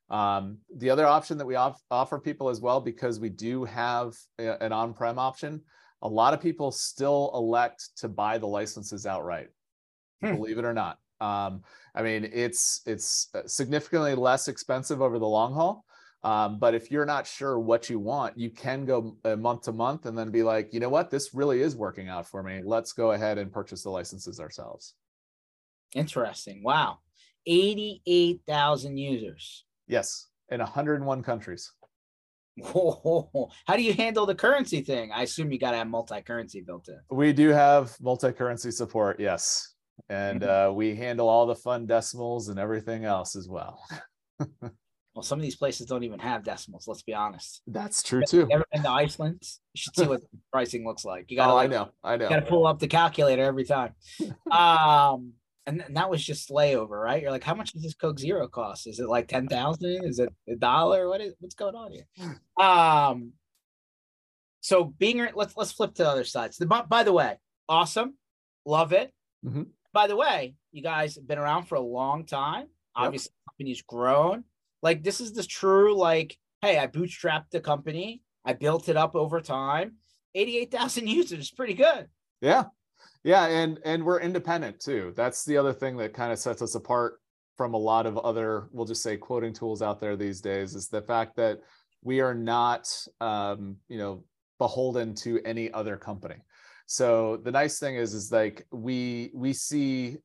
Um, 0.10 0.60
the 0.76 0.90
other 0.90 1.06
option 1.08 1.38
that 1.40 1.46
we 1.46 1.56
off- 1.56 1.82
offer 1.90 2.20
people 2.20 2.50
as 2.50 2.62
well, 2.62 2.80
because 2.82 3.20
we 3.20 3.30
do 3.30 3.64
have 3.66 4.16
a- 4.40 4.62
an 4.64 4.72
on-prem 4.72 5.18
option, 5.18 5.62
a 6.02 6.08
lot 6.08 6.34
of 6.34 6.42
people 6.42 6.72
still 6.72 7.32
elect 7.34 7.90
to 7.98 8.08
buy 8.08 8.38
the 8.38 8.48
licenses 8.48 9.06
outright. 9.06 9.50
Hmm. 10.22 10.36
Believe 10.36 10.58
it 10.58 10.66
or 10.66 10.74
not. 10.74 11.00
Um, 11.22 11.64
I 11.96 12.04
mean, 12.04 12.30
it's 12.32 12.82
it's 12.86 13.30
uh, 13.34 13.42
significantly 13.46 14.16
less 14.16 14.48
expensive 14.48 15.02
over 15.02 15.20
the 15.20 15.28
long 15.28 15.54
haul. 15.54 15.84
Um, 16.24 16.60
but 16.60 16.76
if 16.76 16.92
you're 16.92 17.06
not 17.06 17.26
sure 17.26 17.58
what 17.60 17.90
you 17.90 17.98
want, 17.98 18.38
you 18.38 18.50
can 18.50 18.86
go 18.86 19.16
uh, 19.24 19.38
month 19.38 19.64
to 19.64 19.72
month 19.72 20.06
and 20.06 20.18
then 20.18 20.32
be 20.32 20.44
like, 20.44 20.74
you 20.74 20.80
know 20.80 20.90
what, 20.90 21.10
this 21.10 21.34
really 21.34 21.62
is 21.62 21.76
working 21.78 22.10
out 22.10 22.28
for 22.28 22.44
me. 22.44 22.62
Let's 22.64 22.92
go 22.92 23.14
ahead 23.14 23.38
and 23.38 23.52
purchase 23.52 23.84
the 23.84 23.90
licenses 23.90 24.40
ourselves. 24.40 24.96
Interesting. 25.96 26.62
Wow, 26.62 27.00
eighty-eight 27.46 28.42
thousand 28.46 28.98
users. 28.98 29.66
Yes, 29.88 30.28
in 30.50 30.60
101 30.60 31.24
countries. 31.24 31.72
Whoa. 32.58 33.50
How 33.66 33.76
do 33.78 33.82
you 33.82 33.94
handle 33.94 34.26
the 34.26 34.36
currency 34.36 34.82
thing? 34.82 35.12
I 35.14 35.24
assume 35.24 35.52
you 35.52 35.58
got 35.58 35.72
to 35.72 35.78
have 35.78 35.88
multi-currency 35.88 36.62
built 36.62 36.90
in. 36.90 37.00
We 37.10 37.32
do 37.32 37.50
have 37.50 37.96
multi-currency 38.02 38.72
support, 38.72 39.20
yes, 39.20 39.74
and 40.10 40.44
uh, 40.44 40.72
we 40.76 40.96
handle 40.96 41.30
all 41.30 41.46
the 41.46 41.56
fun 41.56 41.86
decimals 41.86 42.50
and 42.50 42.60
everything 42.60 43.06
else 43.06 43.36
as 43.38 43.48
well. 43.48 43.82
Well, 45.16 45.24
some 45.24 45.40
of 45.40 45.44
these 45.44 45.56
places 45.56 45.88
don't 45.88 46.04
even 46.04 46.20
have 46.20 46.44
decimals. 46.44 46.88
Let's 46.88 47.02
be 47.02 47.14
honest. 47.14 47.62
That's 47.68 48.04
true 48.04 48.22
too. 48.24 48.48
Ever 48.52 48.64
been 48.72 48.84
to 48.84 48.90
Iceland? 48.90 49.40
You 49.74 49.78
should 49.82 49.96
see 49.96 50.08
what 50.08 50.22
the 50.32 50.38
pricing 50.52 50.86
looks 50.86 51.04
like. 51.04 51.26
You 51.30 51.38
gotta 51.38 51.52
Oh, 51.54 51.58
I 51.58 51.68
know, 51.68 51.90
I 52.04 52.16
know. 52.16 52.30
gotta 52.30 52.46
pull 52.46 52.68
up 52.68 52.80
the 52.80 52.88
calculator 52.88 53.44
every 53.44 53.66
time. 53.66 53.96
um, 54.52 55.34
and, 55.66 55.82
and 55.82 55.98
that 55.98 56.10
was 56.10 56.24
just 56.24 56.50
layover, 56.50 56.92
right? 57.04 57.22
You're 57.22 57.32
like, 57.32 57.44
how 57.44 57.54
much 57.56 57.74
does 57.74 57.84
this 57.84 57.94
Coke 57.96 58.20
Zero 58.20 58.48
cost? 58.48 58.88
Is 58.88 59.00
it 59.00 59.08
like 59.10 59.28
ten 59.28 59.48
thousand? 59.48 60.04
Is 60.06 60.20
it 60.20 60.30
a 60.48 60.56
dollar? 60.56 61.10
What 61.10 61.22
is 61.22 61.34
what's 61.40 61.56
going 61.56 61.76
on 61.76 61.92
here? 61.92 62.08
Um, 62.64 63.34
so 64.62 64.86
being 64.86 65.26
let's 65.34 65.56
let's 65.58 65.72
flip 65.72 65.94
to 65.96 66.04
the 66.04 66.10
other 66.10 66.24
side. 66.24 66.54
So, 66.54 66.66
by, 66.66 66.82
by 66.84 67.04
the 67.04 67.14
way, 67.14 67.38
awesome, 67.68 68.16
love 68.66 68.94
it. 68.94 69.12
Mhm. 69.46 69.68
By 69.94 70.08
the 70.08 70.16
way, 70.16 70.56
you 70.72 70.84
guys 70.84 71.16
have 71.16 71.28
been 71.28 71.40
around 71.40 71.66
for 71.66 71.76
a 71.76 71.82
long 71.82 72.26
time. 72.26 72.68
Obviously, 72.96 73.32
the 73.46 73.52
company's 73.52 73.82
grown. 73.82 74.44
Like 74.82 75.04
this 75.04 75.22
is 75.22 75.34
the 75.34 75.44
true 75.44 75.96
like, 75.96 76.38
hey, 76.62 76.80
I 76.80 76.88
bootstrapped 76.88 77.52
the 77.52 77.60
company. 77.60 78.22
I 78.46 78.54
built 78.54 78.90
it 78.90 78.98
up 78.98 79.16
over 79.16 79.42
time. 79.42 79.96
Eighty-eight 80.36 80.72
thousand 80.72 81.08
users, 81.20 81.52
pretty 81.52 81.74
good. 81.74 82.08
Yeah. 82.42 82.66
Yeah, 83.24 83.46
and 83.46 83.80
and 83.84 84.06
we're 84.06 84.22
independent 84.22 84.80
too. 84.80 85.14
That's 85.16 85.44
the 85.44 85.58
other 85.58 85.74
thing 85.74 85.98
that 85.98 86.14
kind 86.14 86.32
of 86.32 86.40
sets 86.40 86.62
us 86.62 86.76
apart 86.76 87.20
from 87.60 87.74
a 87.74 87.78
lot 87.78 88.06
of 88.06 88.18
other, 88.20 88.70
we'll 88.72 88.86
just 88.86 89.04
say 89.04 89.18
quoting 89.18 89.52
tools 89.52 89.82
out 89.82 90.00
there 90.00 90.16
these 90.16 90.40
days 90.40 90.76
is 90.76 90.88
the 90.88 91.02
fact 91.02 91.36
that 91.36 91.60
we 92.02 92.22
are 92.22 92.34
not 92.34 92.88
um, 93.20 93.76
you 93.90 93.98
know, 93.98 94.24
beholden 94.60 95.14
to 95.14 95.42
any 95.44 95.70
other 95.74 95.98
company. 95.98 96.38
So 96.86 97.36
the 97.44 97.52
nice 97.52 97.78
thing 97.78 97.98
is 97.98 98.14
is 98.14 98.32
like 98.32 98.66
we 98.72 99.32
we 99.34 99.52
see 99.52 100.20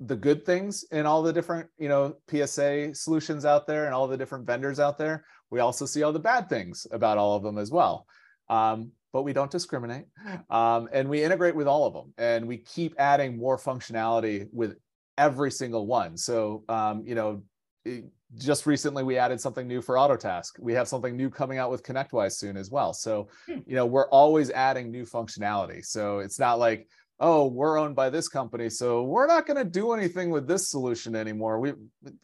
the 0.00 0.16
good 0.16 0.46
things 0.46 0.84
in 0.92 1.04
all 1.06 1.22
the 1.22 1.32
different, 1.32 1.68
you 1.78 1.88
know, 1.88 2.16
PSA 2.30 2.94
solutions 2.94 3.44
out 3.44 3.66
there 3.66 3.84
and 3.84 3.94
all 3.94 4.08
the 4.08 4.16
different 4.16 4.46
vendors 4.46 4.80
out 4.80 4.96
there. 4.96 5.24
We 5.50 5.60
also 5.60 5.84
see 5.84 6.02
all 6.02 6.12
the 6.12 6.18
bad 6.18 6.48
things 6.48 6.86
about 6.90 7.18
all 7.18 7.36
of 7.36 7.42
them 7.42 7.58
as 7.58 7.70
well. 7.70 8.06
Um, 8.48 8.92
but 9.12 9.22
we 9.22 9.32
don't 9.32 9.50
discriminate. 9.50 10.06
Um, 10.48 10.88
and 10.92 11.08
we 11.08 11.22
integrate 11.22 11.54
with 11.54 11.66
all 11.66 11.86
of 11.86 11.92
them 11.92 12.14
and 12.16 12.46
we 12.46 12.58
keep 12.58 12.94
adding 12.98 13.36
more 13.36 13.58
functionality 13.58 14.48
with 14.52 14.76
every 15.18 15.50
single 15.50 15.86
one. 15.86 16.16
So, 16.16 16.64
um, 16.68 17.02
you 17.04 17.14
know, 17.14 17.42
it- 17.84 18.04
just 18.36 18.64
recently 18.64 19.02
we 19.02 19.18
added 19.18 19.40
something 19.40 19.66
new 19.66 19.82
for 19.82 19.96
Autotask. 19.96 20.50
We 20.60 20.72
have 20.74 20.86
something 20.86 21.16
new 21.16 21.28
coming 21.30 21.58
out 21.58 21.68
with 21.68 21.82
ConnectWise 21.82 22.34
soon 22.34 22.56
as 22.56 22.70
well. 22.70 22.94
So, 22.94 23.26
Hmm. 23.46 23.58
you 23.66 23.74
know, 23.74 23.86
we're 23.86 24.08
always 24.10 24.52
adding 24.52 24.92
new 24.92 25.04
functionality. 25.04 25.84
So 25.84 26.20
it's 26.20 26.38
not 26.38 26.60
like, 26.60 26.88
oh, 27.20 27.46
we're 27.46 27.78
owned 27.78 27.94
by 27.94 28.10
this 28.10 28.28
company, 28.28 28.70
so 28.70 29.04
we're 29.04 29.26
not 29.26 29.46
going 29.46 29.58
to 29.58 29.64
do 29.64 29.92
anything 29.92 30.30
with 30.30 30.48
this 30.48 30.68
solution 30.70 31.14
anymore. 31.14 31.60
We 31.60 31.74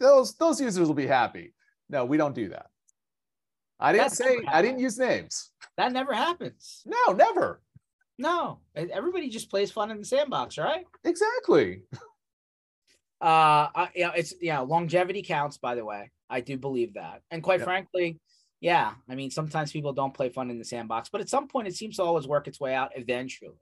those 0.01 0.35
those 0.37 0.61
users 0.61 0.89
will 0.89 0.95
be 0.95 1.07
happy. 1.07 1.53
No, 1.89 2.05
we 2.05 2.17
don't 2.17 2.35
do 2.35 2.49
that. 2.49 2.67
I 3.79 3.93
didn't 3.93 4.05
That's 4.05 4.19
say 4.19 4.39
I 4.49 4.63
didn't 4.63 4.81
use 4.81 4.99
names. 4.99 5.53
That 5.77 5.93
never 5.93 6.15
happens. 6.15 6.83
No, 6.87 7.13
never. 7.13 7.61
No, 8.19 8.61
everybody 8.75 9.29
just 9.29 9.51
plays 9.51 9.71
fun 9.71 9.91
in 9.91 9.99
the 9.99 10.05
sandbox, 10.05 10.57
right? 10.59 10.87
Exactly. 11.05 11.83
Uh, 13.19 13.73
I, 13.75 13.89
you 13.95 14.05
know, 14.05 14.13
it's 14.15 14.35
yeah, 14.43 14.59
longevity 14.59 15.23
counts. 15.23 15.57
By 15.57 15.75
the 15.75 15.87
way, 15.87 16.11
I 16.29 16.43
do 16.43 16.59
believe 16.59 16.95
that, 16.95 17.23
and 17.31 17.43
quite 17.43 17.61
Yep. 17.61 17.65
frankly, 17.65 18.21
yeah, 18.61 18.93
I 19.09 19.15
mean, 19.15 19.31
sometimes 19.31 19.73
people 19.73 19.95
don't 19.95 20.13
play 20.13 20.29
fun 20.29 20.51
in 20.51 20.59
the 20.59 20.67
sandbox, 20.67 21.09
but 21.09 21.23
at 21.23 21.31
some 21.31 21.49
point, 21.49 21.67
it 21.67 21.75
seems 21.75 21.97
to 21.97 22.03
always 22.03 22.27
work 22.27 22.47
its 22.47 22.61
way 22.61 22.75
out 22.75 22.93
eventually. 22.95 23.57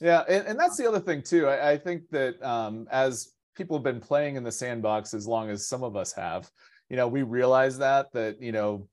Yeah, 0.00 0.24
and, 0.28 0.46
and 0.46 0.58
that's 0.58 0.76
the 0.76 0.88
other 0.88 1.00
thing 1.00 1.22
too. 1.22 1.46
I, 1.46 1.72
I 1.72 1.78
think 1.78 2.08
that 2.10 2.42
um, 2.42 2.86
as 2.90 3.32
people 3.54 3.76
have 3.76 3.84
been 3.84 4.00
playing 4.00 4.36
in 4.36 4.42
the 4.42 4.52
sandbox 4.52 5.14
as 5.14 5.26
long 5.26 5.50
as 5.50 5.68
some 5.68 5.84
of 5.84 5.96
us 5.96 6.12
have, 6.12 6.50
you 6.88 6.96
know, 6.96 7.08
we 7.08 7.22
realize 7.22 7.78
that 7.78 8.12
that 8.12 8.40
you 8.40 8.52
know, 8.52 8.88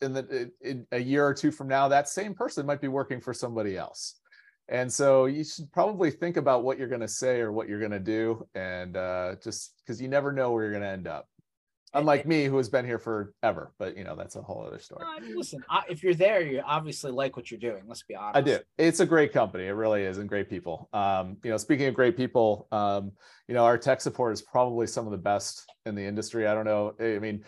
in 0.00 0.12
the 0.12 0.50
in 0.60 0.86
a 0.92 0.98
year 0.98 1.26
or 1.26 1.34
two 1.34 1.50
from 1.50 1.68
now, 1.68 1.88
that 1.88 2.08
same 2.08 2.34
person 2.34 2.66
might 2.66 2.80
be 2.80 2.88
working 2.88 3.20
for 3.20 3.32
somebody 3.32 3.76
else, 3.76 4.20
and 4.68 4.92
so 4.92 5.24
you 5.24 5.42
should 5.42 5.72
probably 5.72 6.10
think 6.10 6.36
about 6.36 6.62
what 6.64 6.78
you're 6.78 6.88
going 6.88 7.00
to 7.00 7.08
say 7.08 7.40
or 7.40 7.50
what 7.50 7.68
you're 7.68 7.80
going 7.80 7.90
to 7.90 7.98
do, 7.98 8.46
and 8.54 8.96
uh, 8.96 9.36
just 9.42 9.74
because 9.78 10.00
you 10.00 10.08
never 10.08 10.32
know 10.32 10.52
where 10.52 10.64
you're 10.64 10.72
going 10.72 10.82
to 10.82 10.88
end 10.88 11.08
up. 11.08 11.28
Unlike 11.94 12.26
me, 12.26 12.44
who 12.44 12.56
has 12.56 12.68
been 12.68 12.84
here 12.84 12.98
forever, 12.98 13.72
but 13.78 13.96
you 13.96 14.04
know 14.04 14.16
that's 14.16 14.36
a 14.36 14.42
whole 14.42 14.64
other 14.66 14.78
story. 14.78 15.04
Uh, 15.04 15.20
listen, 15.34 15.64
I, 15.70 15.82
if 15.88 16.02
you're 16.02 16.14
there, 16.14 16.42
you 16.42 16.60
obviously 16.64 17.10
like 17.10 17.36
what 17.36 17.50
you're 17.50 17.60
doing. 17.60 17.84
Let's 17.86 18.02
be 18.02 18.14
honest. 18.14 18.36
I 18.36 18.40
do. 18.40 18.58
It's 18.76 19.00
a 19.00 19.06
great 19.06 19.32
company. 19.32 19.66
It 19.66 19.70
really 19.70 20.02
is, 20.02 20.18
and 20.18 20.28
great 20.28 20.50
people. 20.50 20.88
Um, 20.92 21.36
you 21.42 21.50
know, 21.50 21.56
speaking 21.56 21.86
of 21.86 21.94
great 21.94 22.16
people, 22.16 22.66
um, 22.72 23.12
you 23.48 23.54
know, 23.54 23.64
our 23.64 23.78
tech 23.78 24.00
support 24.00 24.32
is 24.34 24.42
probably 24.42 24.86
some 24.86 25.06
of 25.06 25.12
the 25.12 25.18
best 25.18 25.64
in 25.86 25.94
the 25.94 26.02
industry. 26.02 26.46
I 26.46 26.54
don't 26.54 26.64
know. 26.66 26.94
I 27.00 27.18
mean, 27.18 27.44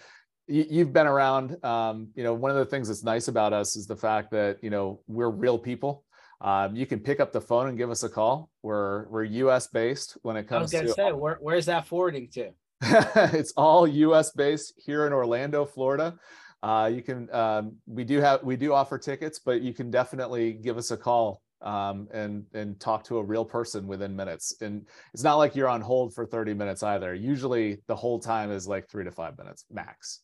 you, 0.47 0.65
you've 0.71 0.93
been 0.93 1.07
around. 1.07 1.63
Um, 1.65 2.09
you 2.15 2.23
know, 2.23 2.33
one 2.33 2.51
of 2.51 2.57
the 2.57 2.65
things 2.65 2.89
that's 2.89 3.05
nice 3.05 3.29
about 3.29 3.53
us 3.53 3.77
is 3.77 3.87
the 3.87 3.97
fact 3.97 4.31
that 4.31 4.59
you 4.63 4.71
know 4.71 5.01
we're 5.09 5.31
real 5.31 5.59
people. 5.59 6.05
Um, 6.41 6.77
you 6.77 6.87
can 6.87 7.01
pick 7.01 7.19
up 7.19 7.33
the 7.33 7.41
phone 7.41 7.69
and 7.69 7.77
give 7.77 7.91
us 7.91 8.03
a 8.05 8.09
call. 8.09 8.51
We're 8.63 9.09
we're 9.09 9.25
U.S. 9.25 9.67
based 9.67 10.17
when 10.23 10.37
it 10.37 10.45
comes 10.45 10.71
to. 10.71 10.79
I 10.79 10.83
was 10.83 10.95
gonna 10.95 11.09
to. 11.09 11.13
say, 11.13 11.13
where, 11.13 11.39
where's 11.41 11.67
that 11.67 11.87
forwarding 11.87 12.29
to? 12.31 12.51
it's 12.83 13.53
all 13.57 13.87
U.S. 13.87 14.31
based 14.33 14.75
here 14.77 15.07
in 15.07 15.13
Orlando, 15.13 15.65
Florida. 15.65 16.17
Uh, 16.63 16.91
you 16.93 17.03
can 17.03 17.33
um, 17.35 17.77
we 17.87 18.05
do 18.05 18.21
have 18.21 18.43
we 18.43 18.57
do 18.57 18.73
offer 18.73 18.99
tickets, 18.99 19.39
but 19.39 19.63
you 19.63 19.73
can 19.73 19.91
definitely 19.91 20.53
give 20.53 20.77
us 20.77 20.91
a 20.91 20.97
call 20.97 21.43
um, 21.63 22.09
and 22.13 22.45
and 22.55 22.79
talk 22.81 23.05
to 23.05 23.19
a 23.19 23.23
real 23.23 23.45
person 23.45 23.87
within 23.87 24.15
minutes. 24.15 24.55
And 24.61 24.87
it's 25.13 25.23
not 25.23 25.37
like 25.37 25.57
you're 25.57 25.69
on 25.69 25.81
hold 25.81 26.15
for 26.15 26.27
30 26.27 26.55
minutes 26.55 26.83
either. 26.83 27.15
Usually 27.15 27.79
the 27.87 27.97
whole 27.97 28.19
time 28.19 28.51
is 28.51 28.67
like 28.67 28.89
three 28.89 29.05
to 29.05 29.13
five 29.13 29.37
minutes 29.39 29.65
max. 29.71 30.21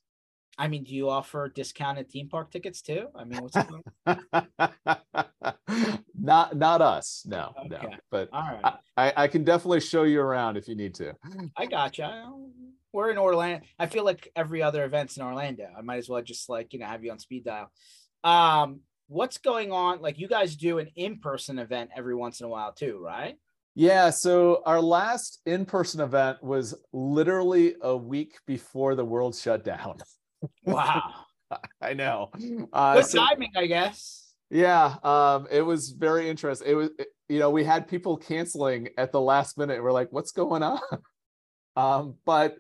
I 0.57 0.69
mean, 0.69 0.85
do 0.85 0.95
you 0.95 1.09
offer 1.09 1.49
discounted 1.49 2.11
theme 2.11 2.29
park 2.29 2.51
tickets 2.51 2.81
too? 2.81 3.09
I 3.15 3.25
mean, 3.25 3.43
what's 3.43 3.57
not 6.19 6.57
not 6.57 6.81
us, 6.81 7.25
no, 7.27 7.53
no. 7.69 7.91
But 8.11 8.29
All 8.33 8.43
right. 8.43 8.75
I, 8.97 9.13
I 9.17 9.29
can 9.29 9.45
definitely 9.45 9.81
show 9.81 10.05
you 10.05 10.21
around 10.21 10.57
if 10.57 10.69
you 10.69 10.77
need 10.77 10.95
to. 10.97 11.15
I 11.57 11.67
got 11.67 11.99
you. 11.99 12.07
We're 12.93 13.11
in 13.11 13.19
Orlando. 13.19 13.65
I 13.79 13.87
feel 13.87 14.05
like 14.05 14.31
every 14.37 14.63
other 14.63 14.85
event's 14.85 15.17
in 15.17 15.25
Orlando. 15.25 15.67
I 15.77 15.83
might 15.83 15.97
as 15.97 16.09
well 16.09 16.23
just 16.23 16.49
like 16.49 16.73
you 16.73 16.79
know 16.79 16.87
have 16.87 17.03
you 17.03 17.11
on 17.11 17.19
speed 17.19 17.45
dial. 17.45 17.71
Um, 18.23 18.81
what's 19.09 19.39
going 19.39 19.73
on? 19.73 20.01
Like 20.01 20.19
you 20.19 20.29
guys 20.29 20.57
do 20.57 20.79
an 20.79 20.89
in-person 20.95 21.59
event 21.59 21.91
every 21.97 22.15
once 22.15 22.41
in 22.41 22.47
a 22.47 22.49
while 22.49 22.73
too, 22.73 23.01
right? 23.03 23.37
Yeah, 23.77 24.11
so 24.11 24.63
our 24.67 24.81
last 24.81 25.41
in-person 25.47 26.01
event 26.01 26.45
was 26.45 26.77
literally 26.93 27.75
a 27.83 27.97
week 27.97 28.37
before 28.47 28.95
the 28.95 29.05
world 29.05 29.35
shut 29.35 29.65
down. 29.65 29.97
Wow. 30.65 31.03
I 31.81 31.95
know. 31.95 32.31
Uh, 32.73 32.95
Good 32.97 33.07
so- 33.07 33.19
timing, 33.19 33.53
I 33.57 33.67
guess. 33.67 34.33
yeah, 34.51 34.97
um, 35.03 35.47
it 35.51 35.63
was 35.63 35.91
very 35.91 36.29
interesting. 36.29 36.69
It 36.71 36.75
was, 36.75 36.91
it- 36.99 37.09
you 37.29 37.39
know, 37.39 37.49
we 37.49 37.65
had 37.65 37.89
people 37.89 38.19
canceling 38.19 38.89
at 38.99 39.11
the 39.11 39.21
last 39.21 39.57
minute. 39.57 39.83
We're 39.83 39.93
like, 39.93 40.09
what's 40.13 40.31
going 40.33 40.63
on? 40.63 40.79
um, 41.77 42.17
but 42.27 42.57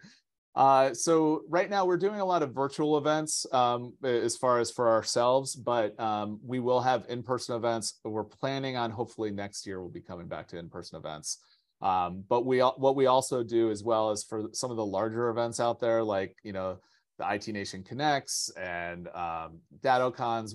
uh, 0.55 0.95
so 0.95 1.43
right 1.49 1.69
now 1.69 1.85
we're 1.85 1.99
doing 1.99 2.21
a 2.21 2.25
lot 2.25 2.43
of 2.43 2.55
virtual 2.55 2.97
events 2.97 3.45
um, 3.53 3.93
as 4.03 4.37
far 4.39 4.61
as 4.61 4.71
for 4.71 4.89
ourselves, 4.89 5.55
but 5.55 5.99
um, 6.01 6.41
we 6.43 6.61
will 6.61 6.81
have 6.81 7.05
in-person 7.11 7.55
events. 7.57 7.99
We're 8.05 8.25
planning 8.25 8.77
on 8.77 8.91
hopefully 8.91 9.31
next 9.33 9.67
year 9.67 9.81
we'll 9.83 9.91
be 9.91 10.01
coming 10.01 10.29
back 10.29 10.49
to 10.49 10.59
in-person 10.59 10.97
events. 10.97 11.39
Um, 11.83 12.25
but 12.29 12.47
we 12.47 12.61
what 12.61 12.97
we 12.97 13.05
also 13.07 13.43
do 13.43 13.71
as 13.71 13.83
well 13.85 14.11
as 14.11 14.25
for 14.25 14.45
some 14.53 14.71
of 14.71 14.79
the 14.79 14.87
larger 14.87 15.29
events 15.29 15.61
out 15.61 15.79
there, 15.81 16.03
like 16.03 16.37
you 16.43 16.53
know 16.55 16.79
the 17.19 17.33
IT 17.33 17.49
Nation 17.49 17.83
Connects 17.85 18.51
and 18.57 19.09
um, 19.09 19.61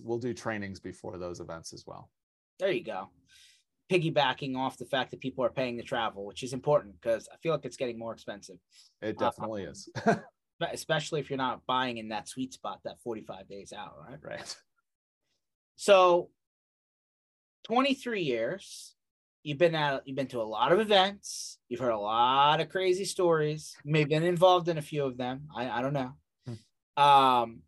we'll 0.03 0.19
do 0.19 0.33
trainings 0.33 0.79
before 0.79 1.17
those 1.17 1.39
events 1.39 1.73
as 1.73 1.85
well. 1.87 2.09
There 2.59 2.71
you 2.71 2.83
go. 2.83 3.09
Piggybacking 3.89 4.57
off 4.57 4.77
the 4.77 4.85
fact 4.85 5.11
that 5.11 5.21
people 5.21 5.43
are 5.45 5.49
paying 5.49 5.77
to 5.77 5.83
travel, 5.83 6.25
which 6.25 6.43
is 6.43 6.53
important 6.53 6.95
because 7.01 7.27
I 7.33 7.37
feel 7.37 7.53
like 7.53 7.65
it's 7.65 7.77
getting 7.77 7.97
more 7.97 8.13
expensive, 8.13 8.57
It 9.01 9.15
Uh, 9.17 9.29
definitely 9.29 9.63
is. 9.63 9.89
especially 10.73 11.21
if 11.21 11.29
you're 11.29 11.37
not 11.37 11.65
buying 11.65 11.97
in 11.97 12.09
that 12.09 12.27
sweet 12.27 12.53
spot 12.53 12.79
that 12.83 12.99
45 13.01 13.47
days 13.47 13.71
out, 13.71 13.95
right? 14.07 14.19
right. 14.21 14.55
So 15.77 16.29
23 17.63 18.23
years, 18.23 18.95
you've 19.43 19.57
been 19.57 19.75
at 19.75 20.05
you've 20.05 20.17
been 20.17 20.27
to 20.27 20.41
a 20.41 20.43
lot 20.43 20.73
of 20.73 20.79
events, 20.79 21.57
you've 21.69 21.79
heard 21.79 21.91
a 21.91 21.97
lot 21.97 22.59
of 22.59 22.69
crazy 22.69 23.05
stories, 23.05 23.75
you 23.85 23.93
may 23.93 23.99
have 24.01 24.09
been 24.09 24.23
involved 24.23 24.67
in 24.67 24.77
a 24.77 24.81
few 24.81 25.05
of 25.05 25.17
them. 25.17 25.47
I, 25.55 25.69
I 25.69 25.81
don't 25.81 25.93
know. 25.93 26.11
Um 26.97 27.61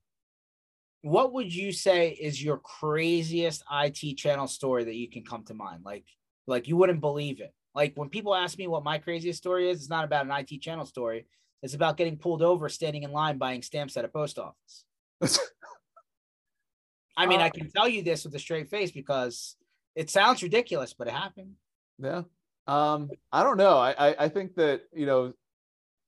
what 1.04 1.34
would 1.34 1.54
you 1.54 1.72
say 1.72 2.10
is 2.10 2.44
your 2.44 2.58
craziest 2.58 3.64
IT 3.72 4.18
channel 4.18 4.48
story 4.48 4.84
that 4.84 4.96
you 4.96 5.10
can 5.10 5.24
come 5.24 5.44
to 5.46 5.54
mind? 5.54 5.84
Like 5.84 6.06
like 6.48 6.68
you 6.68 6.78
wouldn't 6.78 7.02
believe 7.02 7.40
it. 7.40 7.54
Like 7.74 7.94
when 7.96 8.10
people 8.10 8.36
ask 8.36 8.58
me 8.58 8.68
what 8.68 8.84
my 8.84 8.98
craziest 8.98 9.40
story 9.40 9.70
is, 9.70 9.80
it's 9.80 9.90
not 9.90 10.06
about 10.06 10.26
an 10.26 10.32
IT 10.32 10.62
channel 10.62 10.86
story. 10.86 11.26
It's 11.64 11.74
about 11.76 11.98
getting 11.98 12.18
pulled 12.18 12.42
over, 12.42 12.70
standing 12.70 13.04
in 13.04 13.12
line, 13.12 13.38
buying 13.38 13.62
stamps 13.62 13.96
at 13.96 14.06
a 14.06 14.08
post 14.08 14.40
office. 14.40 14.86
I 17.18 17.26
mean, 17.28 17.40
Uh, 17.40 17.46
I 17.46 17.50
can 17.50 17.70
tell 17.70 17.88
you 17.88 18.02
this 18.02 18.26
with 18.26 18.34
a 18.36 18.40
straight 18.40 18.70
face 18.70 18.92
because 18.92 19.56
it 19.96 20.10
sounds 20.10 20.42
ridiculous, 20.42 20.94
but 20.94 21.08
it 21.08 21.14
happened. 21.14 21.54
Yeah. 22.00 22.24
Um, 22.68 23.10
I 23.32 23.44
don't 23.44 23.58
know. 23.58 23.78
I, 23.78 23.92
I, 23.92 24.16
I 24.26 24.30
think 24.30 24.56
that, 24.56 24.84
you 24.94 25.06
know, 25.06 25.34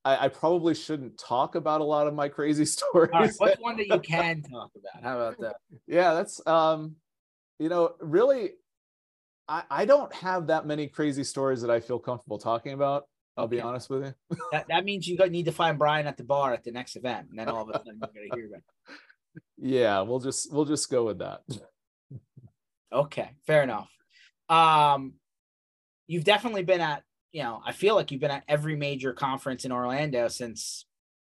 I, 0.06 0.26
I 0.26 0.28
probably 0.28 0.76
shouldn't 0.76 1.18
talk 1.18 1.56
about 1.56 1.82
a 1.82 1.84
lot 1.84 2.08
of 2.08 2.14
my 2.14 2.28
crazy 2.28 2.66
stories. 2.66 3.12
All 3.14 3.22
right, 3.22 3.34
what's 3.38 3.60
one 3.60 3.78
that 3.78 3.88
you 3.88 4.00
can 4.00 4.42
talk 4.52 4.72
about? 4.76 5.04
How 5.04 5.20
about 5.20 5.40
that? 5.40 5.56
yeah, 5.88 6.14
that's 6.14 6.46
um, 6.46 6.96
you 7.60 7.70
know, 7.70 7.96
really 8.00 8.52
I, 9.48 9.64
I 9.70 9.86
don't 9.86 10.14
have 10.14 10.48
that 10.48 10.66
many 10.66 10.88
crazy 10.88 11.24
stories 11.24 11.62
that 11.62 11.72
I 11.72 11.80
feel 11.80 12.00
comfortable 12.00 12.38
talking 12.38 12.74
about. 12.74 13.08
I'll 13.36 13.48
be 13.48 13.58
Okay. 13.58 13.68
honest 13.68 13.90
with 13.90 14.04
you. 14.06 14.38
That, 14.52 14.68
that 14.68 14.86
means 14.86 15.08
you 15.08 15.18
need 15.30 15.46
to 15.46 15.52
find 15.52 15.78
Brian 15.80 16.06
at 16.06 16.18
the 16.18 16.24
bar 16.24 16.54
at 16.54 16.64
the 16.64 16.72
next 16.72 16.96
event, 16.96 17.28
and 17.30 17.40
then 17.40 17.50
all 17.50 17.64
of 17.64 17.70
a 17.70 17.74
sudden 17.80 18.00
you're 18.00 18.10
gonna 18.14 18.36
hear 18.36 18.48
about. 18.48 18.60
it. 18.60 19.42
Yeah, 19.58 20.02
we'll 20.02 20.20
just 20.20 20.52
we'll 20.54 20.66
just 20.66 20.90
go 20.92 21.06
with 21.06 21.20
that. 21.20 21.42
Okay, 22.92 23.32
fair 23.48 23.64
enough. 23.64 23.90
Um, 24.50 25.14
you've 26.06 26.26
definitely 26.26 26.64
been 26.64 26.82
at, 26.82 27.04
you 27.34 27.44
know, 27.44 27.62
I 27.66 27.74
feel 27.74 27.96
like 27.96 28.12
you've 28.12 28.22
been 28.22 28.32
at 28.32 28.44
every 28.48 28.76
major 28.76 29.12
conference 29.12 29.66
in 29.66 29.72
Orlando 29.72 30.30
since 30.30 30.86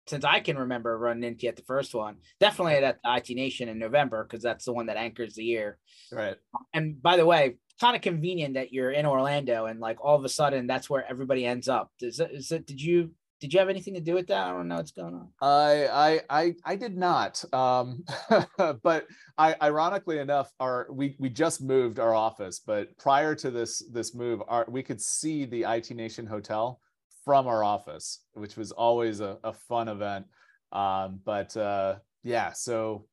since 0.07 0.25
I 0.25 0.41
can 0.41 0.57
remember 0.57 0.97
running 0.97 1.25
into 1.25 1.43
you 1.43 1.51
at 1.51 1.57
the 1.57 1.63
first 1.65 1.95
one. 1.95 2.17
Definitely 2.41 2.77
at 2.77 2.99
the 3.05 3.15
IT 3.17 3.35
Nation 3.35 3.69
in 3.69 3.79
November 3.79 4.25
because 4.25 4.43
that's 4.43 4.65
the 4.65 4.73
one 4.73 4.87
that 4.87 4.97
anchors 4.97 5.35
the 5.35 5.45
year. 5.45 5.77
Right. 6.11 6.37
And 6.73 7.03
by 7.03 7.19
the 7.19 7.27
way, 7.27 7.57
kind 7.79 7.95
of 7.95 8.01
convenient 8.01 8.55
that 8.55 8.73
you're 8.73 8.91
in 8.91 9.05
Orlando 9.05 9.67
and 9.67 9.81
like 9.81 9.99
all 10.03 10.17
of 10.17 10.25
a 10.25 10.29
sudden 10.29 10.67
that's 10.67 10.89
where 10.89 11.09
everybody 11.09 11.45
ends 11.45 11.69
up. 11.69 11.93
Is 12.01 12.21
it, 12.21 12.31
is 12.33 12.51
it 12.53 12.67
did 12.67 12.81
you 12.81 13.11
did 13.41 13.53
you 13.53 13.61
have 13.61 13.69
anything 13.69 13.95
to 13.95 14.01
do 14.01 14.15
with 14.15 14.27
that? 14.29 14.49
I 14.49 14.53
don't 14.53 14.69
know 14.69 14.77
what's 14.77 14.91
going 14.91 15.15
on. 15.15 15.29
I 15.41 15.87
I 15.87 16.21
I, 16.31 16.55
I 16.65 16.77
did 16.77 16.97
not. 16.97 17.43
Um, 17.53 18.05
but 18.83 19.07
I 19.37 19.55
ironically 19.63 20.19
enough, 20.19 20.53
our 20.61 20.89
we 20.91 21.17
we 21.19 21.29
just 21.29 21.63
moved 21.63 21.99
our 21.99 22.15
office, 22.15 22.61
but 22.65 22.97
prior 22.99 23.35
to 23.37 23.51
this 23.51 23.83
this 23.93 24.15
move, 24.15 24.43
our 24.49 24.67
we 24.69 24.83
could 24.83 25.01
see 25.01 25.45
the 25.45 25.65
IT 25.65 25.91
Nation 25.91 26.27
Hotel 26.27 26.81
from 27.25 27.47
our 27.47 27.63
office, 27.63 28.21
which 28.33 28.57
was 28.57 28.73
always 28.73 29.21
a, 29.21 29.39
a 29.45 29.53
fun 29.53 29.89
event. 29.89 30.27
Um, 30.73 31.21
but 31.25 31.57
uh, 31.57 31.97
yeah, 32.25 32.53
so 32.53 33.07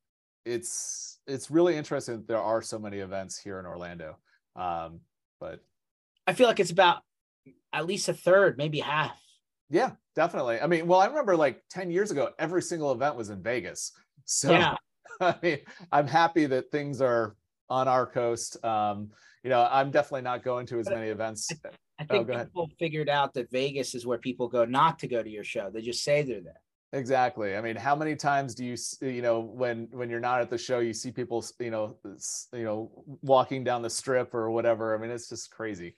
it's 0.45 1.19
it's 1.27 1.51
really 1.51 1.75
interesting 1.75 2.15
that 2.15 2.27
there 2.27 2.41
are 2.41 2.61
so 2.61 2.79
many 2.79 2.99
events 2.99 3.37
here 3.37 3.59
in 3.59 3.65
Orlando. 3.65 4.17
Um, 4.55 5.01
but 5.39 5.59
I 6.25 6.33
feel 6.33 6.47
like 6.47 6.59
it's 6.59 6.71
about 6.71 7.01
at 7.73 7.85
least 7.85 8.09
a 8.09 8.13
third, 8.13 8.57
maybe 8.57 8.79
half. 8.79 9.19
Yeah, 9.69 9.91
definitely. 10.15 10.59
I 10.59 10.67
mean, 10.67 10.87
well, 10.87 10.99
I 10.99 11.07
remember 11.07 11.35
like 11.35 11.63
10 11.69 11.91
years 11.91 12.11
ago, 12.11 12.31
every 12.39 12.61
single 12.61 12.91
event 12.91 13.15
was 13.15 13.29
in 13.29 13.41
Vegas. 13.41 13.91
So 14.27 14.49
Yeah. 14.51 14.75
I 15.21 15.35
mean, 15.43 15.59
I'm 15.91 16.07
happy 16.07 16.47
that 16.47 16.71
things 16.71 16.99
are 16.99 17.35
on 17.69 17.87
our 17.87 18.07
coast. 18.07 18.57
Um, 18.65 19.11
you 19.43 19.51
know, 19.51 19.67
I'm 19.69 19.91
definitely 19.91 20.23
not 20.23 20.43
going 20.43 20.65
to 20.67 20.79
as 20.79 20.89
many 20.89 21.09
events. 21.09 21.47
I 21.99 22.05
Oh, 22.09 22.15
think 22.15 22.29
ahead. 22.29 22.47
people 22.47 22.69
figured 22.79 23.07
out 23.07 23.33
that 23.35 23.51
Vegas 23.51 23.93
is 23.93 24.05
where 24.07 24.17
people 24.17 24.47
go 24.47 24.65
not 24.65 24.97
to 24.99 25.07
go 25.07 25.21
to 25.21 25.29
your 25.29 25.43
show. 25.43 25.69
They 25.71 25.81
just 25.81 26.03
say 26.03 26.23
they're 26.23 26.41
there. 26.41 26.61
Exactly. 26.91 27.55
I 27.55 27.61
mean, 27.61 27.75
how 27.75 27.95
many 27.95 28.15
times 28.15 28.55
do 28.55 28.65
you, 28.65 28.75
you 29.01 29.21
know, 29.21 29.39
when 29.41 29.87
when 29.91 30.09
you're 30.09 30.19
not 30.19 30.41
at 30.41 30.49
the 30.49 30.57
show, 30.57 30.79
you 30.79 30.93
see 30.93 31.11
people, 31.11 31.45
you 31.59 31.69
know, 31.69 31.97
you 32.51 32.63
know, 32.63 32.91
walking 33.21 33.63
down 33.63 33.81
the 33.81 33.89
strip 33.89 34.33
or 34.33 34.49
whatever. 34.49 34.95
I 34.95 34.97
mean, 34.97 35.11
it's 35.11 35.29
just 35.29 35.51
crazy. 35.51 35.95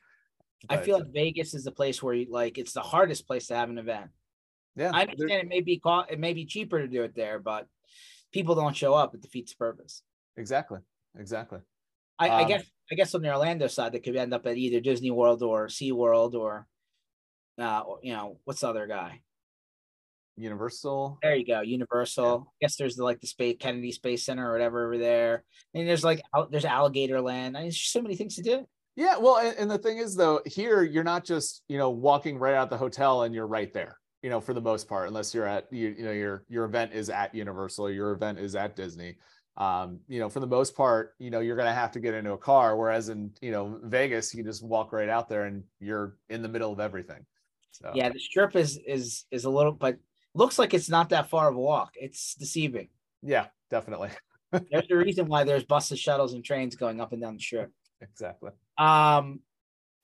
I 0.69 0.77
feel 0.77 0.99
like 0.99 1.13
Vegas 1.13 1.53
is 1.53 1.63
the 1.63 1.71
place 1.71 2.01
where 2.01 2.13
you 2.13 2.27
like 2.29 2.57
it's 2.57 2.73
the 2.73 2.81
hardest 2.81 3.27
place 3.27 3.47
to 3.47 3.55
have 3.55 3.69
an 3.69 3.77
event. 3.77 4.09
Yeah, 4.75 4.91
I 4.93 5.01
understand 5.01 5.43
it 5.43 5.47
may 5.47 5.61
be 5.61 5.79
cost, 5.79 6.11
it 6.11 6.19
may 6.19 6.33
be 6.33 6.45
cheaper 6.45 6.79
to 6.79 6.87
do 6.87 7.03
it 7.03 7.15
there, 7.15 7.39
but 7.39 7.67
people 8.31 8.55
don't 8.55 8.75
show 8.75 8.93
up. 8.93 9.15
It 9.15 9.21
defeats 9.21 9.53
the 9.53 9.57
purpose. 9.57 10.03
Exactly. 10.35 10.79
Exactly. 11.17 11.59
I, 12.19 12.29
um, 12.29 12.45
I 12.45 12.47
guess 12.47 12.63
I 12.91 12.95
guess 12.95 13.15
on 13.15 13.21
the 13.21 13.29
Orlando 13.29 13.67
side, 13.67 13.91
they 13.91 13.99
could 13.99 14.15
end 14.15 14.33
up 14.33 14.45
at 14.45 14.57
either 14.57 14.79
Disney 14.79 15.11
World 15.11 15.43
or 15.43 15.69
Sea 15.69 15.91
World 15.91 16.35
or, 16.35 16.67
uh, 17.59 17.81
or, 17.81 17.99
you 18.01 18.13
know, 18.13 18.39
what's 18.45 18.61
the 18.61 18.69
other 18.69 18.87
guy? 18.87 19.21
Universal. 20.37 21.17
There 21.21 21.35
you 21.35 21.45
go, 21.45 21.61
Universal. 21.61 22.25
Yeah. 22.25 22.35
I 22.37 22.57
guess 22.61 22.75
there's 22.75 22.95
the, 22.95 23.03
like 23.03 23.19
the 23.19 23.27
space 23.27 23.57
Kennedy 23.59 23.91
Space 23.91 24.23
Center 24.23 24.47
or 24.47 24.53
whatever 24.53 24.85
over 24.85 24.97
there, 24.97 25.43
and 25.73 25.87
there's 25.87 26.03
like 26.03 26.21
there's 26.51 26.65
Alligator 26.65 27.19
Land. 27.21 27.57
I 27.57 27.61
mean, 27.61 27.65
there's 27.69 27.81
so 27.81 28.01
many 28.01 28.15
things 28.15 28.35
to 28.35 28.43
do. 28.43 28.67
Yeah, 28.97 29.15
well, 29.17 29.37
and, 29.37 29.55
and 29.57 29.69
the 29.69 29.77
thing 29.77 29.99
is 29.99 30.15
though, 30.15 30.41
here 30.47 30.81
you're 30.81 31.03
not 31.03 31.23
just 31.23 31.61
you 31.69 31.77
know 31.77 31.91
walking 31.91 32.37
right 32.39 32.55
out 32.55 32.71
the 32.71 32.77
hotel 32.77 33.23
and 33.23 33.33
you're 33.33 33.47
right 33.47 33.71
there. 33.71 33.99
You 34.23 34.31
know, 34.31 34.41
for 34.41 34.55
the 34.55 34.61
most 34.61 34.89
part, 34.89 35.07
unless 35.07 35.33
you're 35.35 35.45
at 35.45 35.71
you, 35.71 35.93
you 35.95 36.03
know 36.03 36.11
your 36.11 36.43
your 36.49 36.65
event 36.65 36.93
is 36.93 37.09
at 37.11 37.33
Universal, 37.33 37.91
your 37.91 38.11
event 38.11 38.39
is 38.39 38.55
at 38.55 38.75
Disney. 38.75 39.17
Um, 39.55 39.99
you 40.07 40.19
know, 40.19 40.29
for 40.29 40.39
the 40.39 40.47
most 40.47 40.75
part, 40.75 41.13
you 41.19 41.29
know, 41.29 41.39
you're 41.39 41.55
going 41.55 41.67
to 41.67 41.73
have 41.73 41.91
to 41.91 41.99
get 41.99 42.13
into 42.13 42.33
a 42.33 42.37
car. 42.37 42.77
Whereas 42.77 43.09
in, 43.09 43.31
you 43.41 43.51
know, 43.51 43.79
Vegas, 43.83 44.33
you 44.35 44.43
just 44.43 44.63
walk 44.63 44.93
right 44.93 45.09
out 45.09 45.29
there 45.29 45.45
and 45.45 45.63
you're 45.79 46.17
in 46.29 46.43
the 46.43 46.47
middle 46.47 46.71
of 46.71 46.79
everything. 46.79 47.25
So. 47.71 47.91
Yeah, 47.95 48.09
the 48.09 48.19
strip 48.19 48.55
is 48.55 48.79
is 48.85 49.25
is 49.31 49.45
a 49.45 49.49
little, 49.49 49.71
but 49.71 49.97
looks 50.33 50.57
like 50.57 50.73
it's 50.73 50.89
not 50.89 51.09
that 51.09 51.29
far 51.29 51.49
of 51.49 51.55
a 51.55 51.59
walk. 51.59 51.93
It's 51.95 52.33
deceiving. 52.35 52.89
Yeah, 53.21 53.47
definitely. 53.69 54.09
there's 54.71 54.89
a 54.89 54.95
reason 54.95 55.27
why 55.27 55.43
there's 55.43 55.65
buses, 55.65 55.99
shuttles, 55.99 56.33
and 56.33 56.43
trains 56.43 56.75
going 56.75 56.99
up 56.99 57.11
and 57.11 57.21
down 57.21 57.35
the 57.35 57.39
strip. 57.39 57.71
Exactly. 58.01 58.51
Um, 58.77 59.41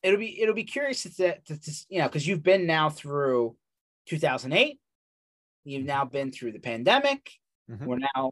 it'll 0.01 0.19
be 0.19 0.41
it'll 0.41 0.55
be 0.55 0.63
curious 0.65 1.03
to, 1.03 1.09
to, 1.09 1.59
to 1.59 1.85
you 1.89 1.99
know 1.99 2.07
because 2.07 2.27
you've 2.27 2.43
been 2.43 2.65
now 2.65 2.89
through 2.89 3.55
2008. 4.07 4.79
You've 5.65 5.85
now 5.85 6.05
been 6.05 6.31
through 6.31 6.51
the 6.51 6.59
pandemic. 6.59 7.31
Mm-hmm. 7.71 7.85
We're 7.85 7.99
now 7.99 8.31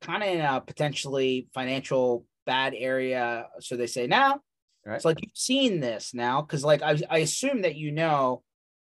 kind 0.00 0.22
of 0.22 0.28
in 0.28 0.40
a 0.40 0.60
potentially 0.60 1.48
financial 1.52 2.24
bad 2.46 2.74
area, 2.76 3.46
so 3.60 3.76
they 3.76 3.88
say 3.88 4.06
now. 4.06 4.40
Right. 4.86 4.96
It's 4.96 5.04
like 5.04 5.20
you've 5.20 5.32
seen 5.34 5.80
this 5.80 6.14
now 6.14 6.40
because, 6.40 6.64
like, 6.64 6.82
I, 6.82 6.98
I 7.10 7.18
assume 7.18 7.62
that 7.62 7.74
you 7.76 7.90
know 7.90 8.42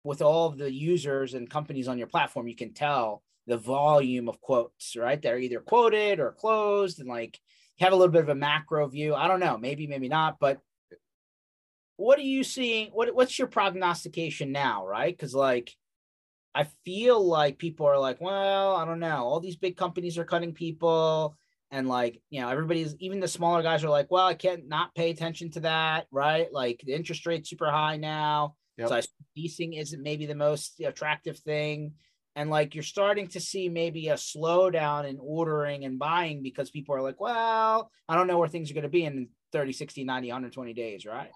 with 0.03 0.23
all 0.23 0.49
of 0.49 0.59
the 0.59 0.73
users 0.73 1.35
and 1.35 1.49
companies 1.49 1.87
on 1.87 1.99
your 1.99 2.07
platform, 2.07 2.49
you 2.49 2.57
can 2.57 2.73
tell 2.73 3.23
the 3.47 3.59
volume 3.59 4.29
of 4.29 4.41
quotes, 4.41 4.97
right? 4.97 5.21
They're 5.21 5.39
either 5.39 5.61
quoted 5.61 6.19
or 6.19 6.33
closed, 6.33 7.01
and 7.01 7.09
like 7.09 7.39
have 7.79 7.93
a 7.93 7.97
little 7.97 8.13
bit 8.13 8.23
of 8.23 8.29
a 8.31 8.35
macro 8.35 8.89
view. 8.89 9.15
I 9.15 9.29
don't 9.29 9.41
know, 9.41 9.59
maybe, 9.59 9.87
maybe 9.87 10.09
not, 10.09 10.39
but 10.41 10.61
what 11.97 12.19
are 12.19 12.23
you 12.23 12.45
seeing? 12.45 12.91
What 12.93 13.15
what's 13.15 13.39
your 13.39 13.49
prognostication 13.49 14.53
now, 14.53 14.87
right? 14.87 15.17
Because 15.17 15.35
like 15.35 15.73
I 16.55 16.69
feel 16.85 17.25
like 17.25 17.59
people 17.59 17.87
are 17.87 17.99
like, 17.99 18.21
well, 18.21 18.77
I 18.77 18.85
don't 18.85 19.01
know. 19.01 19.25
All 19.25 19.41
these 19.41 19.57
big 19.57 19.77
companies 19.77 20.19
are 20.19 20.25
cutting 20.25 20.55
people. 20.55 21.37
And 21.71 21.89
like, 21.89 22.21
you 22.31 22.41
know, 22.41 22.49
everybody's 22.49 22.95
even 23.01 23.19
the 23.19 23.27
smaller 23.27 23.63
guys 23.63 23.83
are 23.83 23.91
like, 23.91 24.09
well, 24.11 24.27
I 24.27 24.35
can't 24.35 24.69
not 24.69 24.95
pay 24.95 25.11
attention 25.11 25.51
to 25.53 25.61
that, 25.61 26.07
right? 26.13 26.53
Like 26.53 26.81
the 26.85 26.95
interest 26.95 27.27
rate's 27.27 27.51
super 27.51 27.71
high 27.71 27.97
now. 27.97 28.55
Yep. 28.77 28.89
So 28.89 29.01
leasing 29.37 29.73
isn't 29.73 30.03
maybe 30.03 30.27
the 30.27 30.37
most 30.37 30.81
attractive 30.81 31.39
thing. 31.39 31.95
And 32.37 32.51
like 32.51 32.75
you're 32.75 32.85
starting 32.85 33.29
to 33.29 33.41
see 33.41 33.69
maybe 33.69 34.09
a 34.09 34.15
slowdown 34.15 35.09
in 35.09 35.19
ordering 35.21 35.85
and 35.85 35.99
buying 35.99 36.43
because 36.43 36.71
people 36.71 36.95
are 36.95 37.03
like, 37.03 37.21
well, 37.21 37.91
I 38.09 38.15
don't 38.15 38.27
know 38.27 38.39
where 38.39 38.49
things 38.49 38.71
are 38.71 38.75
going 38.75 38.83
to 38.83 38.89
be 38.89 39.05
in 39.05 39.29
30, 39.53 39.73
60, 39.73 40.05
90, 40.05 40.29
120 40.29 40.73
days, 40.73 41.07
right? 41.07 41.31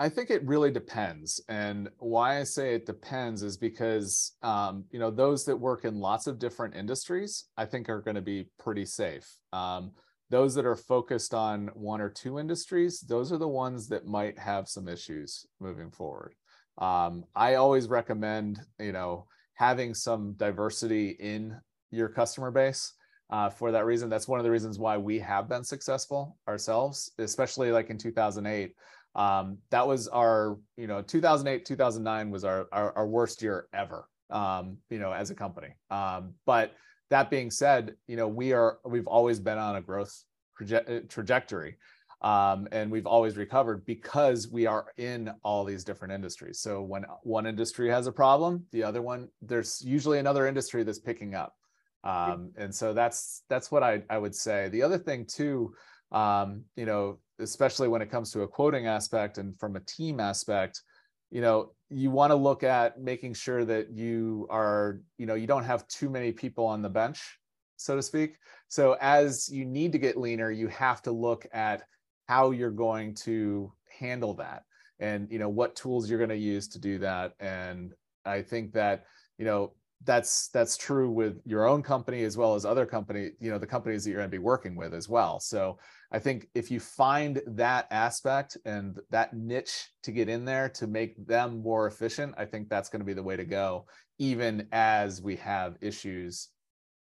I 0.00 0.08
think 0.08 0.30
it 0.30 0.46
really 0.46 0.70
depends. 0.70 1.42
And 1.50 1.90
why 1.98 2.40
I 2.40 2.44
say 2.44 2.74
it 2.74 2.86
depends 2.86 3.42
is 3.42 3.58
because, 3.58 4.32
um, 4.42 4.86
you 4.90 4.98
know, 4.98 5.10
those 5.10 5.44
that 5.44 5.56
work 5.56 5.84
in 5.84 6.00
lots 6.00 6.26
of 6.26 6.38
different 6.38 6.74
industries, 6.74 7.44
I 7.58 7.66
think 7.66 7.90
are 7.90 8.00
going 8.00 8.14
to 8.14 8.22
be 8.22 8.48
pretty 8.58 8.86
safe. 8.86 9.30
Um, 9.52 9.92
those 10.30 10.54
that 10.54 10.64
are 10.64 10.74
focused 10.76 11.34
on 11.34 11.68
one 11.74 12.00
or 12.00 12.08
two 12.08 12.38
industries, 12.38 13.00
those 13.00 13.30
are 13.30 13.36
the 13.36 13.46
ones 13.46 13.88
that 13.88 14.06
might 14.06 14.38
have 14.38 14.70
some 14.70 14.88
issues 14.88 15.44
moving 15.60 15.90
forward. 15.90 16.34
Um, 16.78 17.24
I 17.36 17.56
always 17.56 17.86
recommend, 17.86 18.58
you 18.78 18.92
know, 18.92 19.26
having 19.52 19.92
some 19.92 20.32
diversity 20.38 21.10
in 21.20 21.60
your 21.90 22.08
customer 22.08 22.50
base. 22.50 22.94
Uh, 23.28 23.50
for 23.50 23.70
that 23.70 23.84
reason, 23.84 24.08
that's 24.08 24.26
one 24.26 24.40
of 24.40 24.44
the 24.44 24.50
reasons 24.50 24.78
why 24.78 24.96
we 24.96 25.18
have 25.18 25.46
been 25.48 25.62
successful 25.62 26.38
ourselves, 26.48 27.12
especially 27.18 27.70
like 27.70 27.90
in 27.90 27.98
2008. 27.98 28.72
Um, 29.14 29.58
that 29.70 29.86
was 29.86 30.08
our, 30.08 30.58
you 30.76 30.86
know, 30.86 31.02
2008, 31.02 31.64
2009 31.64 32.30
was 32.30 32.44
our, 32.44 32.66
our, 32.72 32.96
our 32.96 33.06
worst 33.06 33.42
year 33.42 33.66
ever, 33.72 34.08
um, 34.30 34.78
you 34.88 34.98
know, 34.98 35.12
as 35.12 35.30
a 35.30 35.34
company. 35.34 35.74
Um, 35.90 36.34
but 36.46 36.72
that 37.10 37.30
being 37.30 37.50
said, 37.50 37.96
you 38.06 38.16
know, 38.16 38.28
we 38.28 38.52
are, 38.52 38.78
we've 38.84 39.08
always 39.08 39.40
been 39.40 39.58
on 39.58 39.76
a 39.76 39.80
growth 39.80 40.24
traje- 40.60 41.08
trajectory. 41.08 41.76
Um, 42.22 42.68
and 42.70 42.90
we've 42.90 43.06
always 43.06 43.36
recovered 43.36 43.86
because 43.86 44.48
we 44.48 44.66
are 44.66 44.92
in 44.98 45.32
all 45.42 45.64
these 45.64 45.84
different 45.84 46.12
industries. 46.12 46.60
So 46.60 46.82
when 46.82 47.06
one 47.22 47.46
industry 47.46 47.88
has 47.88 48.06
a 48.06 48.12
problem, 48.12 48.66
the 48.72 48.84
other 48.84 49.00
one, 49.00 49.28
there's 49.40 49.82
usually 49.82 50.18
another 50.18 50.46
industry 50.46 50.82
that's 50.82 50.98
picking 50.98 51.34
up. 51.34 51.54
Um, 52.02 52.52
and 52.56 52.74
so 52.74 52.92
that's 52.92 53.42
that's 53.48 53.70
what 53.70 53.82
I, 53.82 54.02
I 54.08 54.18
would 54.18 54.34
say. 54.34 54.68
The 54.68 54.82
other 54.82 54.98
thing 54.98 55.26
too, 55.26 55.74
um, 56.12 56.64
you 56.76 56.86
know, 56.86 57.18
especially 57.38 57.88
when 57.88 58.02
it 58.02 58.10
comes 58.10 58.30
to 58.32 58.42
a 58.42 58.48
quoting 58.48 58.86
aspect 58.86 59.38
and 59.38 59.58
from 59.58 59.76
a 59.76 59.80
team 59.80 60.20
aspect, 60.20 60.82
you 61.30 61.40
know, 61.40 61.72
you 61.90 62.10
want 62.10 62.30
to 62.30 62.36
look 62.36 62.62
at 62.62 63.00
making 63.00 63.34
sure 63.34 63.64
that 63.64 63.90
you 63.90 64.46
are, 64.50 65.00
you 65.18 65.26
know, 65.26 65.34
you 65.34 65.46
don't 65.46 65.64
have 65.64 65.86
too 65.88 66.08
many 66.08 66.32
people 66.32 66.66
on 66.66 66.82
the 66.82 66.88
bench, 66.88 67.38
so 67.76 67.96
to 67.96 68.02
speak. 68.02 68.36
So 68.68 68.96
as 69.00 69.48
you 69.48 69.64
need 69.64 69.92
to 69.92 69.98
get 69.98 70.16
leaner, 70.16 70.50
you 70.50 70.68
have 70.68 71.02
to 71.02 71.12
look 71.12 71.46
at 71.52 71.82
how 72.28 72.52
you're 72.52 72.70
going 72.70 73.14
to 73.16 73.72
handle 73.88 74.34
that 74.34 74.62
and 75.00 75.26
you 75.30 75.38
know 75.38 75.48
what 75.48 75.74
tools 75.74 76.08
you're 76.08 76.18
going 76.18 76.30
to 76.30 76.36
use 76.36 76.68
to 76.68 76.78
do 76.78 76.98
that 76.98 77.32
and 77.40 77.92
i 78.24 78.40
think 78.40 78.72
that 78.72 79.04
you 79.38 79.44
know 79.44 79.72
that's 80.04 80.48
that's 80.48 80.76
true 80.76 81.10
with 81.10 81.40
your 81.44 81.68
own 81.68 81.82
company 81.82 82.24
as 82.24 82.36
well 82.36 82.54
as 82.54 82.64
other 82.64 82.86
company 82.86 83.30
you 83.38 83.50
know 83.50 83.58
the 83.58 83.66
companies 83.66 84.02
that 84.02 84.10
you're 84.10 84.18
going 84.18 84.30
to 84.30 84.34
be 84.34 84.38
working 84.38 84.74
with 84.74 84.94
as 84.94 85.08
well 85.08 85.38
so 85.38 85.78
i 86.10 86.18
think 86.18 86.48
if 86.54 86.70
you 86.70 86.80
find 86.80 87.42
that 87.46 87.86
aspect 87.90 88.56
and 88.64 88.98
that 89.10 89.34
niche 89.34 89.88
to 90.02 90.10
get 90.10 90.28
in 90.28 90.44
there 90.44 90.70
to 90.70 90.86
make 90.86 91.14
them 91.26 91.62
more 91.62 91.86
efficient 91.86 92.34
i 92.38 92.44
think 92.46 92.68
that's 92.68 92.88
going 92.88 93.00
to 93.00 93.06
be 93.06 93.12
the 93.12 93.22
way 93.22 93.36
to 93.36 93.44
go 93.44 93.84
even 94.18 94.66
as 94.72 95.20
we 95.20 95.36
have 95.36 95.76
issues 95.82 96.48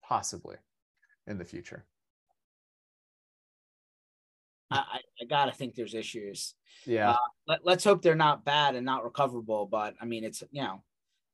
possibly 0.02 0.56
in 1.26 1.36
the 1.36 1.44
future 1.44 1.84
I, 4.70 5.00
I 5.20 5.24
gotta 5.26 5.52
think 5.52 5.74
there's 5.74 5.94
issues. 5.94 6.54
Yeah. 6.84 7.10
Uh, 7.10 7.16
let, 7.46 7.60
let's 7.64 7.84
hope 7.84 8.02
they're 8.02 8.16
not 8.16 8.44
bad 8.44 8.74
and 8.74 8.84
not 8.84 9.04
recoverable. 9.04 9.66
But 9.66 9.94
I 10.00 10.04
mean, 10.04 10.24
it's 10.24 10.42
you 10.50 10.62
know, 10.62 10.82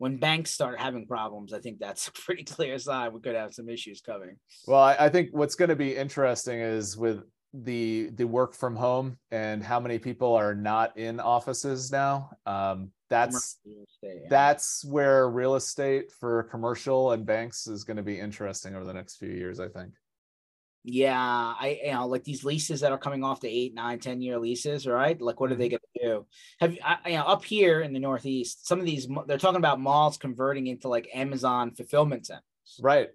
when 0.00 0.16
banks 0.16 0.50
start 0.50 0.80
having 0.80 1.06
problems, 1.06 1.52
I 1.52 1.60
think 1.60 1.78
that's 1.78 2.08
a 2.08 2.12
pretty 2.12 2.42
clear 2.42 2.78
sign 2.78 3.12
we 3.12 3.20
could 3.20 3.34
have 3.34 3.52
some 3.52 3.68
issues 3.68 4.00
coming. 4.00 4.36
Well, 4.66 4.80
I, 4.80 4.96
I 4.98 5.08
think 5.10 5.28
what's 5.32 5.54
going 5.54 5.68
to 5.68 5.76
be 5.76 5.94
interesting 5.94 6.58
is 6.58 6.96
with 6.96 7.22
the 7.52 8.10
the 8.14 8.24
work 8.24 8.54
from 8.54 8.76
home 8.76 9.18
and 9.32 9.62
how 9.62 9.78
many 9.80 9.98
people 9.98 10.34
are 10.34 10.54
not 10.54 10.96
in 10.96 11.20
offices 11.20 11.92
now. 11.92 12.30
Um, 12.46 12.92
that's 13.10 13.58
estate, 13.66 14.20
yeah. 14.22 14.28
that's 14.30 14.84
where 14.84 15.28
real 15.28 15.56
estate 15.56 16.12
for 16.12 16.44
commercial 16.44 17.12
and 17.12 17.26
banks 17.26 17.66
is 17.66 17.84
going 17.84 17.96
to 17.98 18.02
be 18.02 18.18
interesting 18.18 18.76
over 18.76 18.84
the 18.86 18.94
next 18.94 19.16
few 19.16 19.30
years. 19.30 19.60
I 19.60 19.68
think. 19.68 19.92
Yeah, 20.82 21.14
I 21.14 21.80
you 21.84 21.92
know 21.92 22.06
like 22.06 22.24
these 22.24 22.42
leases 22.42 22.80
that 22.80 22.92
are 22.92 22.98
coming 22.98 23.22
off 23.22 23.40
the 23.40 23.48
eight, 23.48 23.74
nine, 23.74 23.98
ten 23.98 24.22
year 24.22 24.38
leases, 24.38 24.86
right? 24.86 25.20
Like, 25.20 25.38
what 25.38 25.52
are 25.52 25.54
they 25.54 25.68
mm-hmm. 25.68 25.76
going 25.76 25.80
to 25.96 26.02
do? 26.02 26.26
Have 26.60 26.78
I, 26.82 27.10
you 27.10 27.16
know 27.16 27.24
up 27.24 27.44
here 27.44 27.82
in 27.82 27.92
the 27.92 27.98
Northeast, 27.98 28.66
some 28.66 28.80
of 28.80 28.86
these 28.86 29.06
they're 29.26 29.36
talking 29.36 29.58
about 29.58 29.78
malls 29.78 30.16
converting 30.16 30.68
into 30.68 30.88
like 30.88 31.10
Amazon 31.12 31.72
fulfillment 31.72 32.26
centers. 32.26 32.44
Right. 32.80 33.10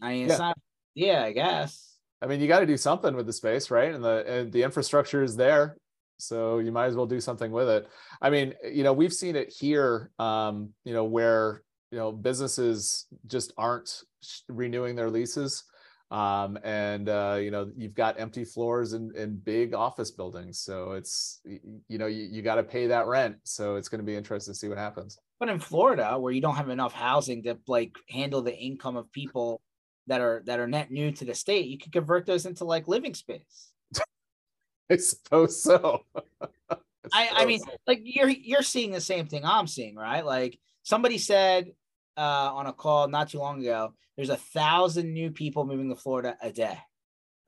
I 0.00 0.12
mean, 0.12 0.24
it's 0.24 0.32
yeah. 0.32 0.38
not. 0.38 0.58
Yeah, 0.94 1.22
I 1.24 1.32
guess. 1.32 1.94
I 2.22 2.26
mean, 2.26 2.40
you 2.40 2.48
got 2.48 2.60
to 2.60 2.66
do 2.66 2.78
something 2.78 3.14
with 3.14 3.26
the 3.26 3.32
space, 3.34 3.70
right? 3.70 3.94
And 3.94 4.02
the 4.02 4.24
and 4.26 4.50
the 4.50 4.62
infrastructure 4.62 5.22
is 5.22 5.36
there, 5.36 5.76
so 6.18 6.58
you 6.58 6.72
might 6.72 6.86
as 6.86 6.96
well 6.96 7.06
do 7.06 7.20
something 7.20 7.52
with 7.52 7.68
it. 7.68 7.86
I 8.22 8.30
mean, 8.30 8.54
you 8.64 8.82
know, 8.82 8.94
we've 8.94 9.12
seen 9.12 9.36
it 9.36 9.52
here. 9.52 10.10
Um, 10.18 10.70
you 10.84 10.94
know, 10.94 11.04
where 11.04 11.62
you 11.90 11.98
know 11.98 12.12
businesses 12.12 13.06
just 13.26 13.52
aren't 13.58 14.02
renewing 14.48 14.96
their 14.96 15.10
leases 15.10 15.64
um, 16.10 16.56
and 16.62 17.08
uh, 17.08 17.38
you 17.40 17.50
know 17.50 17.70
you've 17.76 17.94
got 17.94 18.20
empty 18.20 18.44
floors 18.44 18.92
in, 18.92 19.12
in 19.16 19.36
big 19.36 19.74
office 19.74 20.10
buildings. 20.10 20.60
So 20.60 20.92
it's 20.92 21.40
you 21.44 21.98
know 21.98 22.06
you, 22.06 22.28
you 22.30 22.42
got 22.42 22.56
to 22.56 22.62
pay 22.62 22.86
that 22.86 23.06
rent. 23.06 23.36
So 23.44 23.76
it's 23.76 23.88
going 23.88 24.00
to 24.00 24.04
be 24.04 24.14
interesting 24.14 24.54
to 24.54 24.58
see 24.58 24.68
what 24.68 24.78
happens. 24.78 25.18
But 25.40 25.48
in 25.48 25.58
florida 25.58 26.18
where 26.18 26.32
you 26.32 26.40
don't 26.40 26.56
have 26.56 26.70
enough 26.70 26.92
housing 26.92 27.42
to 27.42 27.58
like 27.66 27.92
handle 28.08 28.40
the 28.40 28.56
income 28.56 28.96
of 28.96 29.10
people 29.12 29.60
that 30.06 30.20
are 30.20 30.42
that 30.46 30.60
are 30.60 30.68
net 30.68 30.90
new 30.90 31.10
to 31.12 31.24
the 31.24 31.34
state 31.34 31.66
you 31.66 31.78
could 31.78 31.92
convert 31.92 32.24
those 32.26 32.46
into 32.46 32.64
like 32.64 32.88
living 32.88 33.14
space. 33.14 33.72
I 34.90 34.96
suppose 34.96 35.62
so. 35.62 36.04
I, 37.12 37.30
I 37.32 37.46
mean, 37.46 37.60
like 37.86 38.00
you're 38.04 38.28
you're 38.28 38.62
seeing 38.62 38.92
the 38.92 39.00
same 39.00 39.26
thing 39.26 39.44
I'm 39.44 39.66
seeing, 39.66 39.94
right? 39.96 40.24
Like 40.24 40.58
somebody 40.82 41.18
said 41.18 41.72
uh, 42.16 42.50
on 42.54 42.66
a 42.66 42.72
call 42.72 43.08
not 43.08 43.30
too 43.30 43.38
long 43.38 43.60
ago, 43.60 43.94
there's 44.16 44.30
a 44.30 44.36
thousand 44.36 45.12
new 45.12 45.30
people 45.30 45.66
moving 45.66 45.88
to 45.90 45.96
Florida 45.96 46.36
a 46.40 46.50
day. 46.50 46.78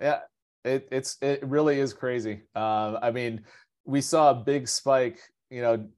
Yeah, 0.00 0.20
it, 0.64 0.88
it's 0.92 1.16
it 1.22 1.42
really 1.46 1.80
is 1.80 1.92
crazy. 1.92 2.42
Um, 2.54 2.98
I 3.02 3.10
mean, 3.10 3.42
we 3.84 4.00
saw 4.00 4.30
a 4.30 4.34
big 4.34 4.68
spike, 4.68 5.18
you 5.50 5.62
know, 5.62 5.88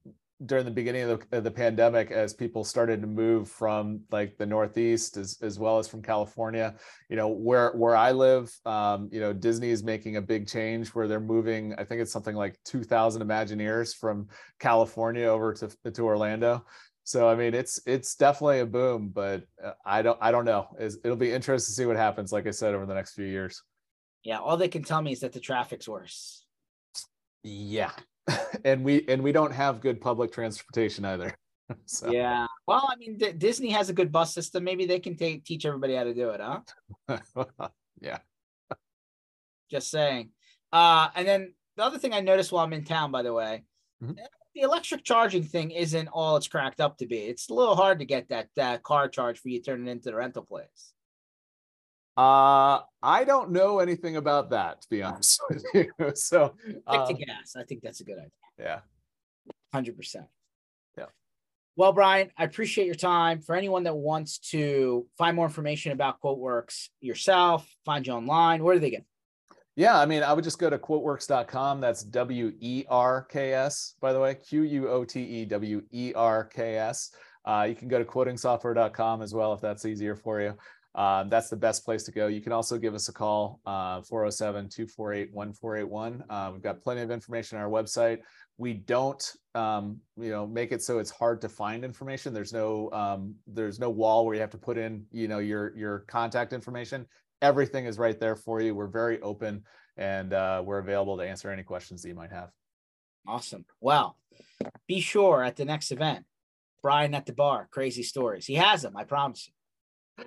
during 0.45 0.65
the 0.65 0.71
beginning 0.71 1.03
of 1.03 1.19
the, 1.29 1.37
of 1.37 1.43
the, 1.43 1.51
pandemic 1.51 2.09
as 2.09 2.33
people 2.33 2.63
started 2.63 3.01
to 3.01 3.07
move 3.07 3.49
from 3.49 3.99
like 4.11 4.37
the 4.37 4.45
northeast 4.45 5.17
as, 5.17 5.37
as 5.41 5.59
well 5.59 5.77
as 5.77 5.87
from 5.87 6.01
california 6.01 6.73
you 7.09 7.15
know 7.15 7.27
where 7.27 7.71
where 7.73 7.95
i 7.95 8.11
live 8.11 8.51
um, 8.65 9.09
you 9.11 9.19
know 9.19 9.33
disney 9.33 9.69
is 9.69 9.83
making 9.83 10.15
a 10.15 10.21
big 10.21 10.47
change 10.47 10.89
where 10.89 11.07
they're 11.07 11.19
moving 11.19 11.75
i 11.77 11.83
think 11.83 12.01
it's 12.01 12.11
something 12.11 12.35
like 12.35 12.57
2000 12.65 13.21
imagineers 13.21 13.95
from 13.95 14.27
california 14.59 15.25
over 15.25 15.53
to, 15.53 15.69
to 15.91 16.03
orlando 16.03 16.65
so 17.03 17.27
i 17.27 17.35
mean 17.35 17.53
it's 17.53 17.81
it's 17.85 18.15
definitely 18.15 18.59
a 18.59 18.65
boom 18.65 19.09
but 19.09 19.43
uh, 19.63 19.71
i 19.85 20.01
don't 20.01 20.17
i 20.21 20.31
don't 20.31 20.45
know. 20.45 20.67
It'll 20.79 21.15
be 21.15 21.31
interesting 21.31 21.71
to 21.71 21.75
see 21.75 21.85
what 21.85 21.97
happens 21.97 22.31
like 22.31 22.47
i 22.47 22.51
said 22.51 22.73
over 22.73 22.85
the 22.85 22.93
next 22.93 23.13
few 23.13 23.25
years. 23.25 23.61
Yeah 24.23 24.39
all 24.39 24.57
they 24.57 24.67
can 24.67 24.83
tell 24.83 25.01
me 25.01 25.11
is 25.11 25.21
that 25.21 25.33
the 25.33 25.39
traffic's 25.39 25.87
worse. 25.87 26.45
Yeah. 27.43 27.91
And 28.63 28.83
we 28.83 29.05
and 29.07 29.23
we 29.23 29.31
don't 29.31 29.51
have 29.51 29.81
good 29.81 29.99
public 29.99 30.31
transportation 30.31 31.05
either. 31.05 31.33
So. 31.85 32.11
yeah. 32.11 32.47
Well 32.67 32.85
i 32.91 32.97
mean 32.97 33.17
D- 33.17 33.31
disney 33.31 33.69
has 33.69 33.89
a 33.89 33.93
good 33.93 34.11
bus 34.11 34.33
system. 34.33 34.65
Maybe 34.65 34.85
they 34.85 34.99
can 34.99 35.15
take 35.15 35.45
teach 35.45 35.65
everybody 35.65 35.95
how 35.95 36.03
to 36.03 36.13
do 36.13 36.29
it 36.31 36.41
huh? 36.41 37.19
Yeah. 38.01 38.19
Just 39.69 39.89
saying. 39.89 40.31
Uh 40.73 41.07
and 41.15 41.25
then 41.25 41.53
the 41.77 41.83
other 41.83 41.97
thing 41.97 42.13
i 42.13 42.19
noticed 42.19 42.51
while 42.51 42.65
i'm 42.65 42.73
in 42.73 42.83
town 42.83 43.09
by 43.11 43.23
the 43.23 43.33
way 43.33 43.63
mm-hmm. 44.03 44.19
The 44.55 44.61
electric 44.61 45.03
charging 45.03 45.43
thing 45.43 45.71
isn't 45.71 46.09
all 46.09 46.35
it's 46.35 46.47
cracked 46.47 46.81
up 46.81 46.97
to 46.97 47.05
be 47.05 47.17
it's 47.19 47.49
a 47.49 47.53
little 47.53 47.75
hard 47.75 47.99
to 47.99 48.05
get 48.05 48.29
that 48.29 48.47
that 48.55 48.83
car 48.83 49.07
charge 49.07 49.39
for 49.39 49.49
you 49.49 49.61
turning 49.61 49.87
into 49.87 50.09
the 50.09 50.15
rental 50.15 50.43
place 50.43 50.93
uh, 52.17 52.81
I 53.01 53.23
don't 53.23 53.51
know 53.51 53.79
anything 53.79 54.17
about 54.17 54.49
that, 54.49 54.81
to 54.81 54.89
be 54.89 55.01
honest 55.01 55.41
with 55.49 55.63
you. 55.73 55.91
So, 56.15 56.53
stick 56.63 56.83
to 56.85 56.91
um, 56.91 57.15
gas. 57.15 57.55
I 57.55 57.63
think 57.63 57.81
that's 57.81 58.01
a 58.01 58.03
good 58.03 58.17
idea. 58.17 58.29
Yeah, 58.59 58.79
hundred 59.73 59.95
percent. 59.95 60.25
Yeah. 60.97 61.05
Well, 61.77 61.93
Brian, 61.93 62.29
I 62.37 62.43
appreciate 62.43 62.85
your 62.85 62.95
time. 62.95 63.41
For 63.41 63.55
anyone 63.55 63.83
that 63.85 63.95
wants 63.95 64.39
to 64.49 65.07
find 65.17 65.35
more 65.35 65.45
information 65.45 65.93
about 65.93 66.21
QuoteWerks 66.21 66.89
yourself, 66.99 67.67
find 67.85 68.05
you 68.05 68.13
online, 68.13 68.61
where 68.63 68.75
do 68.75 68.81
they 68.81 68.91
get? 68.91 69.05
Yeah, 69.75 69.97
I 69.97 70.05
mean, 70.05 70.21
I 70.21 70.33
would 70.33 70.43
just 70.43 70.59
go 70.59 70.69
to 70.69 70.77
quotewerks.com. 70.77 71.79
That's 71.79 72.03
W 72.03 72.51
E 72.59 72.83
R 72.89 73.23
K 73.31 73.53
S, 73.53 73.95
by 74.01 74.11
the 74.11 74.19
way, 74.19 74.35
Q 74.35 74.63
U 74.63 74.89
O 74.89 75.05
T 75.05 75.21
E 75.21 75.45
W 75.45 75.81
E 75.91 76.13
R 76.13 76.43
K 76.45 76.77
S. 76.77 77.11
Uh, 77.45 77.65
you 77.67 77.75
can 77.75 77.87
go 77.87 77.97
to 77.97 78.05
quotingsoftware.com 78.05 79.21
as 79.21 79.33
well 79.33 79.53
if 79.53 79.61
that's 79.61 79.85
easier 79.85 80.15
for 80.15 80.41
you. 80.41 80.55
Um, 80.93 81.29
that's 81.29 81.49
the 81.49 81.55
best 81.55 81.85
place 81.85 82.03
to 82.03 82.11
go. 82.11 82.27
You 82.27 82.41
can 82.41 82.51
also 82.51 82.77
give 82.77 82.93
us 82.93 83.07
a 83.07 83.13
call, 83.13 83.61
uh, 83.65 84.01
407 84.01 84.67
248 84.67 85.33
1481. 85.33 86.23
Uh, 86.29 86.49
we've 86.51 86.61
got 86.61 86.81
plenty 86.81 87.01
of 87.01 87.11
information 87.11 87.57
on 87.57 87.63
our 87.63 87.69
website. 87.69 88.19
We 88.57 88.73
don't, 88.73 89.23
um, 89.55 89.99
you 90.17 90.29
know, 90.29 90.45
make 90.45 90.73
it 90.73 90.83
so 90.83 90.99
it's 90.99 91.09
hard 91.09 91.39
to 91.41 91.49
find 91.49 91.85
information. 91.85 92.33
There's 92.33 92.51
no, 92.51 92.91
um, 92.91 93.35
there's 93.47 93.79
no 93.79 93.89
wall 93.89 94.25
where 94.25 94.35
you 94.35 94.41
have 94.41 94.51
to 94.51 94.57
put 94.57 94.77
in, 94.77 95.05
you 95.11 95.29
know, 95.29 95.39
your 95.39 95.75
your 95.77 95.99
contact 96.07 96.51
information. 96.51 97.07
Everything 97.41 97.85
is 97.85 97.97
right 97.97 98.19
there 98.19 98.35
for 98.35 98.61
you. 98.61 98.75
We're 98.75 98.87
very 98.87 99.19
open 99.21 99.63
and 99.97 100.33
uh, 100.33 100.61
we're 100.65 100.79
available 100.79 101.17
to 101.17 101.23
answer 101.23 101.51
any 101.51 101.63
questions 101.63 102.01
that 102.01 102.07
you 102.07 102.15
might 102.15 102.31
have. 102.31 102.49
Awesome. 103.27 103.65
Well, 103.79 104.17
be 104.87 105.01
sure 105.01 105.43
at 105.43 105.55
the 105.55 105.65
next 105.65 105.91
event, 105.91 106.25
Brian 106.81 107.13
at 107.13 107.25
the 107.25 107.33
bar, 107.33 107.67
crazy 107.71 108.03
stories. 108.03 108.45
He 108.45 108.55
has 108.55 108.81
them, 108.81 108.97
I 108.97 109.03
promise 109.03 109.47
you. 109.47 110.25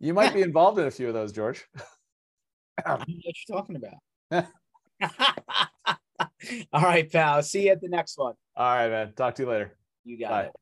You 0.00 0.14
might 0.14 0.34
be 0.34 0.42
involved 0.50 0.78
in 0.78 0.86
a 0.86 0.90
few 0.90 1.08
of 1.08 1.14
those, 1.14 1.32
George. 1.32 1.64
what 2.84 3.04
you're 3.06 3.32
talking 3.48 3.76
about. 3.76 4.46
All 6.72 6.82
right, 6.82 7.10
pal. 7.10 7.42
See 7.42 7.66
you 7.66 7.72
at 7.72 7.80
the 7.80 7.88
next 7.88 8.18
one. 8.18 8.34
All 8.56 8.74
right, 8.74 8.88
man. 8.88 9.12
Talk 9.14 9.34
to 9.36 9.42
you 9.42 9.48
later. 9.48 9.76
You 10.04 10.18
got 10.18 10.30
Bye. 10.30 10.42
it. 10.44 10.52